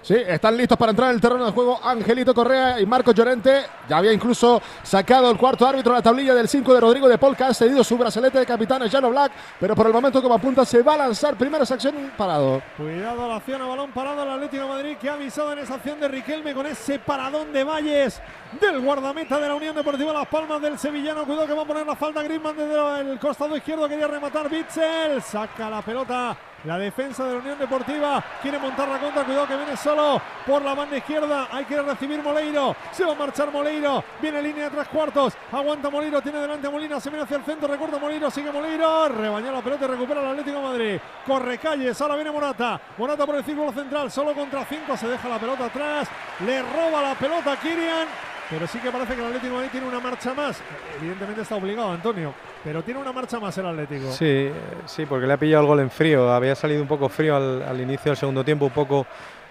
[0.08, 3.66] Sí, están listos para entrar en el terreno de juego Angelito Correa y Marco Llorente.
[3.90, 7.18] Ya había incluso sacado el cuarto árbitro a la tablilla del 5 de Rodrigo de
[7.18, 10.36] Paul, ha cedido su bracelete de capitán a Jano Black, pero por el momento como
[10.36, 11.36] apunta se va a lanzar.
[11.36, 12.62] Primera sección parado.
[12.78, 16.00] Cuidado la acción a balón parado al Atlético Madrid que ha avisado en esa acción
[16.00, 18.22] de Riquelme con ese paradón de Valles
[18.62, 21.26] del guardameta de la Unión Deportiva Las Palmas del Sevillano.
[21.26, 23.90] Cuidado que va a poner la falta Griezmann desde el costado izquierdo.
[23.90, 25.22] Quería rematar Bitzel.
[25.22, 29.24] Saca la pelota la defensa de la Unión Deportiva quiere montar la contra.
[29.24, 31.48] Cuidado que viene solo por la banda izquierda.
[31.52, 32.76] Hay que recibir Moleiro.
[32.92, 34.04] Se va a marchar Moleiro.
[34.22, 35.34] Viene línea de tres cuartos.
[35.52, 36.22] Aguanta Moleiro.
[36.22, 37.00] Tiene delante Molina.
[37.00, 37.68] Se viene hacia el centro.
[37.68, 38.30] Recorta Moleiro.
[38.32, 39.10] Sigue Moleiro.
[39.10, 41.00] Rebaña la pelota y recupera el Atlético de Madrid.
[41.26, 42.02] Corre calles.
[42.02, 42.82] Ahora viene Morata.
[42.98, 44.12] Morata por el círculo central.
[44.12, 44.98] Solo contra cinco.
[44.98, 46.08] Se deja la pelota atrás.
[46.46, 48.08] Le roba la pelota a Kirian.
[48.50, 50.62] Pero sí que parece que el Atlético de Madrid tiene una marcha más.
[51.00, 52.34] Evidentemente está obligado, Antonio.
[52.64, 54.12] Pero tiene una marcha más el Atlético.
[54.12, 54.50] Sí,
[54.86, 56.32] sí, porque le ha pillado el gol en frío.
[56.32, 59.06] Había salido un poco frío al, inicio del segundo tiempo, un poco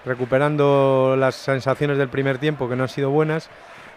[0.04, 3.50] recuperando las sensaciones del primer tiempo que no han sido buenas.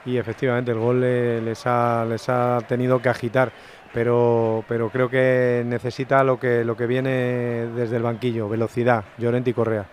[0.05, 3.53] Y efectivamente el gol les, ha, tenido que agitar.
[3.93, 9.49] Pero, pero creo que necesita lo que, lo que viene desde el banquillo, velocidad, Llorente
[9.49, 9.85] y Correa.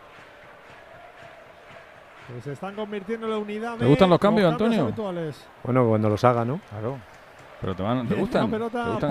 [2.36, 3.78] Pues se están convirtiendo en la unidad.
[3.78, 4.92] ¿Te gustan los cambios, Antonio?
[5.64, 6.60] Bueno, cuando los haga, ¿no?
[6.68, 6.98] Claro.
[7.62, 8.50] Pero te, van, ¿te gustan.
[8.50, 8.58] ¿Te,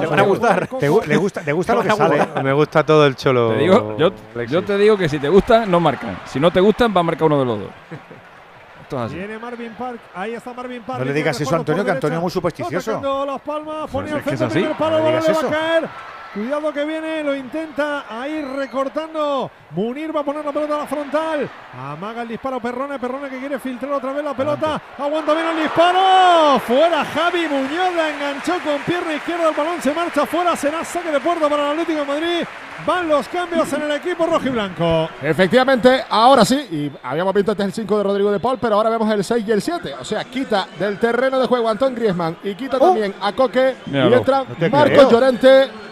[0.06, 0.68] van a gustar.
[0.68, 0.88] ¿Te,
[1.18, 2.44] gusta, te gusta lo que sale?
[2.44, 3.54] Me gusta todo el cholo.
[3.54, 4.12] Te digo, yo,
[4.46, 6.20] yo, te digo que si te gustan, no marcan.
[6.26, 9.12] Si no te gustan, va a marcar uno de los dos.
[9.12, 11.00] Viene Marvin Park, ahí está Marvin Park.
[11.00, 13.26] No le digas eso a Antonio, que Antonio es muy supersticioso.
[13.26, 15.90] las palmas, pone al centro, primer palo, no le va a caer.
[16.36, 19.50] Cuidado que viene, lo intenta ahí recortando.
[19.72, 21.50] Munir va a poner la pelota a la frontal.
[21.80, 23.00] Amaga el disparo Perrone.
[23.00, 24.82] Perrone que quiere filtrar otra vez la pelota.
[24.98, 26.60] Aguanta bien el disparo.
[26.60, 27.96] Fuera Javi Muñoz.
[27.96, 29.48] La enganchó con pierna izquierda.
[29.48, 30.58] El balón se marcha fuera.
[30.58, 32.48] Será saque de puerta para el Atlético de Madrid.
[32.86, 35.10] Van los cambios en el equipo rojo y blanco.
[35.22, 36.56] Efectivamente, ahora sí.
[36.70, 39.46] Y habíamos visto antes el 5 de Rodrigo de Paul, pero ahora vemos el 6
[39.48, 39.96] y el 7.
[40.02, 42.88] O sea, quita del terreno de juego Antón Griezmann y quita oh.
[42.88, 43.76] también a Coque.
[43.86, 45.85] y entra Marco Llorente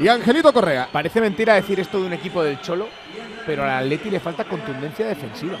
[0.00, 0.88] y Angelito Correa.
[0.90, 2.88] Parece mentira decir esto de un equipo del Cholo,
[3.46, 5.58] pero al Atleti le falta contundencia defensiva.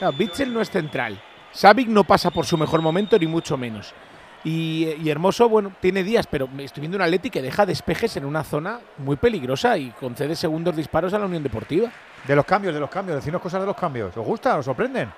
[0.00, 1.20] No, Bitzel no es central.
[1.52, 3.92] Savic no pasa por su mejor momento, ni mucho menos.
[4.42, 8.42] Y, Hermoso, bueno, tiene días, pero estoy viendo un Atleti que deja despejes en una
[8.42, 11.90] zona muy peligrosa y concede segundos disparos a la Unión Deportiva.
[12.26, 14.16] De los cambios, de los cambios, decirnos cosas de los cambios.
[14.16, 14.56] ¿Os gusta?
[14.56, 15.10] ¿Os sorprenden?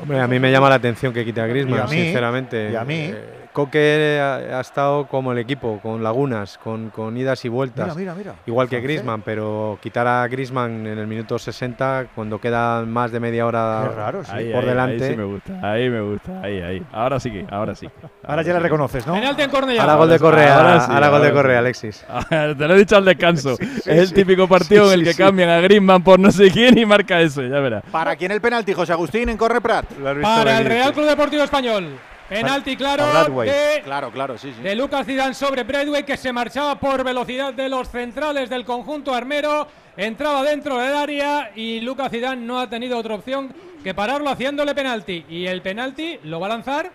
[0.00, 2.70] Hombre, a mí me llama la atención que quite a Griezmann, sinceramente.
[2.72, 2.94] Y a mí.
[2.94, 7.96] Eh, Coque ha, estado como el equipo, con lagunas, con, con idas y vueltas.
[7.96, 12.82] Mira, mira, Igual que Grisman, pero quitar a Grisman en el minuto 60, cuando queda
[12.82, 14.12] más de media hora
[14.52, 15.04] por delante.
[15.04, 16.82] Ahí sí me gusta, ahí me gusta, ahí, ahí.
[16.90, 17.88] Ahora sí que, ahora sí.
[18.26, 19.14] Ahora, ya le reconoces, ¿no?
[19.14, 19.82] Penalti en Cornellá.
[19.82, 22.04] Ahora gol de Correa, ahora, gol de Correa, Alexis.
[22.28, 23.56] Te lo he dicho al descanso.
[23.60, 26.84] es el típico partido en el que cambian a Grisman por no sé quién y
[26.84, 27.84] marca eso, ya verás.
[27.92, 29.83] ¿Para quién el penalti, José Agustín, en Corre Prat?
[30.22, 31.98] Para el Real Club Deportivo Español.
[32.28, 33.04] Penalti claro
[33.42, 37.68] de, claro, claro, sí, de Lucas Zidane sobre Bradway que se marchaba por velocidad de
[37.68, 39.68] los centrales del conjunto armero.
[39.96, 44.74] Entraba dentro del área y Lucas Zidane no ha tenido otra opción que pararlo haciéndole
[44.74, 45.24] penalti.
[45.28, 46.90] Y el penalti lo va a lanzar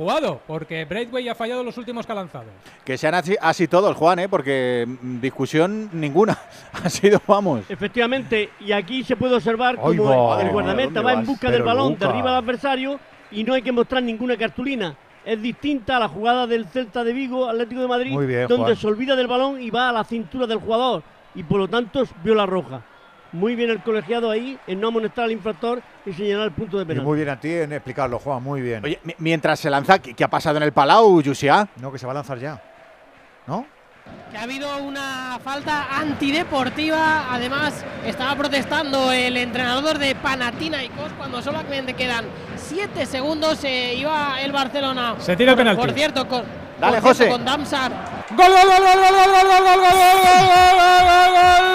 [0.00, 2.46] jugado, porque Braithwaite ha fallado los últimos que ha lanzado.
[2.86, 4.28] Que sean así, así todos, Juan, ¿eh?
[4.30, 6.38] porque mm, discusión ninguna.
[6.72, 7.64] ha sido, vamos.
[7.68, 12.30] Efectivamente, y aquí se puede observar como el guardameta va en busca del balón, derriba
[12.30, 12.98] al adversario
[13.30, 14.96] y no hay que mostrar ninguna cartulina.
[15.22, 19.14] Es distinta a la jugada del Celta de Vigo, Atlético de Madrid, donde se olvida
[19.16, 21.02] del balón y va a la cintura del jugador
[21.34, 22.80] y por lo tanto vio la roja.
[23.32, 26.86] Muy bien el colegiado ahí en no amonestar al infractor y señalar el punto de
[26.86, 27.04] penal.
[27.04, 28.84] muy bien a ti en explicarlo, Juan, muy bien.
[28.84, 31.68] Oye, mientras se lanza, ¿qué, ha pasado en el Palau, Yusia?
[31.76, 32.60] No, que se va a lanzar ya.
[33.46, 33.66] ¿No?
[34.30, 37.32] que ha habido una falta antideportiva.
[37.32, 42.24] Además, estaba protestando el entrenador de Panathinaikos cuando solamente quedan
[42.56, 43.58] 7 segundos.
[43.58, 45.16] Se iba el Barcelona.
[45.18, 45.80] Se tira el penalti.
[45.80, 46.42] Por cierto, con,
[46.80, 47.28] Dale, José.
[47.28, 47.92] con Damsar.
[48.30, 50.20] ¡Gol, gol, gol, gol, gol, gol, gol, gol, gol,
[51.34, 51.69] gol, de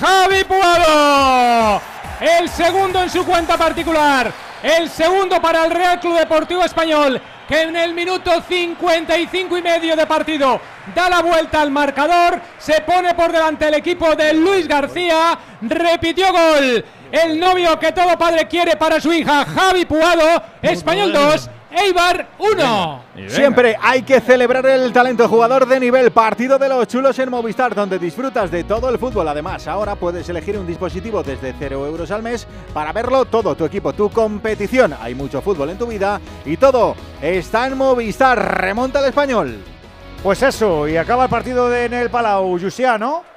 [0.00, 1.80] Javi Puado!
[2.20, 4.32] El segundo en su cuenta particular.
[4.62, 9.96] El segundo para el Real Club Deportivo Español que en el minuto 55 y medio
[9.96, 10.60] de partido
[10.94, 16.32] da la vuelta al marcador, se pone por delante el equipo de Luis García, repitió
[16.32, 22.28] gol, el novio que todo padre quiere para su hija, Javi Puado, Español 2, Eibar
[22.38, 23.02] 1.
[23.28, 26.10] Siempre hay que celebrar el talento jugador de nivel.
[26.10, 29.28] Partido de los chulos en Movistar, donde disfrutas de todo el fútbol.
[29.28, 33.66] Además, ahora puedes elegir un dispositivo desde 0 euros al mes para verlo todo, tu
[33.66, 34.94] equipo, tu competición.
[34.98, 38.60] Hay mucho fútbol en tu vida y todo está en Movistar.
[38.60, 39.58] Remonta el español.
[40.22, 43.35] Pues eso, y acaba el partido de, en el Palau, Yusia, ¿no?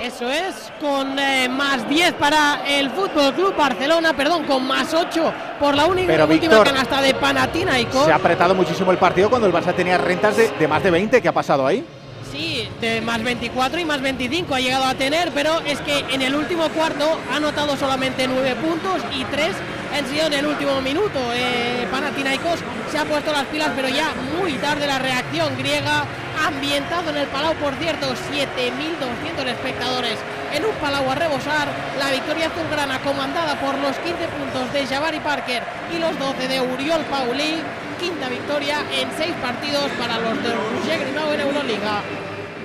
[0.00, 5.32] Eso es, con eh, más 10 para el Fútbol Club Barcelona, perdón, con más 8
[5.60, 8.06] por la única Pero, última Víctor, canasta de Panathinaikos.
[8.06, 10.90] Se ha apretado muchísimo el partido cuando el Barça tenía rentas de, de más de
[10.90, 11.20] 20.
[11.20, 11.84] ¿Qué ha pasado ahí?
[12.30, 16.22] Sí, de más 24 y más 25 ha llegado a tener, pero es que en
[16.22, 19.50] el último cuarto ha anotado solamente 9 puntos y 3
[19.96, 21.18] han sido en el último minuto.
[21.34, 22.60] Eh, Panathinaikos
[22.92, 26.04] se ha puesto las pilas, pero ya muy tarde la reacción griega,
[26.46, 30.16] ambientado en el Palau, por cierto, 7.200 espectadores
[30.54, 31.68] en un Palau a rebosar.
[31.98, 36.60] La victoria azulgrana comandada por los 15 puntos de Jabari Parker y los 12 de
[36.60, 37.60] Uriol Pauli.
[38.00, 42.00] Quinta victoria en 6 partidos para los de Roger Grimao en Euroliga.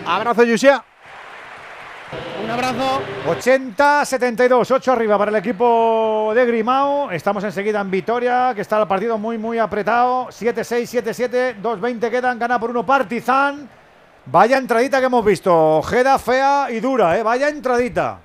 [0.05, 0.81] Abrazo, Yusia.
[2.41, 3.01] Un abrazo.
[3.27, 7.11] 80-72, 8 arriba para el equipo de Grimao.
[7.11, 10.27] Estamos enseguida en Vitoria, que está el partido muy, muy apretado.
[10.27, 13.67] 7-6, 7-7, 2-20 quedan, gana por uno Partizan.
[14.27, 15.79] Vaya entradita que hemos visto.
[15.79, 17.23] Ojeda fea y dura, ¿eh?
[17.23, 18.19] Vaya entradita.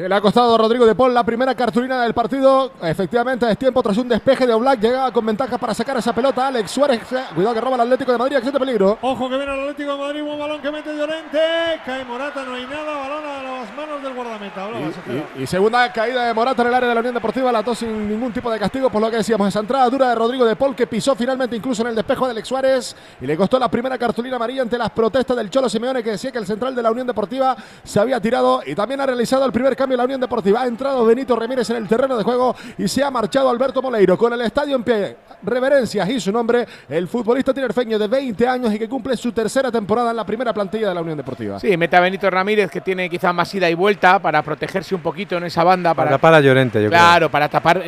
[0.00, 2.72] Que le ha costado a Rodrigo de Paul la primera cartulina del partido.
[2.80, 4.80] Efectivamente, es tiempo tras un despeje de Oblak.
[4.80, 6.48] Llegaba con ventaja para sacar esa pelota.
[6.48, 7.02] Alex Suárez.
[7.34, 8.36] Cuidado que roba el Atlético de Madrid.
[8.36, 8.96] Acción de peligro.
[9.02, 10.22] Ojo que viene el Atlético de Madrid.
[10.22, 11.38] Buen balón que mete Llorente.
[11.84, 12.42] Cae Morata.
[12.44, 12.96] No hay nada.
[12.96, 14.68] Balón a las manos del guardameta.
[15.38, 17.52] Y segunda caída de Morata en el área de la Unión Deportiva.
[17.52, 18.88] La tos sin ningún tipo de castigo.
[18.88, 21.82] Por lo que decíamos, esa entrada dura de Rodrigo de Paul que pisó finalmente incluso
[21.82, 22.96] en el despejo de Alex Suárez.
[23.20, 26.32] Y le costó la primera cartulina amarilla ante las protestas del Cholo Simeone que decía
[26.32, 27.54] que el central de la Unión Deportiva
[27.84, 28.62] se había tirado.
[28.64, 30.62] Y también ha realizado el primer cambio en la Unión Deportiva.
[30.62, 34.16] Ha entrado Benito Ramírez en el terreno de juego y se ha marchado Alberto Moleiro
[34.18, 35.16] con el estadio en pie.
[35.42, 39.70] Reverencias y su nombre, el futbolista tinerfeño de 20 años y que cumple su tercera
[39.72, 41.58] temporada en la primera plantilla de la Unión Deportiva.
[41.58, 45.00] Sí, mete a Benito Ramírez que tiene quizá más ida y vuelta para protegerse un
[45.00, 45.94] poquito en esa banda.
[45.94, 47.82] Para Para, tapar a Llorente, yo Claro, para tapar,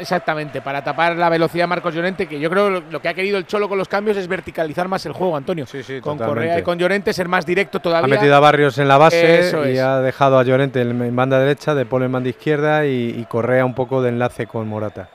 [0.00, 3.14] exactamente, para tapar la velocidad de Marcos Llorente, que yo creo lo, lo que ha
[3.14, 5.64] querido el Cholo con los cambios es verticalizar más el juego, Antonio.
[5.66, 6.24] con totalmente.
[6.26, 7.94] Correa y con Llorente ser más directo creo.
[7.94, 8.16] Ha todavía.
[8.16, 9.80] metido a Barrios en la base Eso y es.
[9.80, 13.24] ha dejado a Llorente en, en banda derecha, De Paul en banda izquierda y, y
[13.26, 15.08] Correa un poco de enlace con Morata.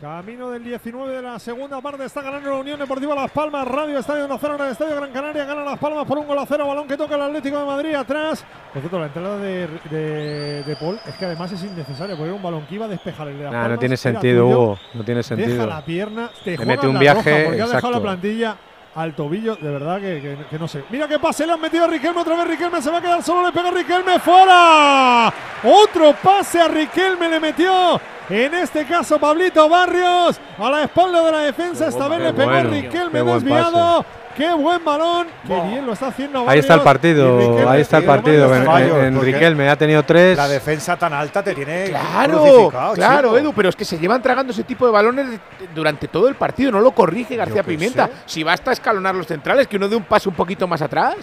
[0.00, 2.04] Camino del 19 de la segunda parte.
[2.04, 3.66] Está ganando la Unión Deportiva Las Palmas.
[3.66, 5.46] Radio Estadio Nacional en el Estadio Gran Canaria.
[5.46, 6.66] Gana Las Palmas por un gol a cero.
[6.68, 8.44] Balón que toca el Atlético de Madrid atrás.
[8.74, 12.34] Por cierto, la entrada de, de, de Paul es que además es innecesario porque era
[12.36, 13.76] un balón que iba a despejar el de Las Nah, Palmas.
[13.76, 14.46] no tiene sentido.
[14.46, 14.78] Hugo.
[14.92, 15.66] No tiene Deja sentido.
[15.66, 16.30] la pierna.
[16.44, 18.02] Te mete un la viaje, roja porque ha dejado la exacto.
[18.02, 18.56] plantilla
[18.96, 19.56] al tobillo.
[19.56, 20.82] De verdad que, que- que no sé.
[20.90, 22.20] Mira qué pase le han metido a Riquelme.
[22.20, 23.46] Otra vez Riquelme se va a quedar solo.
[23.46, 24.18] Le pega a Riquelme.
[24.18, 25.32] ¡Fuera!
[25.62, 28.00] Otro pase a Riquelme le metió.
[28.28, 31.86] En este caso, Pablito Barrios a la espalda de la defensa.
[31.86, 34.04] Esta vez le pegó bueno, Riquelme desviado.
[34.36, 35.28] Qué buen balón.
[35.46, 38.52] Qué bien lo está haciendo Ahí está el partido, ahí está el partido.
[38.52, 40.36] ha tenido tres.
[40.36, 43.38] La defensa tan alta te tiene Claro, claro, chico.
[43.38, 45.40] Edu, pero es que se llevan tragando ese tipo de balones
[45.74, 46.70] durante todo el partido.
[46.70, 48.06] No lo corrige García Pimienta.
[48.06, 48.12] sé.
[48.26, 51.16] Si basta escalonar los centrales, que uno dé un paso un poquito más atrás.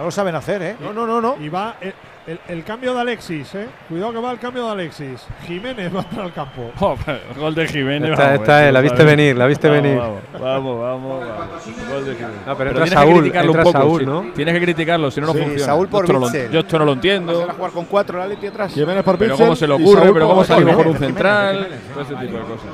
[0.00, 0.76] No lo saben hacer, ¿eh?
[0.80, 1.36] No, no, no, no.
[1.38, 1.92] Y va el,
[2.26, 3.66] el- el cambio de Alexis, ¿eh?
[3.86, 5.20] Cuidado que va el cambio de Alexis.
[5.46, 6.72] Jiménez va a entrar al campo.
[7.38, 8.10] gol de Jiménez.
[8.12, 9.98] Esta- vamos, esta es, esto la viste venir, la viste Vamos, venir.
[9.98, 11.20] Vamos, vamos, vamos.
[11.20, 11.90] vamos.
[11.92, 12.36] Gol de Jiménez.
[12.46, 13.78] No, pero entra tienes Saúl, que criticarlo entra un poco.
[13.78, 14.06] Saúl.
[14.06, 14.20] ¿no?
[14.34, 15.64] Tienes que criticarlo, si no, no Sí, funciona.
[15.66, 17.46] Saúl por yo, esto no yo esto no lo entiendo.
[17.46, 18.72] Va a jugar con cuatro la Leti atrás.
[18.72, 21.68] Jiménez por Pero cómo se le ocurre, pero por cómo sale mejor un central.
[21.92, 22.70] Todo ese tipo de cosas.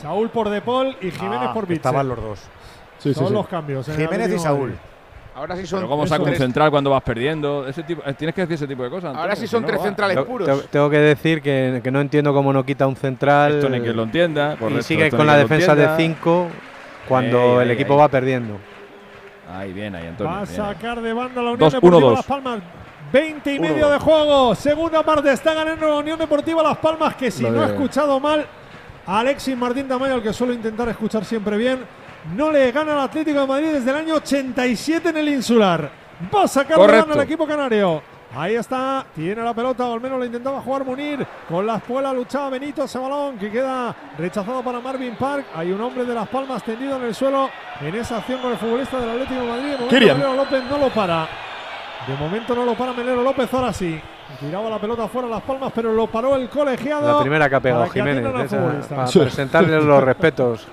[0.00, 1.76] Saúl por De Paul y Jiménez Ah, por Bitzel.
[1.76, 2.40] Estaban los dos.
[2.98, 3.32] Sí, Son sí.
[3.34, 3.86] los cambios.
[3.90, 4.74] el Jiménez y Saúl.
[5.36, 5.80] Ahora sí son.
[5.80, 6.38] Pero cómo eso saca un es.
[6.38, 7.66] central cuando vas perdiendo.
[7.66, 9.16] Ese tipo, eh, tienes que decir ese tipo de cosas.
[9.16, 9.84] Ahora sí son no, tres va.
[9.84, 10.46] centrales Tengo- puros.
[10.48, 13.54] tengo- Tengo que decir que, que no entiendo cómo no quita un central.
[13.56, 14.54] Esto ni que lo entienda.
[14.54, 16.16] y correcto, sigue esto con la defensa de entienda.
[16.20, 16.48] 5
[17.08, 17.98] cuando Ey, el ey, equipo ey.
[17.98, 18.58] va perdiendo.
[19.52, 20.32] Ahí bien, ahí Antonio.
[20.32, 22.18] Va a sacar de banda la Unión Dos, Deportiva uno, dos.
[22.18, 22.60] Las Palmas.
[23.12, 24.54] 20 y medio de juego.
[24.54, 27.14] Segunda parte está ganando la Unión Deportiva Las Palmas.
[27.16, 28.46] Que si Lo no ha de- escuchado mal,
[29.06, 31.80] Alexis Martín Tamayo, el que suelo intentar escuchar siempre bien,
[32.36, 35.90] no le gana al Atlético de Madrid desde el año 87 en el insular.
[36.34, 38.02] Va a sacar de el equipo canario.
[38.36, 41.24] Ahí está, tiene la pelota, o al menos lo intentaba jugar Munir.
[41.48, 45.46] Con la espuela luchaba Benito, ese balón que queda rechazado para Marvin Park.
[45.54, 47.48] Hay un hombre de Las Palmas tendido en el suelo
[47.80, 49.70] en esa acción con el futbolista del Atlético de Madrid.
[49.70, 51.28] De momento López no lo para.
[52.08, 54.00] De momento no lo para Melero López, ahora sí.
[54.40, 57.06] Tiraba la pelota fuera Las Palmas, pero lo paró el colegiado.
[57.18, 58.24] La primera que ha pegado Jiménez.
[58.46, 59.20] esa, para Sí.
[59.20, 60.66] presentarle los respetos.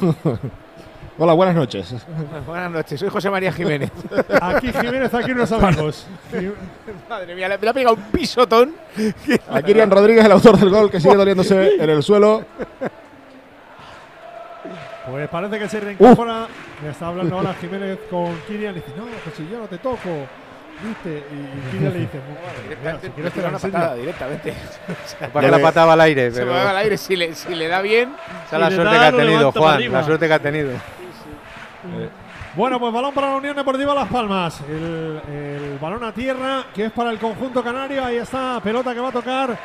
[1.18, 1.94] Hola, buenas noches.
[2.46, 3.90] Buenas noches, soy José María Jiménez.
[4.42, 6.08] Aquí Jiménez, aquí unos amigos.
[7.08, 8.74] Madre mía, le, le ha pegado un pisotón.
[9.48, 12.44] Aquí Irian Rodríguez, el autor del gol, que sigue doliéndose en el suelo.
[15.08, 16.48] Pues parece que se reincorpora.
[16.82, 18.74] Le está hablando ahora Jiménez con Kirian.
[18.74, 20.26] Le dice, no, pues si yo no te toco.
[20.82, 21.22] ¿Viste?
[21.32, 22.20] Y, y le dice,
[22.82, 23.72] "Mira, si quieres te la una enseño".
[23.72, 24.54] patada directamente.
[25.32, 26.30] Para que la pataba al aire.
[26.30, 26.96] Se Pero va al aire.
[26.98, 28.14] Si le, si le da bien.
[28.46, 29.92] esa es la suerte da, que ha tenido, Juan.
[29.92, 30.70] La suerte que ha tenido.
[32.54, 34.60] Bueno, pues balón para la Unión Deportiva Las Palmas.
[34.68, 38.04] El, el balón a tierra, que es para el conjunto canario.
[38.04, 39.58] Ahí está, pelota que va a tocar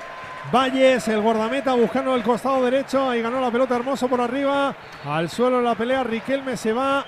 [0.51, 3.07] Valles, el guardameta, buscando el costado derecho.
[3.09, 4.73] Ahí ganó la pelota hermoso por arriba.
[5.05, 7.05] Al suelo en la pelea, Riquelme se va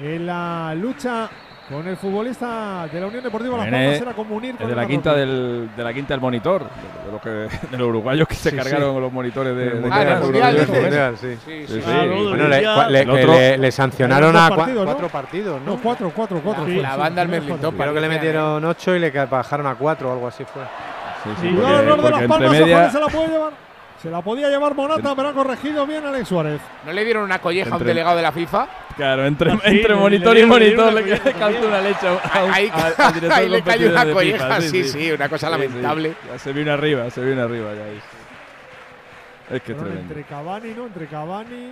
[0.00, 1.28] en la lucha
[1.70, 4.00] con el futbolista de la Unión Deportiva Las Palmas.
[4.00, 7.12] Era como unir con de la quinta del, de la quinta del monitor, de, de
[7.12, 9.00] los, que, de los uruguayos que se Sí, cargaron sí.
[9.00, 10.20] los monitores de, Mundial.
[10.20, 11.26] Mundial, sí.
[11.26, 11.74] Sí, Sí, sí.
[11.74, 11.80] sí.
[11.84, 14.50] Bueno, le- sancionaron a
[14.84, 15.76] cuatro partidos, ¿no?
[15.76, 16.66] No, cuatro, cuatro, cuatro.
[16.66, 17.40] Sí, fue, la sí, banda sí, del.
[17.40, 20.62] Merlin Creo que le metieron ocho y le bajaron a cuatro o algo así fue.
[21.40, 23.06] Sí, Y porque- el error de porque Las entre Palmas, media- ojo que se la
[23.06, 23.52] puede llevar.
[24.00, 26.60] Se la podía llevar Monata, pero ha corregido bien Alex Suárez.
[26.86, 28.66] ¿No le dieron una colleja a un Entre- delegado de la FIFA?
[28.96, 32.12] Claro, entre, Sí, entre monitor y monitor le calza una leche a
[32.44, 35.28] un, Ahí- al- al director ahí de le cayó una colleja, FIFA, sí, sí, una
[35.28, 36.14] cosa lamentable.
[36.32, 39.54] Ya se vino arriba, se vino arriba ya.
[39.56, 40.00] Es, que tremendo.
[40.00, 40.86] entre Cavani, ¿no?
[40.86, 41.70] Entre Cavani.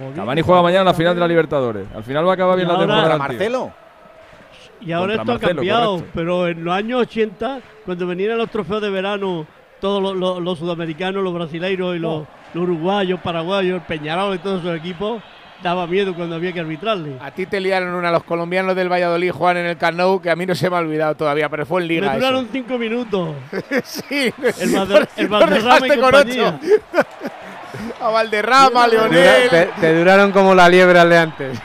[0.00, 1.86] Godín, Cavani juega mañana en la final de la Libertadores.
[1.94, 3.10] Al final va a acabar bien Y la ahora- temporada.
[3.18, 3.36] ¿Contra tío.
[3.38, 3.72] Marcelo?
[4.80, 6.10] Y ahora Contra esto ha Marcelo, cambiado, correcto.
[6.14, 9.46] pero en los años 80, cuando venían los trofeos de verano,
[9.80, 14.60] todos los, los- los sudamericanos, los brasileiros y los, los uruguayos, paraguayos, Peñarol y todos
[14.62, 15.22] esos equipos,
[15.62, 17.16] daba miedo cuando había que arbitrarle.
[17.20, 20.30] A ti te liaron una los colombianos del Valladolid, Juan, en el Camp Nou, que
[20.30, 22.00] a mí no se me ha olvidado todavía, pero fue en Liga.
[22.02, 22.16] Me eso.
[22.18, 23.34] duraron cinco minutos.
[23.84, 26.58] sí, el, no dejaste con ocho.
[28.00, 29.48] A Valderrama, Leonel.
[29.48, 31.58] te, te duraron como la liebre al de antes.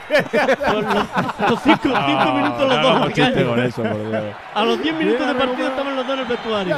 [1.48, 3.18] Los cinco, cinco minutos los no dos.
[3.18, 3.82] eso.
[4.54, 6.76] A los 10 minutos de partido estaban los dos en el vestuario.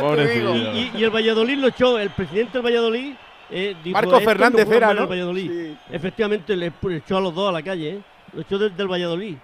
[0.55, 3.15] Y, y- y el Valladolid lo echó, el presidente del Valladolid.
[3.51, 5.03] eh, dijo, Marco "Estos Fernández no juegan era, mal ¿no?
[5.91, 7.89] Efectivamente, le echó a los dos a la calle.
[7.91, 8.01] ¿eh?
[8.33, 9.37] Lo echó desde el Valladolid.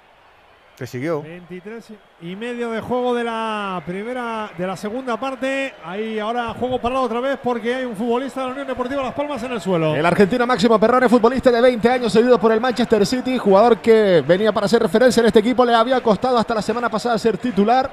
[0.81, 1.21] Te siguió.
[1.21, 1.85] 23
[2.23, 5.75] y medio de juego de la primera, de la segunda parte.
[5.85, 9.13] Ahí ahora juego parado otra vez porque hay un futbolista de la Unión Deportiva Las
[9.13, 9.95] Palmas en el suelo.
[9.95, 14.25] El argentino Máximo Perrone, futbolista de 20 años, cedido por el Manchester City, jugador que
[14.27, 17.37] venía para hacer referencia en este equipo, le había costado hasta la semana pasada ser
[17.37, 17.91] titular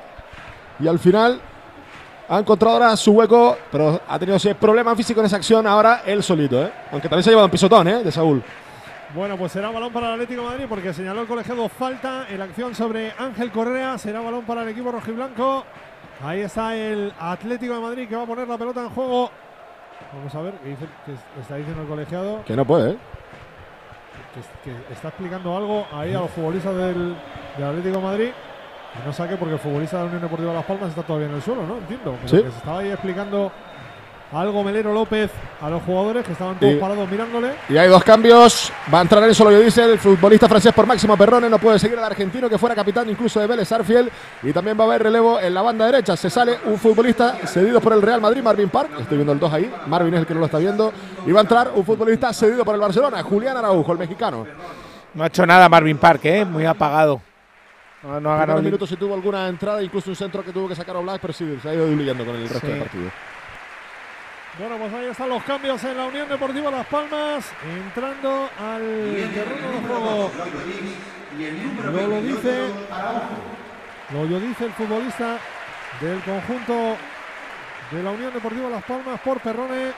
[0.80, 1.42] y al final
[2.30, 6.04] ha encontrado ahora su hueco, pero ha tenido ese problema físico en esa acción ahora
[6.06, 6.72] él solito, ¿eh?
[6.94, 8.02] aunque también se ha llevado un pisotón ¿eh?
[8.02, 8.42] de Saúl.
[9.18, 12.38] Bueno, pues será balón para el Atlético de Madrid porque señaló el colegiado falta en
[12.38, 13.98] la acción sobre Ángel Correa.
[13.98, 15.64] Será balón para el equipo rojiblanco.
[16.24, 19.32] Ahí está el Atlético de Madrid que va a poner la pelota en juego.
[20.14, 22.44] Vamos a ver qué dice, qué está diciendo el colegiado.
[22.46, 22.98] Que no puede, ¿eh?
[24.64, 27.16] que, que está explicando algo ahí a los futbolistas del,
[27.58, 28.30] del Atlético de Madrid.
[28.94, 31.34] Que no saque porque el futbolista de la Unión Deportiva Las Palmas está todavía en
[31.36, 31.78] el suelo, ¿no?
[31.78, 32.16] Entiendo.
[32.22, 32.44] Pero Sí.
[32.44, 33.52] que se estaba ahí explicando
[34.32, 35.32] algo Melero López
[35.62, 37.54] a los jugadores que estaban todos Y- parados mirándole.
[37.70, 38.72] Y hay dos cambios.
[38.94, 41.50] Va a entrar Enzo Lo dice el futbolista francés por Máximo Perrone.
[41.50, 44.12] No puede seguir al argentino que fuera capitán incluso de Vélez Arfiel.
[44.44, 46.18] Y también va a haber relevo en la banda derecha.
[46.18, 48.90] Se sale un futbolista cedido por el Real Madrid, Marvin Park.
[49.00, 49.72] Estoy viendo el 2 ahí.
[49.88, 50.92] Marvin es el que no lo está viendo.
[51.26, 54.46] Y va a entrar un futbolista cedido por el Barcelona, Julián Araujo, el mexicano.
[55.14, 56.46] No ha hecho nada Marvin Park, ¿eh?
[56.46, 57.22] Muy apagado.
[58.04, 60.76] No, no ha ganado minutos sí tuvo alguna entrada, incluso un centro que tuvo que
[60.76, 62.68] sacar a Black, pero sí, se ha ido diluyendo con el resto Sí.
[62.68, 63.10] del partido.
[64.60, 67.52] Bueno, pues ahí están los cambios en la Unión Deportiva Las Palmas.
[67.64, 68.82] Entrando al
[69.34, 70.32] terreno de juego.
[71.92, 72.68] Lo, lo dice.
[74.14, 75.38] Lo, lo dice el futbolista
[76.02, 76.96] del conjunto
[77.92, 79.92] de la Unión Deportiva Las Palmas por Perrone.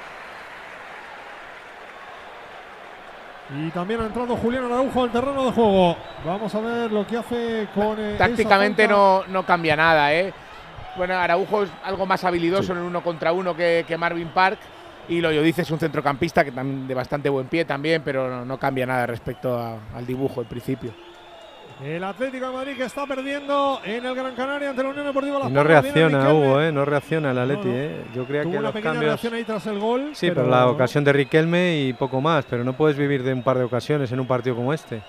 [3.52, 5.96] Y también ha entrado Julián Araujo al terreno de juego.
[6.26, 7.96] Vamos a ver lo que hace con.
[7.98, 10.34] eh, Tácticamente no, no cambia nada, ¿eh?
[10.98, 14.58] Bueno, Araujo es algo más habilidoso en un uno contra uno que, que Marvin Park.
[15.08, 18.30] Y lo yo dice es un centrocampista que también de bastante buen pie también, pero
[18.30, 20.92] no, no cambia nada respecto a- al dibujo en principio.
[21.84, 25.40] El Atlético de Madrid que está perdiendo en el Gran Canaria ante la Unión Deportiva
[25.40, 26.34] Las no reacciona, Riquelme.
[26.48, 26.72] Hugo, ¿eh?
[26.74, 27.80] No reacciona el Atleti, No, no.
[27.80, 28.06] ¿eh?
[28.14, 29.10] Yo creía Tuvo que una los pequeña cambios...
[29.12, 30.10] reacción ahí tras el gol.
[30.14, 33.42] Sí, pero, la ocasión de Riquelme y poco más, pero no puedes vivir de un
[33.44, 35.02] par de ocasiones en un partido como este.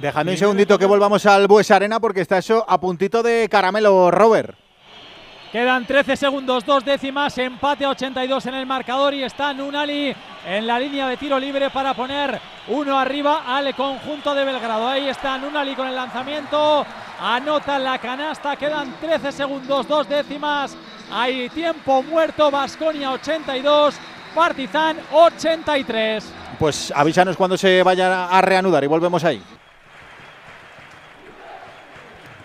[0.00, 4.10] Déjame un segundito que volvamos al Bues Arena porque está eso a puntito de caramelo,
[4.10, 4.56] Robert.
[5.56, 10.14] Quedan 13 segundos, dos décimas, empate a 82 en el marcador y está Nunali
[10.46, 12.38] en la línea de tiro libre para poner
[12.68, 14.86] uno arriba al conjunto de Belgrado.
[14.86, 16.84] Ahí está Nunali con el lanzamiento,
[17.18, 20.76] anota la canasta, quedan 13 segundos, dos décimas,
[21.10, 23.94] hay tiempo muerto, Basconia 82,
[24.34, 26.32] Partizan 83.
[26.58, 29.42] Pues avísanos cuando se vaya a reanudar y volvemos ahí.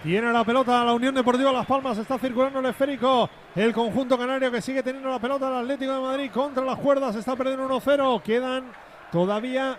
[0.03, 3.30] Tiene la pelota la Unión Deportiva Las Palmas, está circulando el esférico.
[3.56, 7.15] El conjunto canario que sigue teniendo la pelota el Atlético de Madrid contra las cuerdas,
[7.15, 8.19] está perdiendo 1-0.
[8.23, 8.64] Quedan
[9.11, 9.78] todavía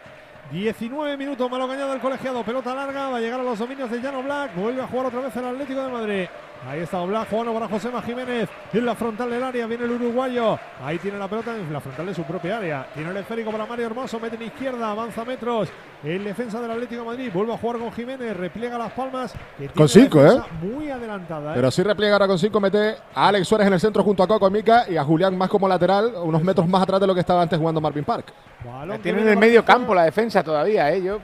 [0.53, 2.44] 19 minutos, malo cañado el colegiado.
[2.44, 4.55] Pelota larga, va a llegar a los dominios de Llano Black.
[4.55, 6.27] Vuelve a jugar otra vez el Atlético de Madrid.
[6.68, 8.48] Ahí está Oblak jugando para Josema Jiménez.
[8.72, 10.59] En la frontal del área viene el uruguayo.
[10.84, 12.86] Ahí tiene la pelota en la frontal de su propia área.
[12.94, 14.20] Tiene el esférico para Mario Hermoso.
[14.20, 14.93] Mete en izquierda.
[14.93, 15.68] Avanza metros.
[16.05, 17.30] El defensa del Atlético de Madrid.
[17.34, 18.36] Vuelve a jugar con Jiménez.
[18.36, 19.32] Repliega las palmas.
[19.32, 20.64] que tiene Con la cinco, defensa ¿eh?
[20.64, 21.51] Muy adelantada.
[21.51, 21.55] ¿eh?
[21.56, 24.28] Pero sí repliega ahora con 5, mete a Alex Suárez en el centro junto a
[24.28, 27.20] Coco Mica y a Julián más como lateral, unos metros más atrás de lo que
[27.20, 28.32] estaba antes jugando Marvin Park.
[28.64, 31.02] Balón que Tiene en el medio campo la defensa todavía, ¿eh?
[31.02, 31.18] Yo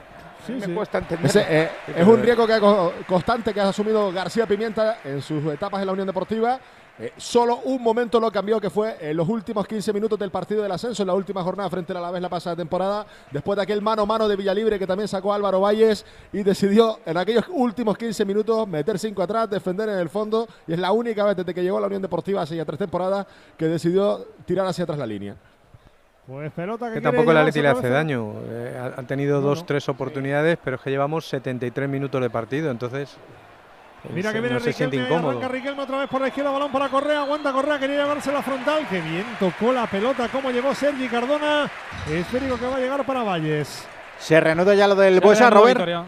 [0.49, 0.73] Sí, me sí.
[0.75, 1.27] cuesta entender.
[1.27, 5.23] Ese, eh, es un riesgo que ha co- constante que ha asumido García Pimienta en
[5.23, 6.59] sus etapas en la Unión Deportiva.
[7.01, 10.65] Eh, solo un momento lo cambió, que fue en los últimos 15 minutos del partido
[10.65, 13.62] del ascenso, en la última jornada frente a la vez la pasada temporada, después de
[13.62, 17.45] aquel mano a mano de Villalibre que también sacó Álvaro Valles y decidió en aquellos
[17.51, 21.37] últimos 15 minutos meter 5 atrás, defender en el fondo y es la única vez
[21.37, 23.27] desde que llegó a la Unión Deportiva hace ya tres temporadas
[23.57, 25.37] que decidió tirar hacia atrás la línea.
[26.28, 28.32] Pues pelota que, Que tampoco llevarse Atleti le hace daño.
[28.50, 32.70] Eh, ha- han tenido dos, tres oportunidades, pero es que llevamos 73 minutos de partido,
[32.70, 33.16] entonces.
[34.05, 35.30] eh, Mira se- que viene no se siente incómodo.
[35.30, 38.42] arranca Riquelme otra vez por la izquierda, balón para Correa, aguanta Correa, quería llevarse la
[38.42, 41.68] frontal, que bien tocó la pelota, cómo llegó Sergi Cardona,
[42.10, 43.86] esférico que va a llegar para Valles.
[44.18, 45.78] Se reanuda ya lo del Buesa, Robert.
[45.78, 46.05] Vitoria.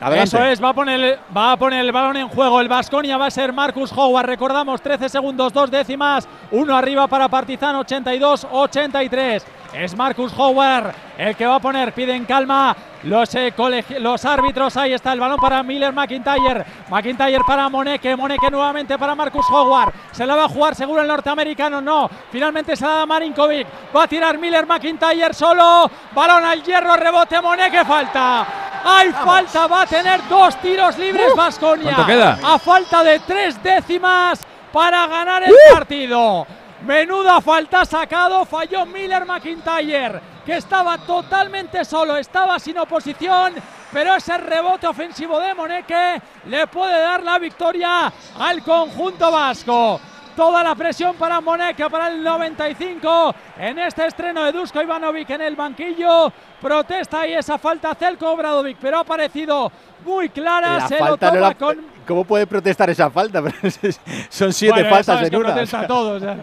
[0.00, 0.36] Adelante.
[0.36, 2.60] Eso es, va a, poner, va a poner el balón en juego.
[2.60, 4.26] El Vasconia va a ser Marcus Howard.
[4.26, 6.28] Recordamos, 13 segundos, dos décimas.
[6.52, 9.42] Uno arriba para Partizan, 82-83.
[9.72, 11.92] Es Marcus Howard el que va a poner.
[11.92, 13.52] Piden calma los, eh,
[13.98, 14.76] los árbitros.
[14.76, 16.64] Ahí está el balón para Miller McIntyre.
[16.88, 18.16] McIntyre para Moneke.
[18.16, 19.92] Moneke nuevamente para Marcus Howard.
[20.12, 21.80] Se la va a jugar seguro el norteamericano.
[21.80, 22.08] No.
[22.30, 23.66] Finalmente se la da Marinkovic.
[23.94, 25.90] Va a tirar Miller McIntyre solo.
[26.14, 26.96] Balón al hierro.
[26.96, 27.84] Rebote Moneke.
[27.84, 28.46] Falta.
[28.84, 29.66] Hay falta.
[29.66, 31.94] Va a tener dos tiros libres Vasconia.
[31.94, 32.38] ¿Cuánto queda?
[32.42, 34.40] A falta de tres décimas
[34.72, 36.46] para ganar el partido.
[36.82, 43.54] Menuda falta sacado, falló Miller McIntyre, que estaba totalmente solo, estaba sin oposición,
[43.92, 50.00] pero ese rebote ofensivo de Moneke le puede dar la victoria al conjunto vasco.
[50.36, 55.40] Toda la presión para Moneke para el 95 en este estreno de Dusko Ivanovic en
[55.40, 56.32] el banquillo.
[56.60, 59.72] Protesta y esa falta Celko Obradovic, pero ha parecido
[60.04, 60.78] muy clara.
[60.78, 63.42] La se falta lo no toma la- con ¿Cómo puede protestar esa falta?
[64.30, 65.46] Son siete bueno, faltas en una.
[65.48, 66.36] protesta todo, o sea.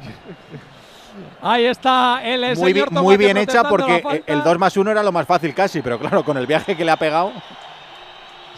[1.42, 4.92] Ahí está el muy, señor bi- Tomate muy bien hecha porque el 2 más 1
[4.92, 7.32] era lo más fácil casi, pero claro, con el viaje que le ha pegado.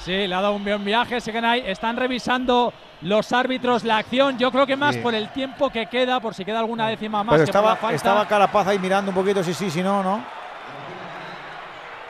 [0.03, 1.19] Sí, le ha dado un buen viaje.
[1.21, 4.37] Siguen ahí, están revisando los árbitros la acción.
[4.37, 5.01] Yo creo que más Sí.
[5.01, 7.33] por el tiempo que queda, por si queda alguna décima más.
[7.35, 7.95] Pero que por estaba, la falta.
[7.95, 10.23] estaba Carapaz ahí mirando un poquito si sí, si no, ¿no?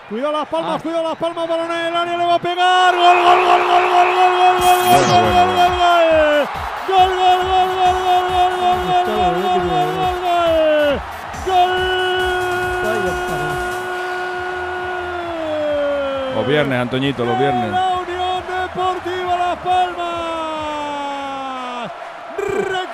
[0.10, 0.50] Cuidado las Ah.
[0.50, 2.96] palmas, cuidado las palmas, balón en el área, le va a pegar.
[2.96, 6.08] Gol, gol, gol, gol, gol, gol, gol, gol, gol, gol, gol, gol, gol, gol.
[6.88, 11.02] Gol, gol, gol, gol, gol, gol, gol, gol, gol, gol, gol, gol.
[16.36, 17.72] Los viernes, Antoñito, los viernes.
[17.72, 20.27] La Unión Deportiva Las Palmas.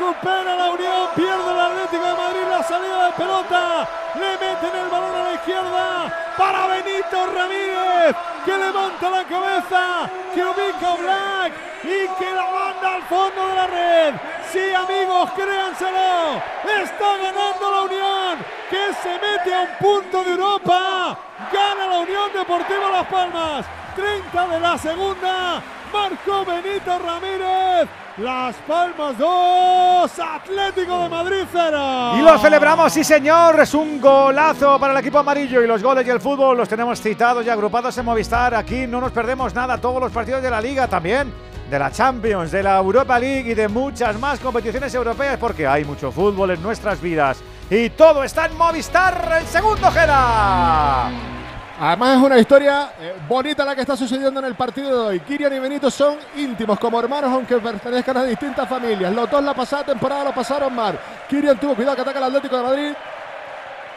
[0.03, 3.87] Recupera la Unión, pierde el Atlético de Madrid la salida de pelota.
[4.15, 10.43] Le meten el balón a la izquierda para Benito Ramírez, que levanta la cabeza, que
[10.43, 11.53] ubica Black
[11.83, 14.13] y que la manda al fondo de la red.
[14.51, 16.41] Sí, amigos, créanselo.
[16.83, 21.17] Está ganando la Unión, que se mete a un punto de Europa.
[21.49, 23.65] Gana la Unión Deportiva Las Palmas.
[23.95, 25.61] 30 de la segunda.
[25.93, 28.02] Marcó Benito Ramírez.
[28.17, 30.11] Las Palmas 2.
[30.19, 32.13] Atlético de Madrid 0.
[32.17, 36.05] Y lo celebramos, sí señor, es un golazo para el equipo amarillo y los goles
[36.05, 38.53] y el fútbol los tenemos citados y agrupados en Movistar.
[38.53, 41.33] Aquí no nos perdemos nada, todos los partidos de la liga también,
[41.71, 45.83] de la Champions, de la Europa League y de muchas más competiciones europeas porque hay
[45.83, 47.39] mucho fútbol en nuestras vidas.
[47.67, 51.42] Y todo está en Movistar, el segundo Gera.
[51.79, 55.19] Además es una historia eh, bonita la que está sucediendo en el partido de hoy.
[55.21, 59.13] Kirian y Benito son íntimos como hermanos aunque pertenezcan a distintas familias.
[59.13, 60.99] Los dos la pasada temporada lo pasaron mal.
[61.27, 62.93] Kirian tuvo cuidado que ataca al Atlético de Madrid.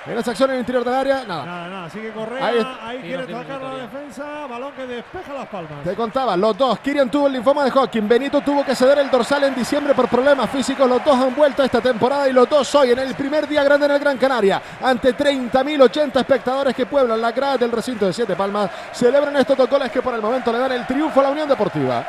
[0.08, 1.44] En esa acción en el interior del área, nada.
[1.44, 2.78] Nada, nada, sigue Correa.
[2.82, 4.46] Ahí quiere no sacar la defensa.
[4.48, 5.82] Balón que despeja Las Palmas.
[5.82, 6.78] Te contaba, los dos.
[6.78, 8.06] Kirian tuvo el linfoma de Hodgkin.
[8.06, 10.88] Benito tuvo que ceder el dorsal en diciembre por problemas físicos.
[10.88, 13.86] Los dos han vuelto esta temporada y los dos hoy en el primer día grande
[13.86, 14.62] en el Gran Canaria.
[14.80, 18.70] Ante 30.080 espectadores que pueblan la grada del recinto de Siete Palmas.
[18.92, 21.48] Celebran estos dos goles que por el momento le dan el triunfo a la Unión
[21.48, 22.06] Deportiva.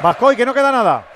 [0.00, 1.13] Vascoy, que no queda nada.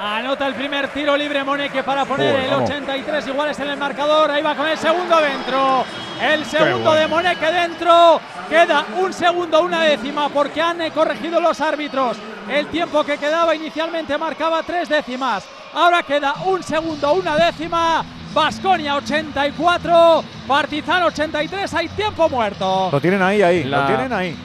[0.00, 2.70] Anota el primer tiro libre Moneke para poner Joder, el vamos.
[2.70, 4.30] 83 iguales en el marcador.
[4.30, 5.84] Ahí va con el segundo dentro.
[6.22, 6.94] El segundo bueno.
[6.94, 8.20] de Moneke dentro.
[8.48, 12.16] Queda un segundo, una décima, porque han eh, corregido los árbitros.
[12.48, 15.44] El tiempo que quedaba inicialmente marcaba tres décimas.
[15.74, 18.04] Ahora queda un segundo, una décima.
[18.32, 21.74] Basconia 84, Partizan 83.
[21.74, 22.88] Hay tiempo muerto.
[22.92, 24.36] Lo tienen ahí, ahí, La- lo tienen ahí.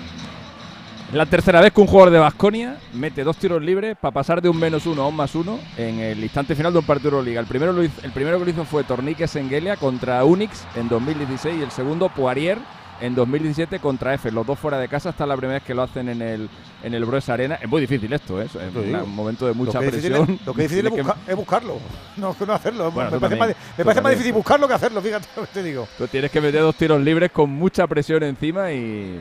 [1.13, 4.49] La tercera vez que un jugador de Basconia mete dos tiros libres para pasar de
[4.49, 7.17] un menos uno a un más uno en el instante final de un partido de
[7.17, 7.39] Euroliga.
[7.39, 10.89] El primero, lo hizo- el primero que lo hizo fue Tornique Sengelia contra Unix en
[10.89, 12.57] 2016 y el segundo Poirier
[12.99, 14.31] en 2017 contra F.
[14.31, 15.09] Los dos fuera de casa.
[15.09, 16.49] Esta es la primera vez que lo hacen en el,
[16.81, 17.59] en el Bruce Arena.
[17.61, 18.45] Es muy difícil esto, ¿eh?
[18.45, 20.31] es Lo un momento de mucha lo presión.
[20.31, 21.77] es- lo que es difícil es, busca- es buscarlo,
[22.17, 22.89] no, no hacerlo.
[22.91, 25.87] Bueno, me parece, también, más, me difícil buscarlo que hacerlo, fíjate lo que te digo.
[25.95, 28.77] Tú tienes que meter dos tiros libres con mucha presión encima y,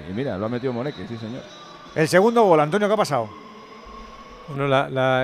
[0.09, 1.43] y mira, lo ha metido Moneque, sí señor.
[1.95, 3.29] El segundo gol, Antonio, ¿qué ha pasado?
[4.49, 4.75] Bueno,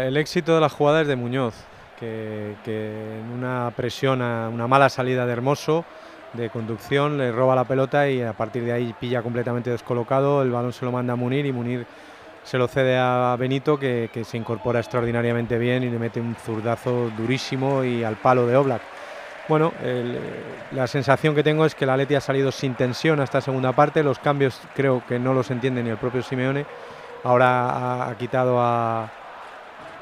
[0.02, 1.54] el éxito de la jugada es de Muñoz,
[1.98, 5.86] que, en una presión, una mala salida de Hermoso,
[6.34, 10.50] de conducción, le roba la pelota y a partir de ahí pilla completamente descolocado, el
[10.50, 11.86] balón se lo manda a Munir y Munir
[12.44, 16.34] se lo cede a Benito, que, que se incorpora extraordinariamente bien y le mete un
[16.34, 18.82] zurdazo durísimo y al palo de Oblak.
[19.48, 20.20] Bueno, el, eh,
[20.72, 23.72] la sensación que tengo es que la Leti ha salido sin tensión a esta segunda
[23.72, 24.02] parte.
[24.02, 26.66] Los cambios creo que no los entiende ni el propio Simeone.
[27.24, 29.10] Ahora ha quitado a,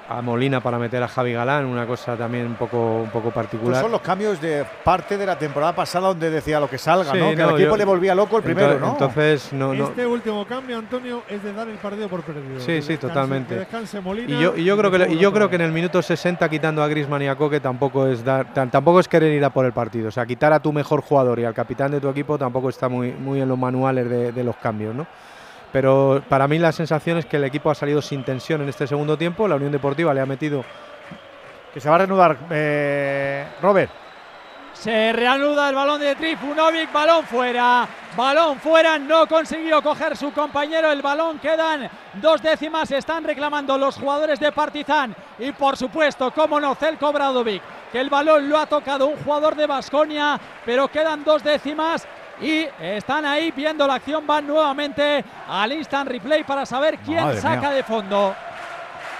[0.08, 3.34] a Molina para meter a Javi Galán, una cosa también un poco, un poco Estos
[3.34, 3.82] particular.
[3.82, 7.18] son los cambios de parte de la temporada pasada donde decía lo que salga, Sí,
[7.18, 7.30] ¿no?
[7.30, 8.90] Que no, al equipo yo- le volvía loco el primero, ¿no?
[8.92, 12.60] Entonces, no, no, Este último cambio, Antonio, es de dar el partido por perdido.
[12.60, 13.54] Sí, Que sí, descanse- totalmente.
[13.54, 15.72] que descanse Molina Y yo, y yo creo que y yo creo que en el
[15.72, 19.44] minuto 60 quitando a Griezmann y a Coque tampoco es dar tampoco es querer ir
[19.44, 22.00] a por el partido, o sea, quitar a tu mejor jugador y al capitán de
[22.00, 25.06] tu equipo tampoco está muy muy en los manuales de, de los cambios, ¿no?
[25.72, 28.86] Pero para mí la sensación es que el equipo ha salido sin tensión en este
[28.86, 30.64] segundo tiempo, la Unión Deportiva le ha metido
[31.74, 33.90] Que se va a reanudar, eh, Robert.
[34.72, 40.93] Se reanuda el balón de Trifunovic, balón fuera, balón fuera, no consiguió coger su compañero,
[40.93, 46.60] el balón quedan dos décimas, están reclamando los jugadores de Partizan y por supuesto, como
[46.60, 51.24] no, Celko Bradovic, que el balón lo ha tocado un jugador de Basconia, pero quedan
[51.24, 52.06] dos décimas
[52.40, 57.40] y están ahí viendo la acción, van nuevamente al instant replay para saber quién Madre
[57.40, 57.70] saca mía.
[57.70, 58.34] de fondo.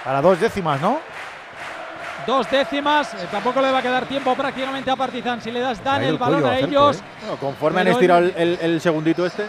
[0.03, 0.99] Para dos décimas, ¿no?
[2.25, 5.81] Dos décimas, eh, tampoco le va a quedar tiempo prácticamente a Partizan si le das
[5.83, 6.97] dan el, el balón a ellos.
[6.97, 7.01] ¿eh?
[7.21, 9.45] Bueno, conforme han estirado el, el- el segundito este.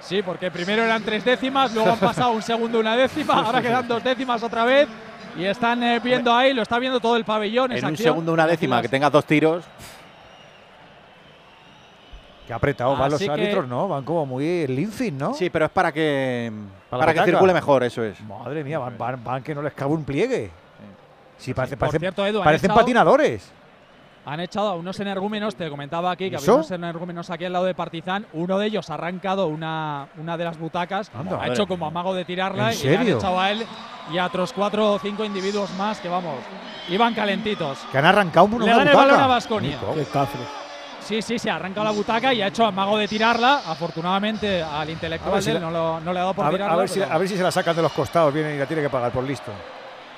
[0.00, 3.88] Sí, porque primero eran tres décimas, luego han pasado un segundo una décima, ahora quedan
[3.88, 4.86] dos décimas otra vez
[5.36, 7.72] y están eh, viendo ahí, lo está viendo todo el pabellón.
[7.72, 8.06] En esa un acción.
[8.12, 9.64] segundo, una décima, que tengas dos tiros.
[12.46, 13.88] Que apretado van los que- árbitros, ¿no?
[13.88, 15.32] Van como muy linfin, ¿no?
[15.34, 16.52] Sí, pero es para que
[16.90, 18.20] Para que circule mejor, eso es.
[18.22, 20.50] Madre mía, van, van- van que no les cabe un pliegue.
[21.38, 23.50] Sí, parece, Por parecen, cierto, Edu, parecen echado- patinadores.
[24.26, 26.54] Han echado a unos energúmenos, te comentaba aquí que había ¿Eso?
[26.54, 28.24] unos energúmenos aquí al lado de Partizan.
[28.32, 31.34] Uno de ellos ha arrancado una, una de las butacas, Anda.
[31.34, 33.18] ha Madre hecho como amago de tirarla ¿En y le han serio?
[33.18, 33.66] echado a él
[34.12, 36.36] y a otros cuatro o cinco individuos más que vamos,
[36.88, 37.78] iban calentitos.
[37.92, 39.78] Que han arrancado una Le dan el balón a Baskonia.
[41.04, 43.62] Sí, sí, se ha arrancado la butaca y ha hecho amago de tirarla.
[43.66, 46.44] Afortunadamente al intelectual ver si de él la- no, lo- no le ha dado por
[46.46, 46.74] A ver, tirarla.
[46.74, 48.66] a ver si, a ver si se la sacan de los costados, viene y la
[48.66, 49.52] tiene que pagar por listo.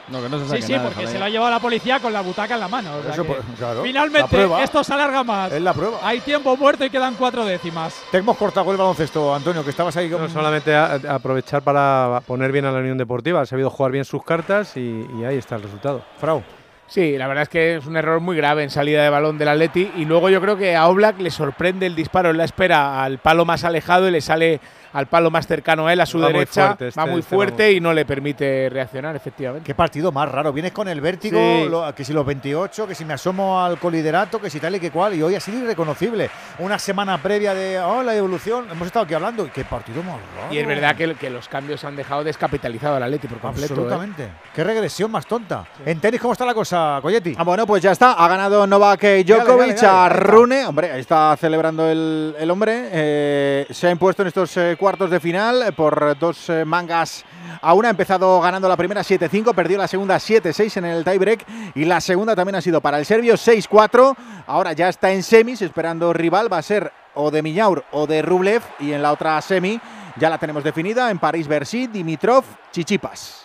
[0.08, 2.54] No, que no Sí, sí, porque se lo ha llevado la policía con la butaca
[2.54, 2.90] en la mano.
[2.96, 5.50] o sea Eso, que pues, claro, finalmente esto se alarga más.
[5.50, 5.98] Es la prueba.
[6.00, 7.92] Hay tiempo muerto y quedan cuatro décimas.
[8.12, 10.08] Te hemos cortado el baloncesto, Antonio, que estabas ahí.
[10.08, 13.68] No, con- solamente a- a aprovechar para poner bien a la Unión Deportiva, ha sabido
[13.68, 16.04] jugar bien sus cartas y, y ahí está el resultado.
[16.20, 16.40] Frau.
[16.88, 19.48] Sí, la verdad es que es un error muy grave en salida de balón del
[19.48, 23.02] Atleti y luego yo creo que a Oblak le sorprende el disparo en la espera
[23.02, 24.60] al palo más alejado y le sale
[24.92, 27.20] al palo más cercano a él, a su Va muy derecha, fuerte este- va muy
[27.20, 29.66] este va fuerte y no le permite reaccionar, efectivamente.
[29.66, 30.52] Qué partido más raro.
[30.52, 31.68] Vienes con el vértigo, Sí.
[31.68, 34.80] lo- que si los 28, que si me asomo al coliderato, que si tal y
[34.80, 35.14] que cual.
[35.14, 36.30] Y hoy ha sido irreconocible.
[36.58, 38.66] Una semana previa de oh, la evolución.
[38.70, 39.46] Hemos estado aquí hablando.
[39.46, 40.52] y Qué partido más raro.
[40.52, 43.74] Y es verdad que, que los cambios han dejado descapitalizado al Atleti por completo.
[43.74, 43.76] ¿eh?
[43.76, 44.28] Absolutamente.
[44.54, 45.64] Qué regresión más tonta.
[45.84, 47.34] En tenis, ¿cómo está la cosa, Coyetti?
[47.38, 48.12] Ah, bueno, pues ya está.
[48.12, 50.08] Ha ganado Novak eh, Dale, Djokovic dale, dale, a.
[50.08, 50.66] Rune.
[50.66, 52.88] Hombre, ahí está celebrando el, el hombre.
[52.92, 57.24] Eh, se ha impuesto en estos eh, cuartos de final eh, por dos eh, mangas
[57.60, 57.88] a una.
[57.88, 61.44] Ha empezado ganando la primera 7-5, perdió la segunda 7-6 en el tiebreak
[61.74, 64.14] y la segunda también ha sido para el serbio 6-4.
[64.46, 66.52] Ahora ya está en semis esperando rival.
[66.52, 69.80] Va a ser o de Miñaur o de Rublev y en la otra semi
[70.14, 73.44] ya la tenemos definida en París-Bercy, Dimitrov, Chichipas.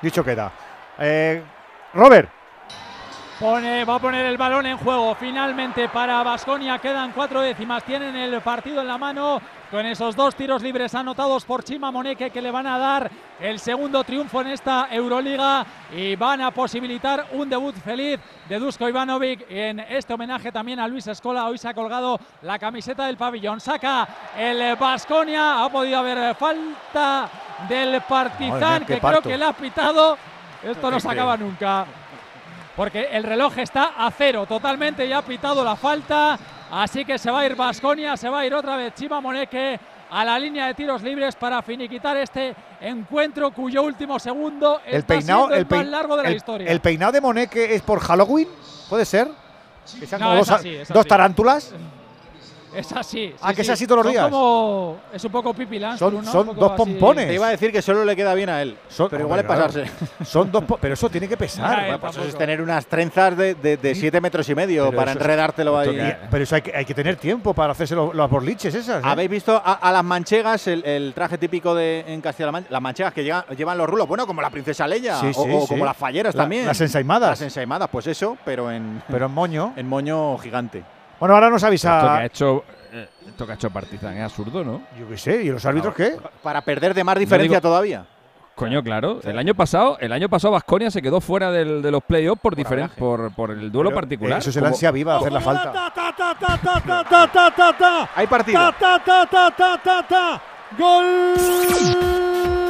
[0.00, 0.50] Dicho queda.
[0.98, 1.42] Eh,
[1.92, 2.30] Robert.
[3.38, 6.78] Pone, va a poner el balón en juego finalmente para Basconia.
[6.78, 7.84] Quedan cuatro décimas.
[7.84, 12.30] Tienen el partido en la mano con esos dos tiros libres anotados por Chima Moneke
[12.30, 17.26] que le van a dar el segundo triunfo en esta Euroliga y van a posibilitar
[17.32, 18.18] un debut feliz
[18.48, 21.46] de Dusko Ivanovic en este homenaje también a Luis Escola.
[21.46, 23.60] Hoy se ha colgado la camiseta del pabellón.
[23.60, 25.62] Saca el Basconia.
[25.62, 27.28] Ha podido haber falta
[27.68, 29.20] del Partizan que parto.
[29.20, 30.16] creo que le ha pitado.
[30.62, 31.86] Esto no se acaba nunca
[32.74, 36.38] porque el reloj está a cero totalmente y ha pitado la falta.
[36.70, 39.78] Así que se va a ir Basconia, se va a ir otra vez Chima Moneke
[40.10, 45.14] a la línea de tiros libres para finiquitar este encuentro cuyo último segundo El está
[45.14, 46.70] peinado, siendo el, el, más largo de la el- historia.
[46.70, 48.48] el peinado de Monet que es por Halloween,
[48.88, 49.28] ¿puede ser?
[49.98, 51.74] Que sean No, como es dos, así, tarántulas.
[52.74, 53.34] Es así.
[53.40, 53.72] Ah, sí, que es sí.
[53.72, 54.24] así todos los Son días.
[54.30, 56.14] como- es un poco Pipi Son-
[56.54, 56.76] dos así.
[56.76, 57.26] pompones.
[57.26, 58.76] Te iba a decir que solo le queda bien a él,
[59.10, 59.82] pero igual es pasarse.
[59.82, 60.24] claro.
[60.24, 61.80] Son dos, pero eso tiene que pesar.
[61.80, 64.96] Bueno, pues eso es tener unas trenzas de, de, de siete metros y medio Pero
[64.96, 65.90] para es- enredártelo ahí.
[65.90, 69.02] Y- Pero eso hay que, hay que tener tiempo para hacerse lo- las borliches esas.
[69.02, 69.06] ¿eh?
[69.08, 72.68] ¿Habéis visto a, a las manchegas, el, el traje típico de en Castilla-La Mancha?
[72.70, 75.50] Las manchegas que llegan- llevan los rulos, bueno, como la princesa Leia Sí, o, sí,
[75.52, 75.66] o sí.
[75.68, 76.66] como las falleras La- también.
[76.66, 77.30] las ensaimadas.
[77.30, 79.72] Las ensaimadas, pues eso, pero en, Pero en moño.
[79.76, 80.82] en moño gigante.
[81.18, 81.96] Bueno, ahora nos avisa.
[81.96, 82.64] Esto que ha hecho,
[83.26, 84.82] esto que ha hecho Partizan es absurdo, ¿no?
[84.98, 86.16] Yo qué sé, ¿y los árbitros qué?
[86.42, 88.06] Para perder de más diferencia todavía.
[88.54, 89.20] Coño, claro.
[89.22, 92.56] El año pasado, el año pasado Vasconia se quedó fuera del, de los playoffs por,
[92.56, 94.40] por, por, por, el duelo particular.
[94.40, 95.92] Eso es el ansia viva de hacer la falta.
[98.16, 98.60] Hay partido.
[100.76, 101.06] Gol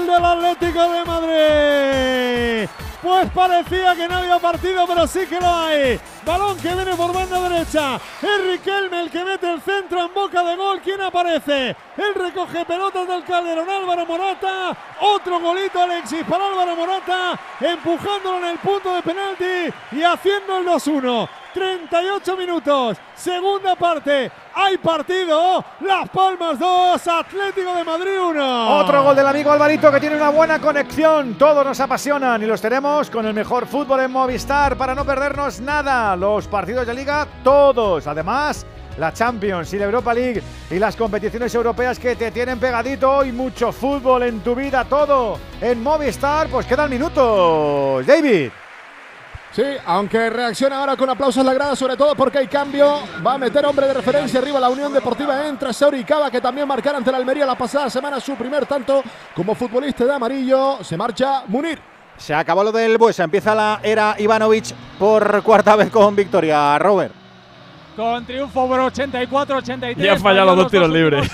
[0.07, 2.69] del Atlético de Madrid.
[3.01, 6.01] Pues parecía que no había partido, pero sí que lo hay.
[6.27, 8.01] Balón que viene por banda derecha.
[8.21, 10.81] Riquelme el que mete el centro en boca de gol.
[10.83, 11.77] ¿Quién aparece?
[11.97, 14.77] El recoge pelotas del Calderón Álvaro Morata.
[15.01, 17.39] Otro golito Alexis para Álvaro Morata.
[17.61, 21.29] Empujándolo en el punto de penalti y haciendo el 2-1.
[21.53, 28.79] 38 minutos, segunda parte, hay partido, Las Palmas 2, Atlético de Madrid 1.
[28.79, 31.35] Otro gol del amigo Alvarito que tiene una buena conexión.
[31.35, 35.61] Todos nos apasionan y los tenemos con el mejor fútbol en Movistar para no perdernos
[35.61, 36.17] nada.
[36.17, 38.07] Los partidos de liga, todos.
[38.07, 38.67] Además,
[38.99, 43.33] la Champions y la Europa League y las competiciones europeas que te tienen pegadito y
[43.33, 46.49] mucho fútbol en tu vida, todo en Movistar.
[46.49, 48.07] Pues quedan minutos.
[48.07, 48.51] David.
[49.53, 53.01] Sí, aunque reacciona ahora con aplausos la grada, sobre todo porque hay cambio.
[53.27, 55.47] Va a meter hombre de referencia arriba la Unión Deportiva.
[55.47, 59.03] Entra Seuri Cava, que también marcara ante la Almería la pasada semana su primer tanto
[59.35, 60.85] como futbolista de amarillo.
[60.85, 61.81] Se marcha Munir.
[62.17, 66.79] Se acabó lo del Buesa, empieza la era Ivanovic por cuarta vez con victoria.
[66.79, 67.28] Robert.
[67.99, 69.99] Con triunfo por 84-83.
[69.99, 71.29] Y ha fallado los dos tiros libres.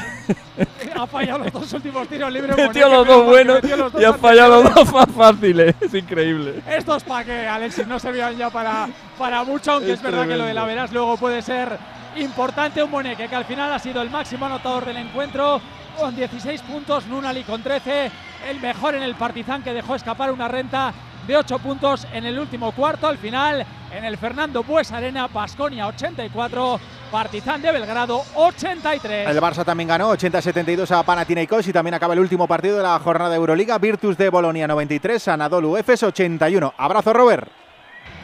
[0.97, 2.57] ha fallado los dos últimos tiros libres.
[2.57, 3.61] Metió los dos buenos
[4.01, 5.75] y ha fallado los dos más fáciles.
[5.83, 6.63] Es increíble.
[6.67, 8.89] Estos para que Alexis no servían ya para,
[9.19, 11.79] para mucho, aunque es, Es verdad que lo de la Verás luego puede ser
[12.17, 12.83] importante.
[12.83, 15.61] Un Moneque que al final ha sido el máximo anotador del encuentro
[15.99, 18.11] con 16 puntos, Nunali con 13,
[18.49, 20.95] el mejor en el Partizan que dejó escapar una renta
[21.27, 23.07] de 8 puntos en el último cuarto.
[23.07, 23.67] Al final,
[23.97, 26.81] en el Fernando Bues Arena, Basconia 84,
[27.11, 29.29] Partizan de Belgrado 83.
[29.29, 32.99] El Barça también ganó 80-72 a Panathinaikos y también acaba el último partido de la
[32.99, 33.79] jornada de Euroliga.
[33.79, 36.75] Virtus de Bolonia 93, Anadolu Efes 81.
[36.77, 37.49] Abrazo, Robert.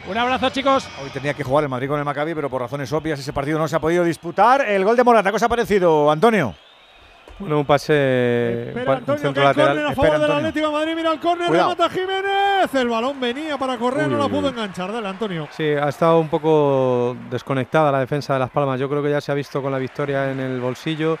[0.09, 0.87] Un abrazo, chicos.
[1.01, 3.57] Hoy tenía que jugar el Madrid con el Maccabi, pero por razones obvias ese partido
[3.57, 4.67] no se ha podido disputar.
[4.67, 6.55] El gol de Morata, ¿qué os ha parecido, Antonio?
[7.41, 9.91] Bueno, un pase, Espera, pa- un Antonio, centro que hay córner lateral.
[9.91, 10.93] a favor del Atlético de Madrid.
[10.95, 12.75] Mira el córner, remata Jiménez.
[12.75, 14.47] El balón venía para correr, Uy, no la pudo uy.
[14.49, 14.91] enganchar.
[14.91, 15.47] Dale, Antonio.
[15.51, 18.79] Sí, ha estado un poco desconectada la defensa de Las Palmas.
[18.79, 21.17] Yo creo que ya se ha visto con la victoria en el bolsillo.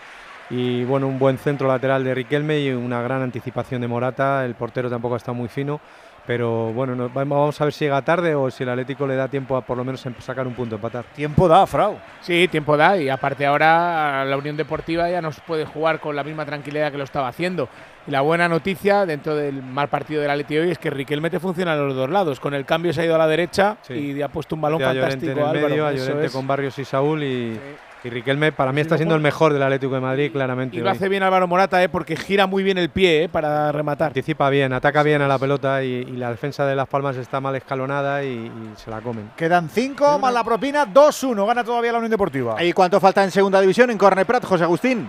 [0.49, 4.43] Y bueno, un buen centro lateral de Riquelme y una gran anticipación de Morata.
[4.43, 5.79] El portero tampoco ha estado muy fino.
[6.27, 9.27] Pero bueno, no- vamos a ver si llega tarde o si el Atlético le da
[9.27, 11.03] tiempo a por lo menos sacar un punto, empatar.
[11.15, 11.97] Tiempo da, Frau.
[12.21, 16.23] Sí, tiempo da y aparte ahora la Unión Deportiva ya nos puede jugar con la
[16.23, 17.67] misma tranquilidad que lo estaba haciendo.
[18.07, 21.39] Y la buena noticia dentro del mal partido del Atleti hoy es que Riquelme te
[21.39, 22.39] funciona a los dos lados.
[22.39, 24.93] Con el cambio se ha ido a la derecha y ha puesto un balón a
[24.93, 25.31] Llorente fantástico.
[25.31, 25.69] en el Álvaro.
[25.69, 26.31] medio, a Llorente es.
[26.31, 27.59] con Barrios y Saúl y,
[28.03, 30.77] y Riquelme para mí está siendo el mejor del Atlético de Madrid, claramente.
[30.77, 30.91] Y lo hoy.
[30.95, 31.87] hace bien Álvaro Morata, ¿eh?
[31.89, 33.29] porque gira muy bien el pie ¿eh?
[33.29, 34.07] para rematar.
[34.07, 37.39] Anticipa bien, ataca bien a la pelota y, y la defensa de Las Palmas está
[37.39, 39.31] mal escalonada y, y se la comen.
[39.35, 41.45] Quedan 5 más la propina, 2-1.
[41.45, 42.63] Gana todavía la Unión Deportiva.
[42.63, 45.07] ¿Y cuánto falta en segunda división en Corner Prat, José Agustín?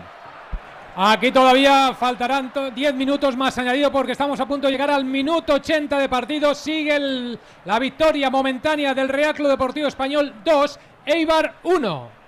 [0.94, 5.06] Aquí todavía faltarán to- 10 minutos más añadido porque estamos a punto de llegar al
[5.06, 6.55] minuto 80 de partido.
[6.55, 12.22] Sigue el- la victoria momentánea del Real Club Deportivo Español 2, Eibar 1.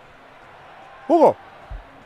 [1.09, 1.37] Hugo.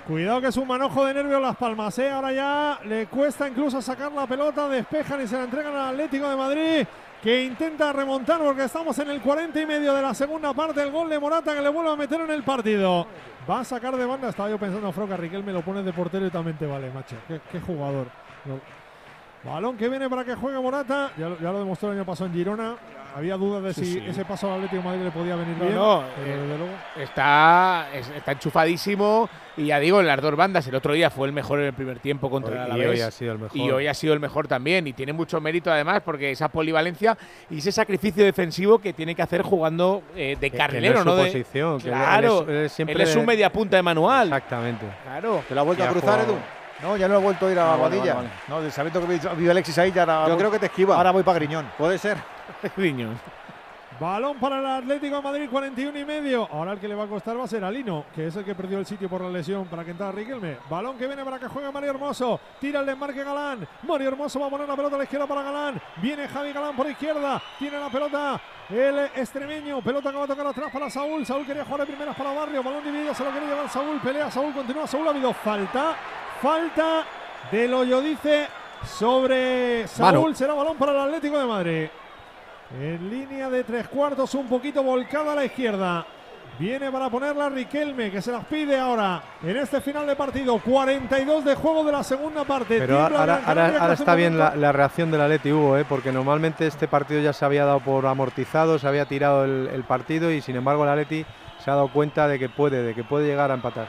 [0.07, 2.11] Cuidado que es un manojo de nervios Las Palmas, ¿eh?
[2.11, 6.31] Ahora ya le cuesta incluso sacar la pelota, despejan y se la entregan al Atlético
[6.31, 6.87] de Madrid,
[7.23, 10.83] que intenta remontar porque estamos en el 40 y medio de la segunda parte.
[10.83, 13.07] El gol de Morata que le vuelve a meter en el partido.
[13.49, 16.31] Va a sacar de banda, estaba yo pensando, Froca, Riquelme lo pone de portero y
[16.31, 17.17] también te vale, macho.
[17.29, 18.07] Qué, jugador.
[19.45, 22.33] Balón que viene para que juegue Morata, ya, ya lo demostró el año pasado en
[22.35, 22.77] Girona.
[23.19, 24.05] Había dudas de Sí, si sí.
[24.07, 25.75] ese paso al Atlético de Madrid le podía venir No, bien.
[25.75, 30.37] no, pero eh, desde luego- Está, es- está enchufadísimo y ya digo, en las dos
[30.37, 30.65] bandas.
[30.69, 33.01] El otro día fue el mejor en el primer tiempo contra Hoy- el y hoy
[33.01, 33.57] ha sido el mejor.
[33.57, 34.87] Y hoy ha sido el mejor también.
[34.87, 37.19] Y tiene mucho mérito además porque esa polivalencia
[37.51, 41.07] y ese sacrificio defensivo que tiene que hacer jugando eh, de que carrilero, no es
[41.07, 41.11] ¿no?
[41.13, 43.51] su De- posición, que él- claro, él es- él es siempre él es un media
[43.53, 44.29] punta de manual.
[44.29, 44.87] Exactamente.
[45.03, 45.43] Claro.
[45.49, 46.37] ¿Te lo ha vuelto Y a cruzar, Edu?
[46.83, 48.15] No, ya no he vuelto a ir a Ah, vale, Guadilla.
[48.15, 50.67] vale, No, sabiendo que vi- vive Alexis ahí, ya ahora Yo voy- creo que te
[50.67, 50.97] esquiva.
[50.97, 51.69] Ahora voy para Griñón.
[51.77, 52.17] Puede ser.
[52.77, 53.19] Griñón.
[54.01, 56.49] Balón para el Atlético de Madrid, 41 y medio.
[56.53, 58.45] Ahora el que le va a costar va a ser a Lino, que es el
[58.45, 60.59] que perdió el sitio por la lesión para que entrara Riquelme.
[60.71, 62.39] Balón que viene para que juegue Mario Hermoso.
[62.61, 63.67] Tira el desmarque Galán.
[63.83, 65.81] Mario Hermoso va a poner la pelota a la izquierda para Galán.
[65.97, 67.43] Viene Javi Galán por izquierda.
[67.59, 69.83] Tiene la pelota el extremeño.
[69.83, 71.27] Pelota que va a tocar atrás para Saúl.
[71.27, 72.63] Saúl quería jugar de primeras para Barrio.
[72.63, 73.99] Balón dividido, se lo quiere llevar Saúl.
[73.99, 75.09] Pelea Saúl, continúa Saúl.
[75.09, 75.97] Ha habido falta.
[76.41, 77.03] Falta
[77.51, 78.47] del hoyo dice
[78.85, 80.21] sobre Saúl.
[80.21, 80.35] Mano.
[80.37, 81.89] Será balón para el Atlético de Madrid.
[82.77, 86.07] En línea de tres cuartos, un poquito volcada a la izquierda.
[86.59, 90.59] Viene para ponerla Riquelme, que se las pide ahora en este final de partido.
[90.59, 92.79] 42 de juego de la segunda parte.
[92.79, 95.87] Pero ahora, está bien la, la reacción del Atleti Hugo, ¿eh?
[95.89, 99.85] porque normalmente este partido ya se había dado por amortizado, se había tirado el, el
[99.85, 101.25] partido y sin embargo el Atleti
[101.63, 103.87] se ha dado cuenta de que puede, de que puede llegar a empatar.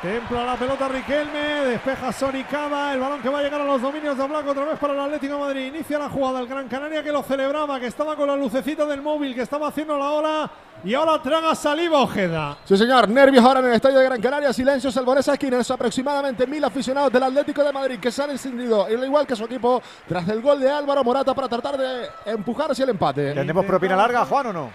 [0.00, 4.16] Templa la pelota Riquelme, despeja Soricaba, el balón que va a llegar a los dominios
[4.16, 5.74] de Blanco otra vez para el Atlético de Madrid.
[5.74, 9.02] Inicia la jugada el Gran Canaria que lo celebraba, que estaba con la lucecita del
[9.02, 10.50] móvil, que estaba haciendo la ola
[10.84, 12.58] y ahora traga saliva Ojeda.
[12.64, 13.08] Sí, señor.
[13.08, 14.52] Nervios ahora en el estadio de Gran Canaria.
[14.52, 15.58] Silencio en esa esquina.
[15.58, 19.34] Es aproximadamente mil aficionados del Atlético de Madrid que se han encendido, al igual que
[19.34, 23.34] su equipo, tras el gol de Álvaro Morata para tratar de empujar hacia el empate.
[23.34, 24.70] ¿Tenemos propina larga, Juan, o no?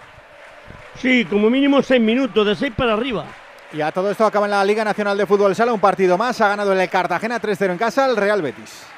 [0.98, 3.24] Sí, como mínimo seis minutos, de seis para arriba.
[3.74, 6.40] Y a todo esto acaba en la Liga Nacional de Fútbol Sala un partido más.
[6.42, 8.93] Ha ganado el Cartagena 3-0 en casa el Real Betis.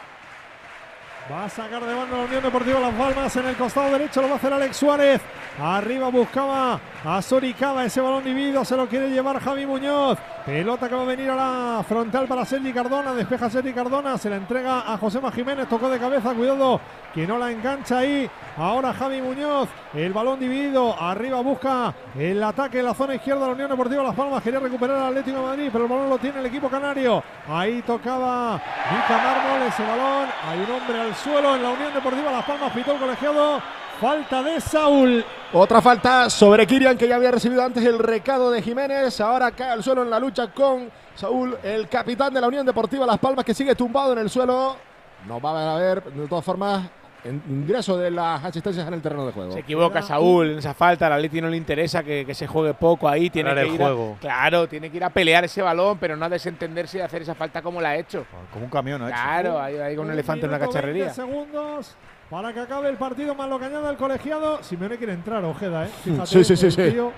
[1.31, 4.27] Va a sacar de banda la Unión Deportiva Las Palmas en el costado derecho, lo
[4.27, 5.21] va a hacer Alex Suárez.
[5.59, 10.19] Arriba buscaba a Soricaba, ese balón dividido, se lo quiere llevar Javi Muñoz.
[10.45, 14.29] Pelota que va a venir a la frontal para Sergi Cardona, despeja Sergi Cardona, se
[14.29, 16.79] la entrega a Josema Jiménez, tocó de cabeza, cuidado
[17.13, 18.29] que no la engancha ahí.
[18.57, 23.47] Ahora Javi Muñoz, el balón dividido, arriba busca el ataque en la zona izquierda de
[23.47, 26.17] la Unión Deportiva Las Palmas, quería recuperar al Atlético de Madrid, pero el balón lo
[26.19, 27.23] tiene el equipo canario.
[27.49, 28.53] Ahí tocaba
[28.91, 32.71] Mica Mármol ese balón, hay un hombre al suelo en la Unión Deportiva Las Palmas,
[32.73, 33.61] pitó el colegiado,
[33.99, 35.25] falta de Saúl.
[35.53, 39.19] Otra falta sobre Kirian que ya había recibido antes el recado de Jiménez.
[39.21, 43.05] Ahora cae al suelo en la lucha con Saúl, el capitán de la Unión Deportiva
[43.05, 44.75] Las Palmas que sigue tumbado en el suelo.
[45.27, 46.83] No va a haber, de todas formas,
[47.25, 49.51] en- ingreso de las asistencias en el terreno de juego.
[49.51, 52.73] Se equivoca Saúl en esa falta, al Atleti no le interesa que, que se juegue
[52.73, 54.17] poco ahí, tiene que el ir a- juego.
[54.21, 57.35] claro, tiene que ir a pelear ese balón, pero no a desentenderse y hacer esa
[57.35, 58.25] falta como la ha hecho.
[58.53, 59.07] Como un camión, ¿no?
[59.07, 61.13] Claro, ahí, ahí con un elefante en una Minuto 20 cacharrería.
[61.13, 61.95] segundos
[62.29, 64.63] para que acabe el partido, más lo que añada el colegiado.
[64.63, 65.89] Simeone quiere entrar, Ojeda, ¿eh?
[66.03, 66.91] Fíjate, Sí, sí, sí, sí.
[66.91, 67.11] tío,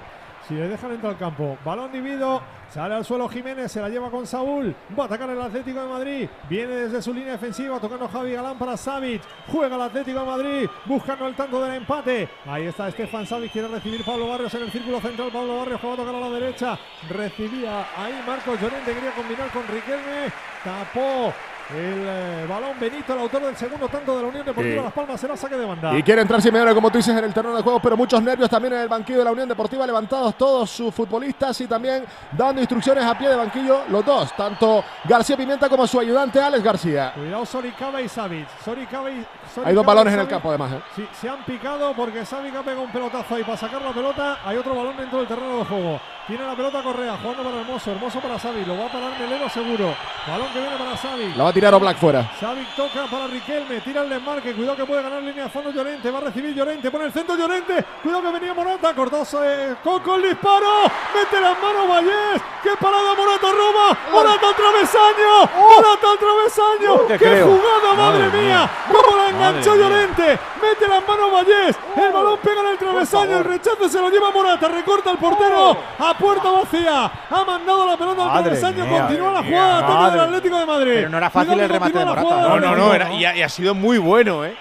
[0.48, 1.58] si le dejan entrar al campo.
[1.66, 4.74] Balón dividido, sale al suelo Jiménez, se la lleva con Saúl.
[4.98, 6.30] Va a atacar el Atlético de Madrid.
[6.50, 9.22] Viene desde su línea defensiva, tocando Javi Galán para Savic.
[9.48, 12.30] Juega el Atlético de Madrid, buscando el tanto del empate.
[12.46, 15.30] Ahí está Estefan Savic, quiere recibir Pablo Barrios en el círculo central.
[15.32, 16.80] Pablo Barrios que va a tocar a la derecha.
[17.10, 20.32] Recibía ahí Marcos Llorente, quería combinar con Riquelme.
[20.64, 21.34] Tapó
[21.70, 24.84] el eh, balón Benito, el autor del segundo tanto de la Unión Deportiva Sí.
[24.84, 25.98] Las Palmas, será saque de banda.
[25.98, 28.50] Y quiere entrar Simeone, como tú dices, en el terreno de juego, pero muchos nervios
[28.50, 32.62] también en el banquillo de la Unión Deportiva, levantados todos sus futbolistas y también dando
[32.62, 37.14] instrucciones a pie de banquillo, los dos, tanto García Pimienta como su ayudante Alex García.
[37.16, 38.48] Cuidado Soricaba y Savic.
[38.64, 39.26] Soricaba y,
[39.66, 40.72] Hay dos balones en el campo, además.
[40.74, 40.82] ¿eh?
[40.96, 44.40] Sí, se han picado porque Savic ha pegado un pelotazo ahí para sacar la pelota.
[44.46, 46.00] Hay otro balón dentro del terreno de juego.
[46.28, 47.92] Tiene la pelota Correa, jugando para Hermoso.
[47.92, 48.68] Hermoso para Savic.
[48.68, 49.96] Lo va a parar Melero seguro.
[50.28, 51.36] Balón que viene para Savic.
[51.38, 52.32] La va a tirar Oblak fuera.
[52.40, 56.10] Savic toca para Riquelme, tira el desmarque, cuidado que puede ganar línea de fondo Llorente,
[56.10, 60.16] va a recibir Llorente, pone el centro Llorente, cuidado que venía Morata, cortó eh, Coco
[60.16, 66.18] el disparo, mete las manos Vallés, qué parada Morata roba, Morata al travesaño, Morata al
[66.18, 67.46] travesaño, qué creo.
[67.48, 68.70] jugada, madre, Madre mía, mía.
[68.92, 69.64] cómo la mía.
[69.90, 74.10] Llorente, mete las manos Vallés, el balón pega en el travesaño, el rechazo se lo
[74.10, 78.86] lleva Morata, recorta el portero a puerta vacía, ha mandado la pelota al Madre travesaño,
[78.86, 80.20] mía, continúa la jugada, ataque del.
[80.28, 80.92] Atlético de Madrid.
[80.96, 82.42] Pero no era fácil Cuidado el remate de Morata.
[82.42, 84.56] No, no, no, era- y, ha, y ha sido muy bueno, ¿eh?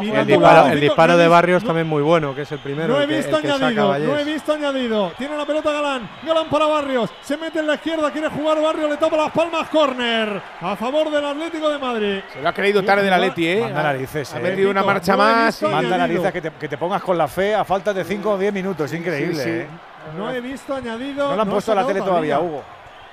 [0.00, 2.52] Mira, El disparo, Nico, el disparo de no Barrios visto- también muy bueno, que es
[2.52, 2.94] el primero.
[2.94, 5.12] No he visto que añadido, no he visto añadido.
[5.16, 8.90] Tiene la pelota Galán, Galán para Barrios, se mete en la izquierda, quiere jugar Barrios,
[8.90, 12.20] le tapa las palmas, córner a favor del Atlético de Madrid.
[12.32, 13.60] Se lo ha creído tarde el Atleti, ¿eh?
[13.62, 14.42] Manda narices, Ha eh.
[14.42, 15.62] metido una marcha no más.
[15.62, 18.38] Manda narices que te, que te pongas con la fe a falta de 5 o
[18.38, 18.92] 10 minutos.
[18.92, 19.50] Increíble, Sí, sí.
[19.50, 19.66] ¿eh?
[20.18, 21.28] No he visto añadido.
[21.30, 22.62] No lo han puesto a la tele todavía, Hugo.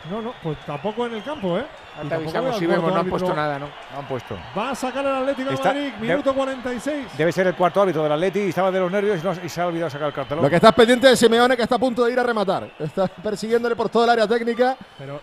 [0.10, 1.66] No, no, pues tampoco en el campo, ¿eh?
[1.98, 3.66] Y Te tampoco avisamos si vemos, no han puesto nada, ¿no?
[3.92, 4.38] No han puesto.
[4.58, 7.08] Va a sacar el Atlético Está- de Madrid, minuto 46.
[7.18, 9.50] Debe ser el cuarto árbitro del Atleti y estaba de los nervios y, no- y
[9.50, 10.44] se ha olvidado sacar el cartelón.
[10.44, 12.70] Lo que está pendiente de Simeone que está a punto de ir a rematar.
[12.80, 14.78] Está persiguiéndole por todo el área técnica.
[14.98, 15.20] Pero eh,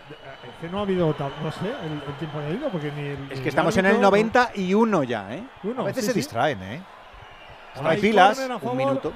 [0.48, 3.32] es que no ha habido, no sé, el, el tiempo añadido, porque ni el.
[3.32, 5.43] Es que estamos en el 91 ya, ¿eh?
[5.62, 6.19] Uno, a veces sí, se sí.
[6.19, 6.82] distraen, ¿eh?
[7.82, 8.39] No Hay pilas.
[8.62, 9.12] Un minuto.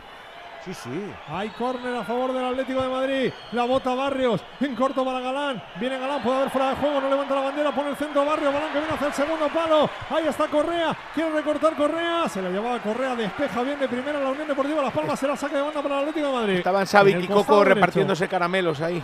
[0.64, 1.12] Sí, sí.
[1.28, 3.32] Hay córner a favor del Atlético de Madrid.
[3.52, 4.42] La bota Barrios.
[4.60, 5.62] En corto para Galán.
[5.80, 7.00] Viene Galán, puede haber fuera de juego.
[7.00, 7.74] No levanta la bandera.
[7.74, 8.52] Pone el centro Barrios.
[8.52, 9.88] Balón que viene hacia el segundo palo.
[10.10, 10.96] Ahí está Correa.
[11.14, 12.28] Quiere recortar Correa.
[12.28, 13.16] Se la llevaba Correa.
[13.16, 15.18] Despeja bien de primera la Unión Deportiva Las Palmas.
[15.18, 16.56] Será saque de banda para el Atlético de Madrid.
[16.58, 17.74] Estaban Xavi y Coco derecho.
[17.74, 19.02] repartiéndose caramelos ahí.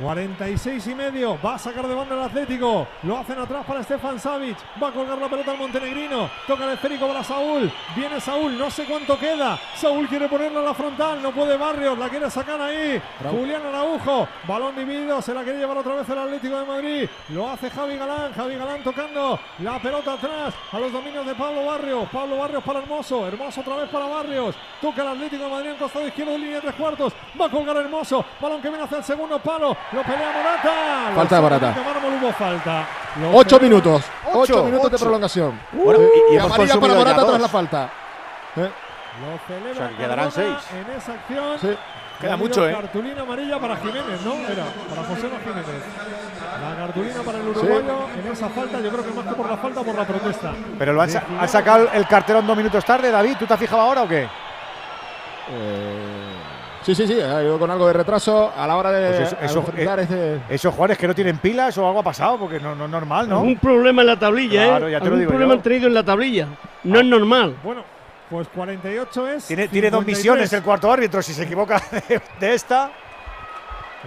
[0.00, 1.38] 46 y medio.
[1.44, 2.88] Va a sacar de banda el Atlético.
[3.02, 4.56] Lo hacen atrás para Stefan Savic.
[4.82, 6.30] Va a colgar la pelota al montenegrino.
[6.46, 7.70] Toca el esférico para Saúl.
[7.94, 8.56] Viene Saúl.
[8.56, 9.58] No sé cuánto queda.
[9.76, 11.22] Saúl quiere ponerla en la frontal.
[11.22, 11.98] No puede Barrios.
[11.98, 13.00] La quiere sacar ahí.
[13.20, 13.38] Bravo.
[13.38, 14.26] Julián Araujo.
[14.48, 15.20] Balón dividido.
[15.20, 17.08] Se la quiere llevar otra vez el Atlético de Madrid.
[17.28, 18.32] Lo hace Javi Galán.
[18.32, 22.08] Javi Galán tocando la pelota atrás a los dominios de Pablo Barrios.
[22.10, 23.26] Pablo Barrios para Hermoso.
[23.26, 24.56] Hermoso otra vez para Barrios.
[24.80, 27.12] Toca el Atlético de Madrid en costado izquierdo de línea de tres cuartos.
[27.38, 28.24] Va a colgar Hermoso.
[28.40, 29.76] Balón que viene hacia el segundo palo.
[29.92, 31.12] Lo pelea Morata.
[31.14, 31.74] Falta de Morata.
[32.22, 32.84] hubo falta.
[33.20, 34.04] Lo Ocho pelea- minutos.
[34.26, 35.60] Ocho, Ocho, minutos de prolongación.
[35.72, 37.28] Bueno, y- y hemos amarilla consumido para ya Morata dos.
[37.30, 37.90] tras la falta.
[38.56, 38.70] ¿Eh?
[39.20, 40.80] Lo celebra O sea, que quedarán Cardona seis.
[40.80, 41.58] En esa acción.
[41.60, 41.78] Sí.
[42.20, 42.72] Queda Ha habido mucho, ¿eh?
[42.72, 44.32] Cartulina amarilla para Jiménez, ¿no?
[44.34, 45.66] Era para José Luis Jiménez.
[46.62, 48.80] La cartulina para el uruguayo en esa falta.
[48.80, 50.52] Yo creo que más que por la falta, por la protesta.
[50.78, 53.36] Pero lo han, sa- sacado el cartelón dos minutos tarde, David.
[53.38, 54.28] ¿Tú te has fijado ahora o qué?
[56.94, 57.20] Sí, sí, sí.
[57.20, 60.40] Ha ido con algo de retraso a la hora de Pues eso- eso- enfrentar eh.
[60.48, 63.28] Esos jugadores que no tienen pilas o algo ha pasado, porque no, no es normal,
[63.28, 63.36] ¿no?
[63.36, 64.92] Algún problema en la tablilla, Claro, ¿eh?
[64.92, 65.58] ya te lo digo problema yo.
[65.58, 66.46] han tenido en la tablilla.
[66.84, 67.54] No es normal.
[67.62, 67.84] Bueno,
[68.28, 69.44] pues 48 es.
[69.46, 70.18] Tiene, tiene dos 53.
[70.18, 71.22] misiones el cuarto árbitro.
[71.22, 72.90] Si se equivoca de, de esta.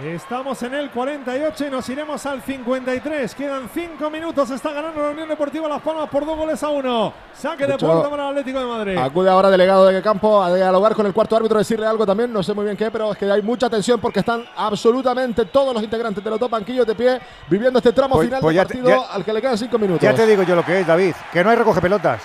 [0.02, 3.32] Estamos en el 48 y nos iremos al 53.
[3.32, 4.50] Quedan 5 minutos.
[4.50, 7.12] Está ganando la Unión Deportiva Las Palmas por dos goles a uno.
[7.32, 8.96] Saque de Mucho- puerta para el Atlético de Madrid.
[8.98, 12.42] Acude ahora delegado de campo a dialogar con el cuarto árbitro, decirle algo también, no
[12.42, 15.80] sé muy bien qué, pero es que hay mucha tensión porque están absolutamente todos los
[15.82, 18.74] integrantes de los dos banquillos de pie viviendo este tramo Pues- final pues del te-
[18.74, 20.02] partido ya- al que le quedan cinco minutos.
[20.02, 21.14] Ya te digo yo lo que es, David.
[21.32, 22.20] Que no hay recoge pelotas.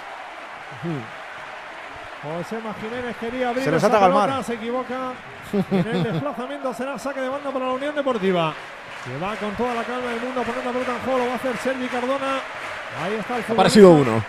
[2.24, 5.14] José Jiménez quería abrir Se esa pelota, se equivoca.
[5.54, 8.54] En el desplazamiento será saque de banda para la Unión Deportiva.
[9.04, 11.20] Que va con toda la calma del mundo poner la pelota en juego.
[11.20, 12.40] Lo va a hacer Sergi Cardona.
[13.02, 14.24] Ahí está el Ha parecido uno.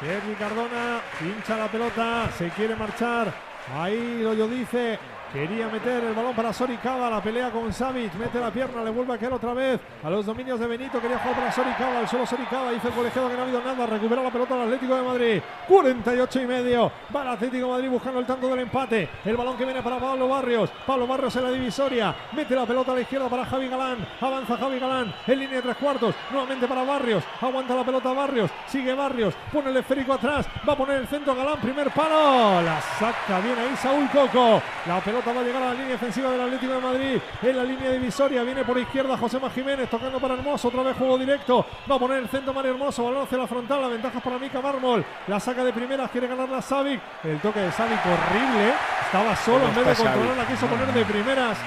[0.00, 3.32] Sergi Cardona pincha la pelota, se quiere marchar.
[3.74, 4.98] Ahí lo dice.
[5.34, 9.14] Quería meter el balón para Soricaba, la pelea con Savic, mete la pierna, le vuelve
[9.14, 12.24] a caer otra vez a los dominios de Benito, quería jugar para Soricaba, al solo
[12.24, 15.02] Soricaba, dice el colegiado que no ha habido nada, recupera la pelota el Atlético de
[15.02, 19.36] Madrid, 48 y medio, va el Atlético de Madrid buscando el tanto del empate, el
[19.36, 22.94] balón que viene para Pablo Barrios, Pablo Barrios en la divisoria, mete la pelota a
[22.94, 26.84] la izquierda para Javi Galán, avanza Javi Galán, en línea de tres cuartos, nuevamente para
[26.84, 31.08] Barrios, aguanta la pelota Barrios, sigue Barrios, pone el esférico atrás, va a poner el
[31.08, 35.62] centro Galán, primer palo, la saca bien ahí Saúl Coco, la pelota va a llegar
[35.62, 39.16] a la línea defensiva del Atlético de Madrid, en la línea divisoria, viene por izquierda
[39.16, 42.72] José Jiménez, tocando para Hermoso, otra vez juego directo, va a poner el centro Mario
[42.72, 46.10] Hermoso, balón hacia la frontal, la ventaja es para Mica Mármol, la saca de primeras,
[46.10, 48.72] quiere ganar la Savic, el toque de Savic horrible,
[49.04, 51.58] estaba solo, en vez de controlar la quiso poner de primeras,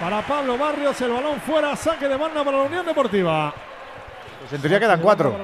[0.00, 3.52] para Pablo Barrios, el balón fuera, saque de banda para la Unión Deportiva.
[4.40, 5.34] Pues en teoría quedan cuatro.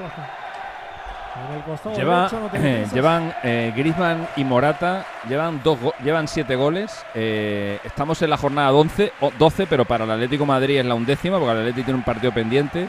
[1.96, 7.04] Lleva, no eh, llevan eh, Griezmann y Morata, llevan, dos go- llevan siete goles.
[7.14, 10.86] eh, estamos en la jornada 11, o 12, pero para el Atlético de Madrid es
[10.86, 12.88] la undécima, porque el Atlético tiene un partido pendiente.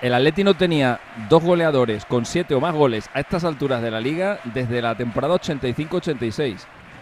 [0.00, 0.98] El Atlético no tenía
[1.28, 4.94] dos goleadores con siete o más goles a estas alturas de la liga desde la
[4.94, 6.56] temporada 85-86.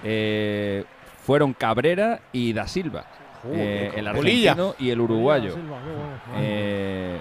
[0.05, 0.85] Eh,
[1.25, 3.05] fueron Cabrera y Da Silva.
[3.53, 4.53] eh, el Bolilla.
[4.53, 5.55] argentino y el uruguayo.
[5.55, 7.21] Silva, qué bueno.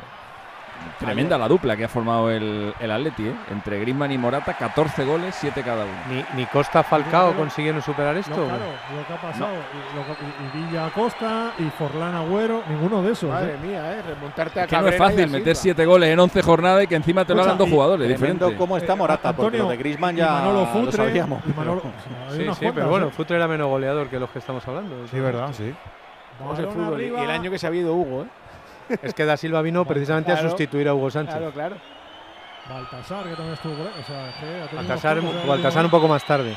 [0.80, 3.34] Eh, tremenda la dupla que ha formado el, el Atleti, ¿eh?
[3.51, 5.93] Entre Griezmann y Morata, 14 goles, 7 cada uno.
[6.10, 8.34] Ni, ni Costa Falcao consiguieron superar Lo, esto.
[8.34, 8.65] claro,
[8.95, 9.51] lo que ha pasado.
[9.53, 13.30] Y, lo que- Villa Acosta y Forlán Agüero, ninguno de esos.
[13.30, 13.68] Madre ¿eh?
[13.68, 14.01] mía, ¿eh?
[14.01, 16.84] Remontarte a Que no es Cabrera y a fácil meter 7 goles en 11 jornadas
[16.84, 18.56] y que encima te lo hagan dos jugadores diferentes.
[18.57, 21.41] cómo está Morata, porque Antonio lo de Griezmann ya Manolo lo Futre, sabíamos.
[21.45, 23.11] y Manolo- pero- o sea, hay Sí, sí, pero bueno, ¿eh?
[23.11, 25.07] Futre era menos goleador que los que estamos hablando.
[25.10, 25.73] Sí, verdad, sí.
[26.39, 27.01] Vamos el fútbol.
[27.01, 28.27] Y el año que se ha habido Hugo, ¿eh?
[29.02, 31.36] Es que Da Silva vino precisamente Claro, a sustituir a Hugo Sánchez.
[31.36, 31.76] Claro, claro.
[32.70, 33.94] Baltasar, que también estuvo por ahí.
[33.99, 36.56] O sea, Baltasar, Baltasar un poco más tarde.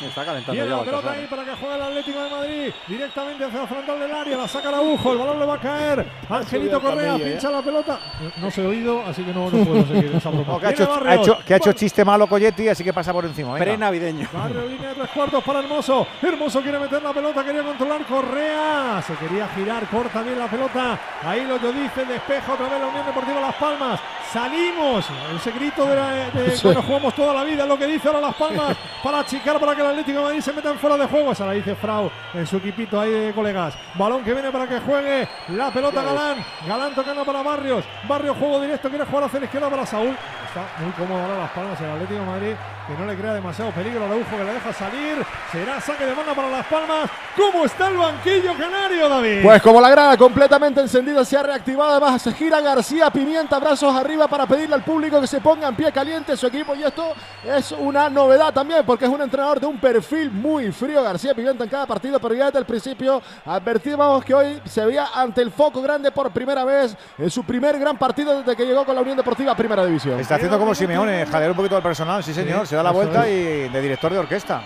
[0.00, 2.72] Está calentando Viene ya la pelota ahí para que juegue el Atlético de Madrid.
[2.88, 4.36] Directamente hacia la frontal del área.
[4.36, 5.12] La saca Araujo.
[5.12, 6.06] El balón le va a caer.
[6.28, 8.00] Angelito el Correa camello, pincha la pelota.
[8.36, 10.52] No se ha oído, así que no, no puedo seguir esa broma.
[10.52, 13.12] No, que ha, hecho, ha, hecho, que ha hecho chiste malo Colletti, así que pasa
[13.12, 13.56] por encima.
[13.56, 14.28] Pre-navideño.
[14.32, 16.06] Barrio línea de tres cuartos para Hermoso.
[16.22, 19.02] Hermoso quiere meter la pelota, quería controlar Correa.
[19.06, 20.98] Se quería girar, corta bien la pelota.
[21.22, 24.00] Ahí lo dice, despeja otra vez la Unión Deportiva Las Palmas.
[24.34, 25.06] Salimos.
[25.36, 26.68] Ese grito de, la, de Sí.
[26.74, 28.76] jugamos toda la vida, lo que dice ahora Las Palmas.
[29.00, 31.30] para achicar, para que el Atlético de Madrid se meta en fuera de juego.
[31.30, 33.76] Esa la dice Frau en su equipito ahí de colegas.
[33.94, 36.44] Balón que viene para que juegue la pelota Galán.
[36.66, 37.84] Galán tocando para Barrios.
[38.08, 40.16] Barrios juego directo, quiere jugar hacia la izquierda para Saúl.
[40.48, 42.54] Está muy cómodo ahora Las Palmas el Atlético de Madrid,
[42.86, 44.04] que no le crea demasiado peligro.
[44.04, 45.26] Araujo que le deja salir.
[45.50, 47.10] Será saque de banda para Las Palmas.
[47.36, 49.42] ¿Cómo está el banquillo canario, David?
[49.42, 53.94] Pues como la grada completamente encendida se ha reactivado, además se gira García Pimienta, brazos
[53.94, 57.12] arriba para pedirle al público que se ponga en pie caliente su equipo y esto
[57.44, 61.64] es una novedad también porque es un entrenador de un perfil muy frío, García Pimienta
[61.64, 65.50] en cada partido, pero ya desde el principio advertíamos que hoy se veía ante el
[65.50, 69.00] foco grande por primera vez en su primer gran partido desde que llegó con la
[69.00, 70.20] Unión Deportiva Primera División.
[70.20, 72.90] Está haciendo como Simeone, jadear un poquito al personal, sí señor, Sí, se da la
[72.90, 73.32] eso vuelta es.
[73.32, 74.62] y de director de orquesta.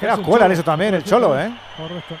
[0.00, 1.50] Era escuela en eso también, el cholo, ¿eh?
[1.76, 2.14] Correcto.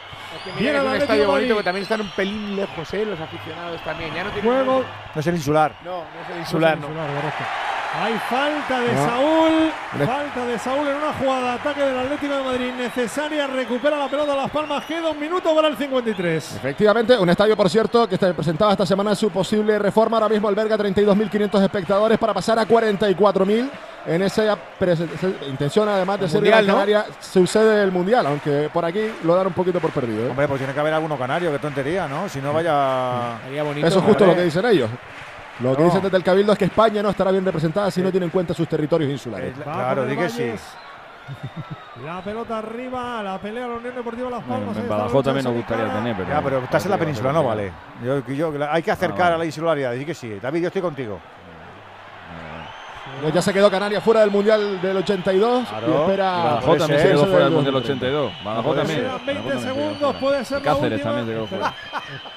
[0.58, 3.04] Viene es un Atlético estadio bonito que también están un pelín lejos, ¿eh?
[3.04, 4.12] Los aficionados también.
[4.14, 4.84] Ya no tienen Juego.
[5.14, 5.72] No es el insular.
[5.84, 6.86] No, no es el No es insular, el no.
[6.88, 7.44] insular, correcto.
[7.94, 9.06] Hay falta de No.
[9.06, 10.06] Saúl.
[10.06, 13.46] Falta de Saúl en una jugada de ataque del Atlético de Madrid necesaria.
[13.46, 14.84] Recupera la pelota Las Palmas.
[14.86, 16.56] Queda un minuto para el 53.
[16.56, 20.16] Efectivamente, un estadio, por cierto, que está- presentaba esta semana su posible reforma.
[20.16, 23.70] Ahora mismo alberga 32.500 espectadores para pasar a 44.000.
[24.04, 24.56] En esa,
[25.48, 26.72] intención, además de El ser Mundial, Gran ¿no?
[26.74, 30.26] Canaria, sucede el Mundial, aunque por aquí lo dan un poquito por perdido.
[30.26, 30.30] ¿eh?
[30.30, 32.28] Hombre, pues tiene que haber alguno canario, qué tontería, ¿no?
[32.28, 33.38] Si no vaya.
[33.44, 33.86] Sería bonito.
[33.86, 34.90] Eso es justo lo que dicen ellos.
[35.62, 35.88] Lo que No.
[35.88, 38.30] dicen desde el Cabildo es que España no estará bien representada si no tiene en
[38.30, 39.52] cuenta sus territorios insulares.
[39.52, 40.52] Es la- Claro, di que sí.
[42.04, 44.76] La pelota arriba, la pelea la Unión Deportiva Las Palmas.
[44.76, 46.28] en está Badajoz también nos gustaría tener, pero.
[46.28, 47.70] Ya, pero estás en la península, no vale.
[48.04, 49.34] Yo, yo- hay que acercar vale.
[49.36, 50.38] a la insularidad, di que sí.
[50.42, 51.20] David, yo estoy contigo.
[53.20, 55.86] Pues ya se quedó Canarias fuera del Mundial del 82 Claro.
[55.86, 56.32] y Y espera.
[56.32, 58.06] Badajoz también se quedó fuera del del Mundial 2030.
[58.06, 58.44] 82.
[58.44, 58.98] Badajoz también.
[58.98, 59.06] ser.
[59.06, 61.04] Quedan 20 Badajoz también se quedó segundos, puede ser la Cáceres última.
[61.14, 61.74] también se quedó fuera.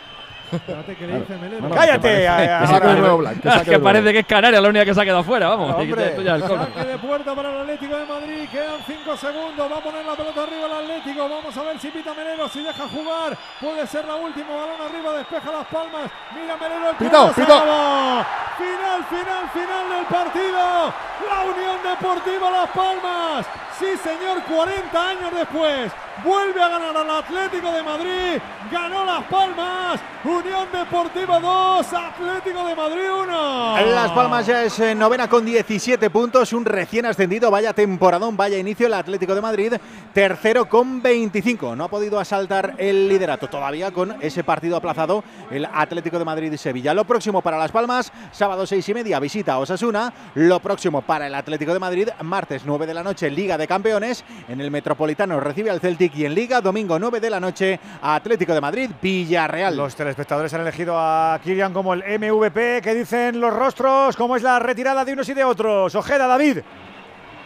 [0.51, 1.61] Espérate que le dice Melero.
[1.61, 2.07] No, no, ¡Cállate!
[2.09, 3.83] que parece- Que Es saque que de nuevo.
[3.83, 5.69] parece que es Canarias la única que se ha quedado fuera, vamos.
[5.69, 6.05] No, hombre.
[6.05, 6.41] esto ya el.
[6.43, 8.49] Saque de puerta para el Atlético de Madrid.
[8.51, 9.71] Quedan 5 segundos.
[9.71, 11.29] Va a poner la pelota arriba el Atlético.
[11.29, 12.47] Vamos a ver si pita Melero.
[12.49, 13.37] Si deja jugar.
[13.59, 14.47] Puede ser la última.
[14.55, 15.13] Balón arriba.
[15.17, 16.11] Despeja las palmas.
[16.33, 16.89] Mira Melero.
[16.99, 18.25] El acabó.
[18.55, 20.93] Final, final, final del partido.
[21.27, 23.45] La Unión Deportiva Las Palmas.
[23.77, 24.41] Sí, señor.
[24.43, 25.91] 40 años después.
[26.23, 28.41] Vuelve a ganar al Atlético de Madrid.
[28.71, 29.99] Ganó Las Palmas.
[30.35, 31.93] Unión Deportiva 2.
[31.93, 33.77] Atlético de Madrid 1.
[33.93, 38.57] Las Palmas ya es eh, novena con 17 puntos, un recién ascendido, vaya temporadón, vaya
[38.57, 39.73] inicio el Atlético de Madrid,
[40.13, 41.75] tercero con 25.
[41.75, 46.51] No ha podido asaltar el liderato todavía con ese partido aplazado el Atlético de Madrid
[46.51, 46.93] y Sevilla.
[46.93, 50.13] Lo próximo para Las Palmas, sábado seis y media, visita a Osasuna.
[50.35, 54.25] Lo próximo para el Atlético de Madrid, martes 9 de la noche, Liga de Campeones.
[54.49, 58.53] En el Metropolitano recibe al Celtic y en Liga, domingo 9 de la noche, Atlético
[58.53, 59.77] de Madrid, Villarreal.
[59.77, 59.95] Los
[60.25, 62.81] telespectadores han elegido a Kirian como el MVP.
[62.81, 64.15] ¿Qué dicen los rostros?
[64.15, 65.93] ¿Cómo es la retirada de unos y de otros?
[65.93, 66.59] Ojeda, David.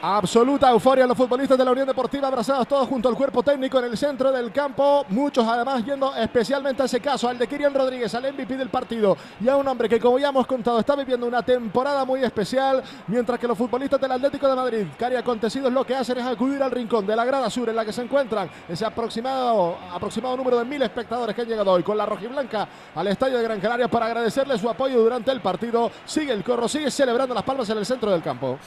[0.02, 3.86] Absoluta euforia los futbolistas de la Unión Deportiva abrazados todos junto al cuerpo técnico en
[3.86, 5.06] el centro del campo.
[5.10, 9.18] Muchos además yendo especialmente a ese caso, al de Kirian Rodríguez, al MVP del partido
[9.42, 12.82] y a un hombre que como ya hemos contado está viviendo una temporada muy especial,
[13.08, 16.64] mientras que los futbolistas del Atlético de Madrid, cari acontecidos, lo que hacen es acudir
[16.64, 20.60] al rincón de la grada sur en la que se encuentran ese aproximado, aproximado número
[20.60, 23.90] de mil espectadores que han llegado hoy con la rojiblanca al estadio de Gran Canaria
[23.90, 25.92] para agradecerle su apoyo durante el partido.
[26.06, 28.58] Sigue el corro, sigue celebrando las palmas en el centro del campo.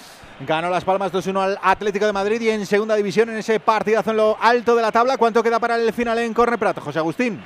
[0.46, 4.10] Ganó Las Palmas 2-1 al Atlético de Madrid y en segunda división en ese partidazo
[4.10, 5.16] en lo alto de la tabla.
[5.16, 7.40] ¿Cuánto queda para el final en Corner Prat, José Agustín?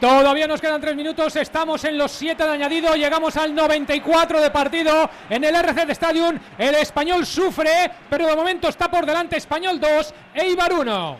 [0.00, 4.50] Todavía nos quedan tres minutos, estamos en los siete de añadido, llegamos al 94 de
[4.52, 6.38] partido en el RC Stadium.
[6.56, 11.16] El español sufre, pero de momento está por delante Español 2, Eibar 1.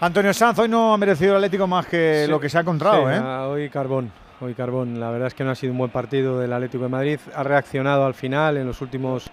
[0.00, 2.30] Antonio Sanz hoy no ha merecido el Atlético más que Sí.
[2.30, 3.20] lo que se ha encontrado, Sí, ¿eh?
[3.24, 4.12] ah, Hoy Carbón,
[4.42, 5.00] hoy Carbón.
[5.00, 7.18] La verdad es que no ha sido un buen partido del Atlético de Madrid.
[7.34, 9.24] Ha reaccionado al final en los últimos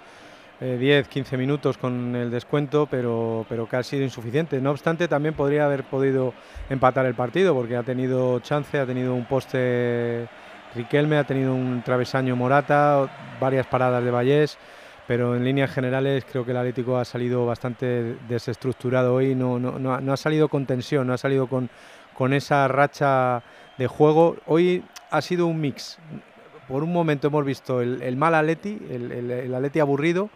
[0.61, 4.61] eh, 10, 15 minutos con el descuento, pero, pero que ha sido insuficiente.
[4.61, 6.33] No obstante, también podría haber podido
[6.69, 10.27] empatar el partido porque ha tenido chance, ha tenido un poste
[10.75, 13.09] Riquelme, ha tenido un travesaño Morata,
[13.39, 14.57] varias paradas de Vallés.
[15.07, 19.77] Pero en líneas generales creo que el Atlético ha salido bastante desestructurado hoy, no, no,
[19.77, 21.69] no ha- salido con tensión, no ha salido con,
[22.17, 23.43] con esa racha
[23.77, 24.35] de juego.
[24.47, 25.99] Hoy ha sido un mix.
[26.67, 30.31] Por un momento hemos visto el, mal Atleti, el Atleti aburrido,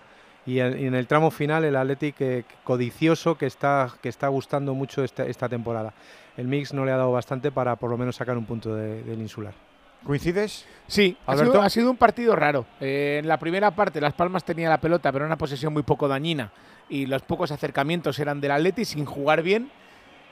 [0.49, 5.03] y en, el tramo final el Atleti que, codicioso que está, que está gustando mucho
[5.03, 5.93] esta, esta temporada.
[6.38, 9.03] El mix no le ha dado bastante para por lo menos sacar un punto de-
[9.03, 9.53] del insular.
[10.03, 10.65] ¿Coincides?
[10.88, 12.65] Sí, ha sido, ha sido un partido raro.
[12.80, 15.84] Eh, en la primera parte Las Palmas tenía la pelota, pero era una posesión muy
[15.84, 16.51] poco dañina.
[16.88, 19.69] Y los pocos acercamientos eran del Atleti sin jugar bien.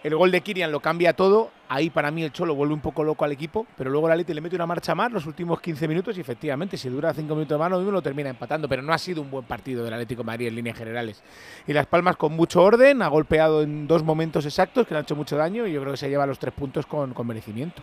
[0.03, 1.49] El gol de Kirian lo cambia todo.
[1.69, 4.33] Ahí para mí el Cholo vuelve un poco loco al equipo, pero luego el Atleti
[4.33, 7.59] le mete una marcha más los últimos 15 minutos y efectivamente si dura 5 minutos
[7.59, 10.21] más lo mismo lo termina empatando, pero no ha sido un buen partido del Atlético
[10.21, 11.23] de Madrid en líneas generales.
[11.65, 15.03] Y Las Palmas con mucho orden, ha golpeado en dos momentos exactos que le han
[15.03, 17.81] hecho mucho daño y yo creo que se lleva los tres puntos con, con merecimiento.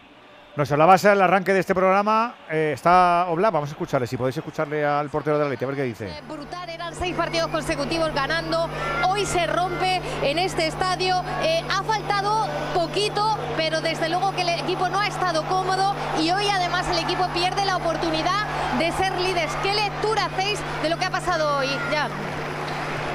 [0.57, 4.37] Nos hablabas al arranque de este programa, eh, está Oblak, vamos a escucharle, si podéis
[4.37, 6.23] escucharle al portero de la Leti, a ver qué dice.
[6.29, 8.69] brutal, eran seis partidos consecutivos ganando,
[9.09, 14.49] hoy se rompe en este estadio, Eh, ha faltado poquito, pero desde luego que el
[14.51, 18.47] equipo no ha estado cómodo y hoy además el equipo pierde la oportunidad
[18.79, 19.53] de ser líderes.
[19.63, 21.69] ¿Qué lectura hacéis de lo que ha pasado hoy?
[21.93, 22.09] Ya.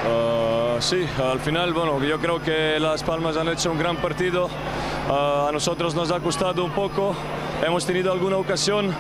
[0.06, 4.50] Ah, sí, al final, bueno, yo creo que Las Palmas han hecho un gran partido.
[5.10, 7.16] Ah, a nosotros nos ha costado un poco.
[7.66, 8.94] Hemos tenido alguna ocasión.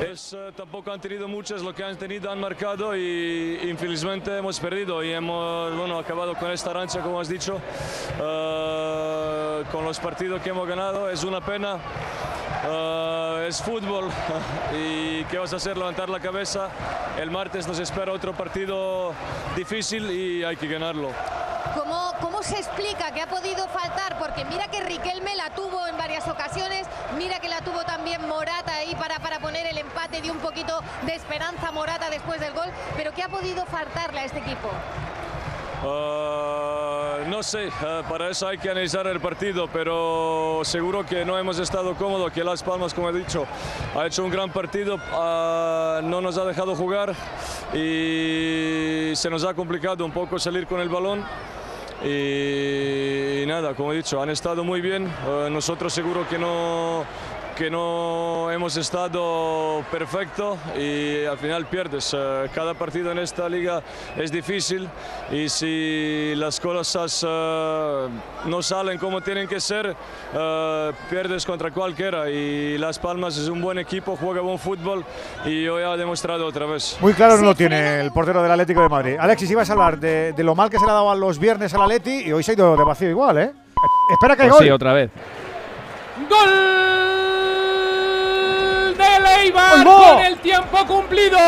[0.00, 4.60] Es, eh, tampoco han tenido muchas, lo que han tenido han marcado y infelizmente hemos
[4.60, 7.58] perdido y hemos bueno, acabado con esta rancha, como has dicho,
[8.20, 11.08] Ah, con los partidos que hemos ganado.
[11.10, 11.78] Es una pena.
[12.64, 14.10] Ah, es fútbol
[14.76, 16.68] y qué vas a hacer levantar la cabeza
[17.16, 19.12] el martes nos espera otro partido
[19.54, 21.10] difícil y hay que ganarlo
[21.74, 24.18] ¿Cómo, ¿Cómo se explica que ha podido faltar?
[24.18, 26.86] Porque mira que Riquelme la tuvo en varias ocasiones,
[27.18, 30.80] mira que la tuvo también Morata ahí para, para poner el empate, dio un poquito
[31.06, 34.70] de esperanza Morata después del gol, pero ¿qué ha podido faltarle a este equipo?
[35.84, 41.38] Ah, no sé, ah, para eso hay que analizar el partido, pero seguro que no
[41.38, 43.46] hemos estado cómodos, que Las Palmas, como he dicho,
[43.94, 47.14] ha hecho un gran partido, ah, no nos ha dejado jugar
[47.74, 51.24] y se nos ha complicado un poco salir con el balón.
[52.04, 55.10] Y, nada, como he dicho, han estado muy bien.
[55.50, 57.04] Nosotros seguro que no,
[57.56, 62.14] que no hemos estado perfecto y al final pierdes.
[62.16, 63.82] Eh, Cada partido en esta liga
[64.16, 64.86] es difícil
[65.32, 68.08] y si las cosas eh,
[68.44, 69.96] no salen como tienen que ser,
[70.34, 72.28] eh, pierdes contra cualquiera.
[72.30, 75.02] Y Las Palmas es un buen equipo, juega buen fútbol
[75.46, 76.98] y hoy ha demostrado otra vez.
[77.00, 79.16] Muy claro no lo tiene el portero del Atlético de Madrid.
[79.18, 81.38] Alexis, ibas a hablar de, de lo mal que se le ha dado a los
[81.38, 83.52] viernes al Atleti y hoy se ha ido de vacío igual, ¿eh?
[84.12, 84.66] Espera que hay Pues gol.
[84.66, 85.10] sí, otra vez.
[86.28, 86.76] ¡Gol
[89.50, 89.84] ¡Gol!
[89.84, 91.38] con el tiempo cumplido!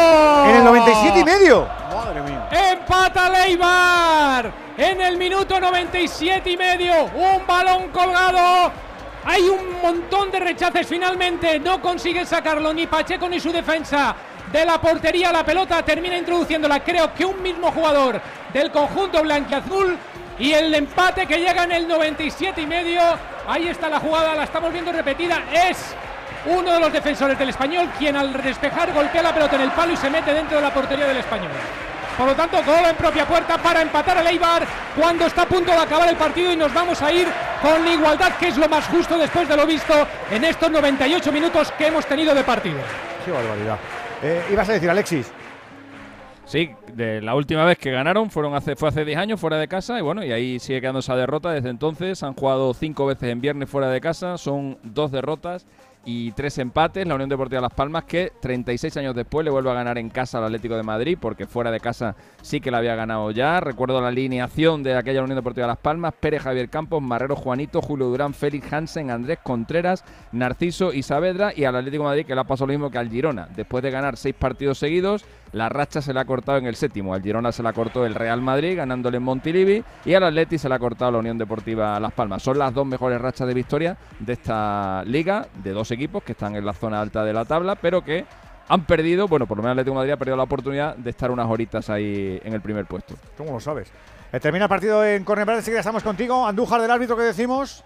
[0.46, 1.66] En el 97 y medio.
[1.94, 2.48] Madre mía.
[2.50, 7.04] Empata Leibar en el minuto 97 y medio.
[7.06, 8.72] Un balón colgado.
[9.24, 11.58] Hay un montón de rechaces finalmente.
[11.58, 14.14] No consiguen sacarlo ni Pacheco ni su defensa
[14.52, 15.32] de la portería.
[15.32, 16.80] La pelota termina introduciéndola.
[16.84, 18.20] Creo que un mismo jugador
[18.52, 19.98] del conjunto blanquiazul.
[20.38, 23.00] Y el empate que llega en el 97 y medio.
[23.48, 24.36] Ahí está la jugada.
[24.36, 25.42] La estamos viendo repetida.
[25.52, 25.94] Es
[26.46, 29.92] uno de los defensores del español quien al despejar golpea la pelota en el palo
[29.92, 31.50] y se mete dentro de la portería del español.
[32.18, 34.66] Por lo tanto, gol en propia puerta para empatar al Eibar
[34.96, 37.28] cuando está a punto de acabar el partido y nos vamos a ir
[37.62, 39.94] con la igualdad, que es lo más justo después de lo visto
[40.28, 42.78] en estos 98 minutos que hemos tenido de partido.
[43.24, 43.78] Qué barbaridad.
[44.20, 45.30] Eh, ibas a decir, Alexis.
[46.44, 49.68] Sí, de la última vez que ganaron fueron hace, fue hace 10 años fuera de
[49.68, 52.24] casa y bueno, y ahí sigue quedando esa derrota desde entonces.
[52.24, 55.66] Han jugado cinco veces en viernes fuera de casa, son dos derrotas
[56.10, 57.06] y tres empates.
[57.06, 60.38] La Unión Deportiva Las Palmas que 36 años después le vuelve a ganar en casa
[60.38, 63.60] al Atlético de Madrid porque fuera de casa sí que la había ganado ya.
[63.60, 68.06] Recuerdo la alineación de aquella Unión Deportiva Las Palmas, Pérez Javier Campos, Marrero Juanito, Julio
[68.06, 70.02] Durán, Félix Hansen, Andrés Contreras,
[70.32, 72.96] Narciso y Saavedra y al Atlético de Madrid que le ha pasado lo mismo que
[72.96, 73.46] al Girona.
[73.54, 77.14] Después de ganar seis partidos seguidos, la racha se le ha cortado en el séptimo.
[77.14, 80.68] Al Girona se la cortó el Real Madrid ganándole en Montilivi y al Atleti se
[80.68, 82.42] la ha cortado la Unión Deportiva Las Palmas.
[82.42, 86.56] Son las dos mejores rachas de victoria de esta liga, de dos equipos que están
[86.56, 88.24] en la zona alta de la tabla, pero que
[88.68, 91.10] han perdido, bueno, por lo menos el Atlético de Madrid ha perdido la oportunidad de
[91.10, 93.14] estar unas horitas ahí en el primer puesto.
[93.36, 93.90] ¿Cómo lo sabes?
[94.30, 96.46] Eh, termina el partido en Cornellà, enseguida estamos contigo.
[96.46, 97.82] Andújar del árbitro, ¿qué decimos?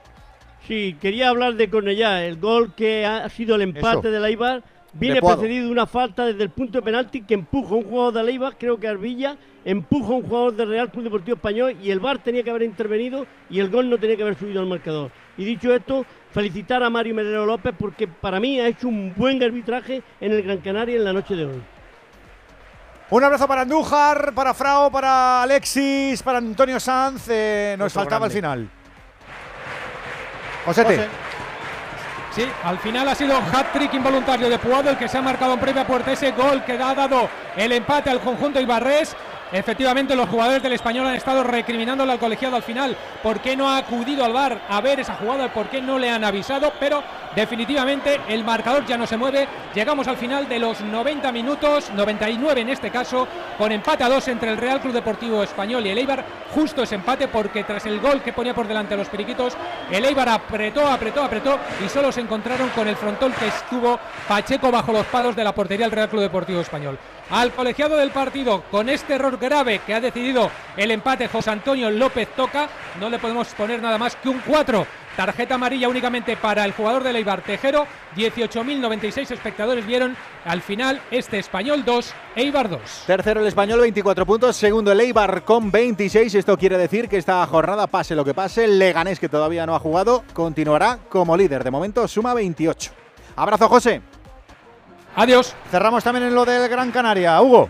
[0.67, 4.11] Sí, quería hablar de Cornellá, el gol que ha sido el empate Eso.
[4.11, 4.63] de la Eibar.
[4.95, 7.85] Viene De precedido de una falta desde el punto de penalti que empuja a un
[7.85, 11.77] jugador de Eibar, creo que Arbilla, empuja a un jugador del Real Club Deportivo Español
[11.83, 14.61] y el VAR tenía que haber intervenido y el gol no tenía que haber subido
[14.61, 15.11] al marcador.
[15.39, 19.43] Y dicho esto, felicitar a Mario Melero López porque para mí ha hecho un buen
[19.43, 21.63] arbitraje en el Gran Canaria en la noche de hoy.
[23.09, 27.29] Un abrazo para Andújar, para Frao, para Alexis, para Antonio Sanz.
[27.29, 28.35] eh, nos Otro faltaba grande.
[28.35, 28.71] el final.
[30.65, 30.97] Josete.
[30.97, 31.09] José.
[32.35, 35.61] Sí, al final ha sido hat-trick involuntario de Puado el que se ha marcado en
[35.61, 39.15] previa puerta ese gol que ha dado el empate al conjunto Ibarres.
[39.53, 43.69] Efectivamente, los jugadores del español han estado recriminándole al colegiado al final por qué no
[43.69, 47.03] ha acudido al bar a ver esa jugada, por qué no le han avisado, pero
[47.37, 49.47] definitivamente el marcador ya no se mueve.
[49.75, 54.27] Llegamos al final de los 90 minutos, 99 en este caso, con empate a dos
[54.29, 56.25] entre el Real Club Deportivo Español y el Eibar.
[56.55, 59.55] Justo ese empate porque tras el gol que ponía por delante a los periquitos,
[59.91, 64.71] el Eibar apretó, apretó, apretó y solo se encontraron con el frontón que estuvo Pacheco
[64.71, 66.99] bajo los palos de la portería del Real Club Deportivo Español.
[67.31, 71.91] Al colegiado del partido, con este error grave que ha decidido el empate José Antonio
[71.91, 74.87] López Toca, no le podemos poner nada más que un 4
[75.17, 77.87] Tarjeta amarilla únicamente para el jugador de Leibar Tejero.
[78.17, 80.17] 18.096 espectadores vieron
[80.47, 82.81] al final este español 2, Eibar 2.
[83.07, 84.57] Tercero el español, 24 puntos.
[84.57, 86.35] Segundo el Eibar con 26.
[86.35, 89.79] Esto quiere decir que esta jornada, pase lo que pase, Leganés, que todavía no ha
[89.79, 91.63] jugado, continuará como líder.
[91.63, 92.91] De momento suma 28.
[93.37, 94.01] Abrazo, José.
[95.15, 95.55] Adiós.
[95.71, 97.41] Cerramos también en lo del Gran Canaria.
[97.43, 97.69] Hugo.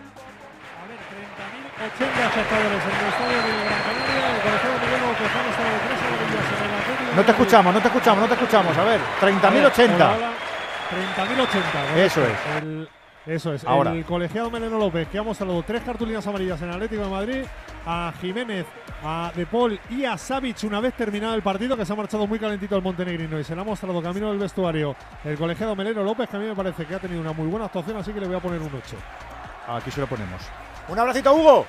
[7.17, 8.77] No te escuchamos, no te escuchamos, no te escuchamos.
[8.79, 9.95] A ver, 30.080.
[9.95, 10.33] Hola, hola.
[11.17, 11.97] 30.080.
[11.97, 12.63] Eso es.
[12.63, 12.89] El-
[13.25, 13.65] eso es.
[13.65, 13.93] Ahora.
[13.93, 17.45] El colegiado Meleno López, que ha mostrado tres cartulinas amarillas en Atlético de Madrid,
[17.87, 18.67] a Jiménez,
[19.05, 22.27] a De Paul y a Savic una vez terminado el partido, que se ha marchado
[22.27, 26.03] muy calentito el montenegrino y se le ha mostrado camino del vestuario el colegiado Meleno
[26.03, 28.19] López, que a mí me parece que ha tenido una muy buena actuación, así que
[28.21, 28.97] le voy a poner un 8.
[29.69, 30.41] Aquí se lo ponemos.
[30.89, 31.67] Un abracito, Hugo.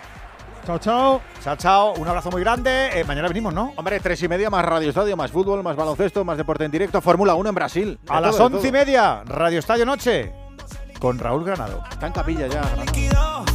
[0.66, 1.22] Chao, chao.
[1.44, 1.94] Chao, chao.
[1.98, 3.00] Un abrazo muy grande.
[3.00, 3.74] Eh, mañana venimos, ¿no?
[3.76, 7.02] Hombre, tres y media más Radio Estadio, más fútbol, más baloncesto, más deporte en directo,
[7.02, 8.00] Fórmula 1 en Brasil.
[8.02, 10.34] De A las once y media, Radio Estadio Noche,
[11.00, 11.84] con Raúl Granado.
[11.92, 13.53] Está en capilla ya, Granado.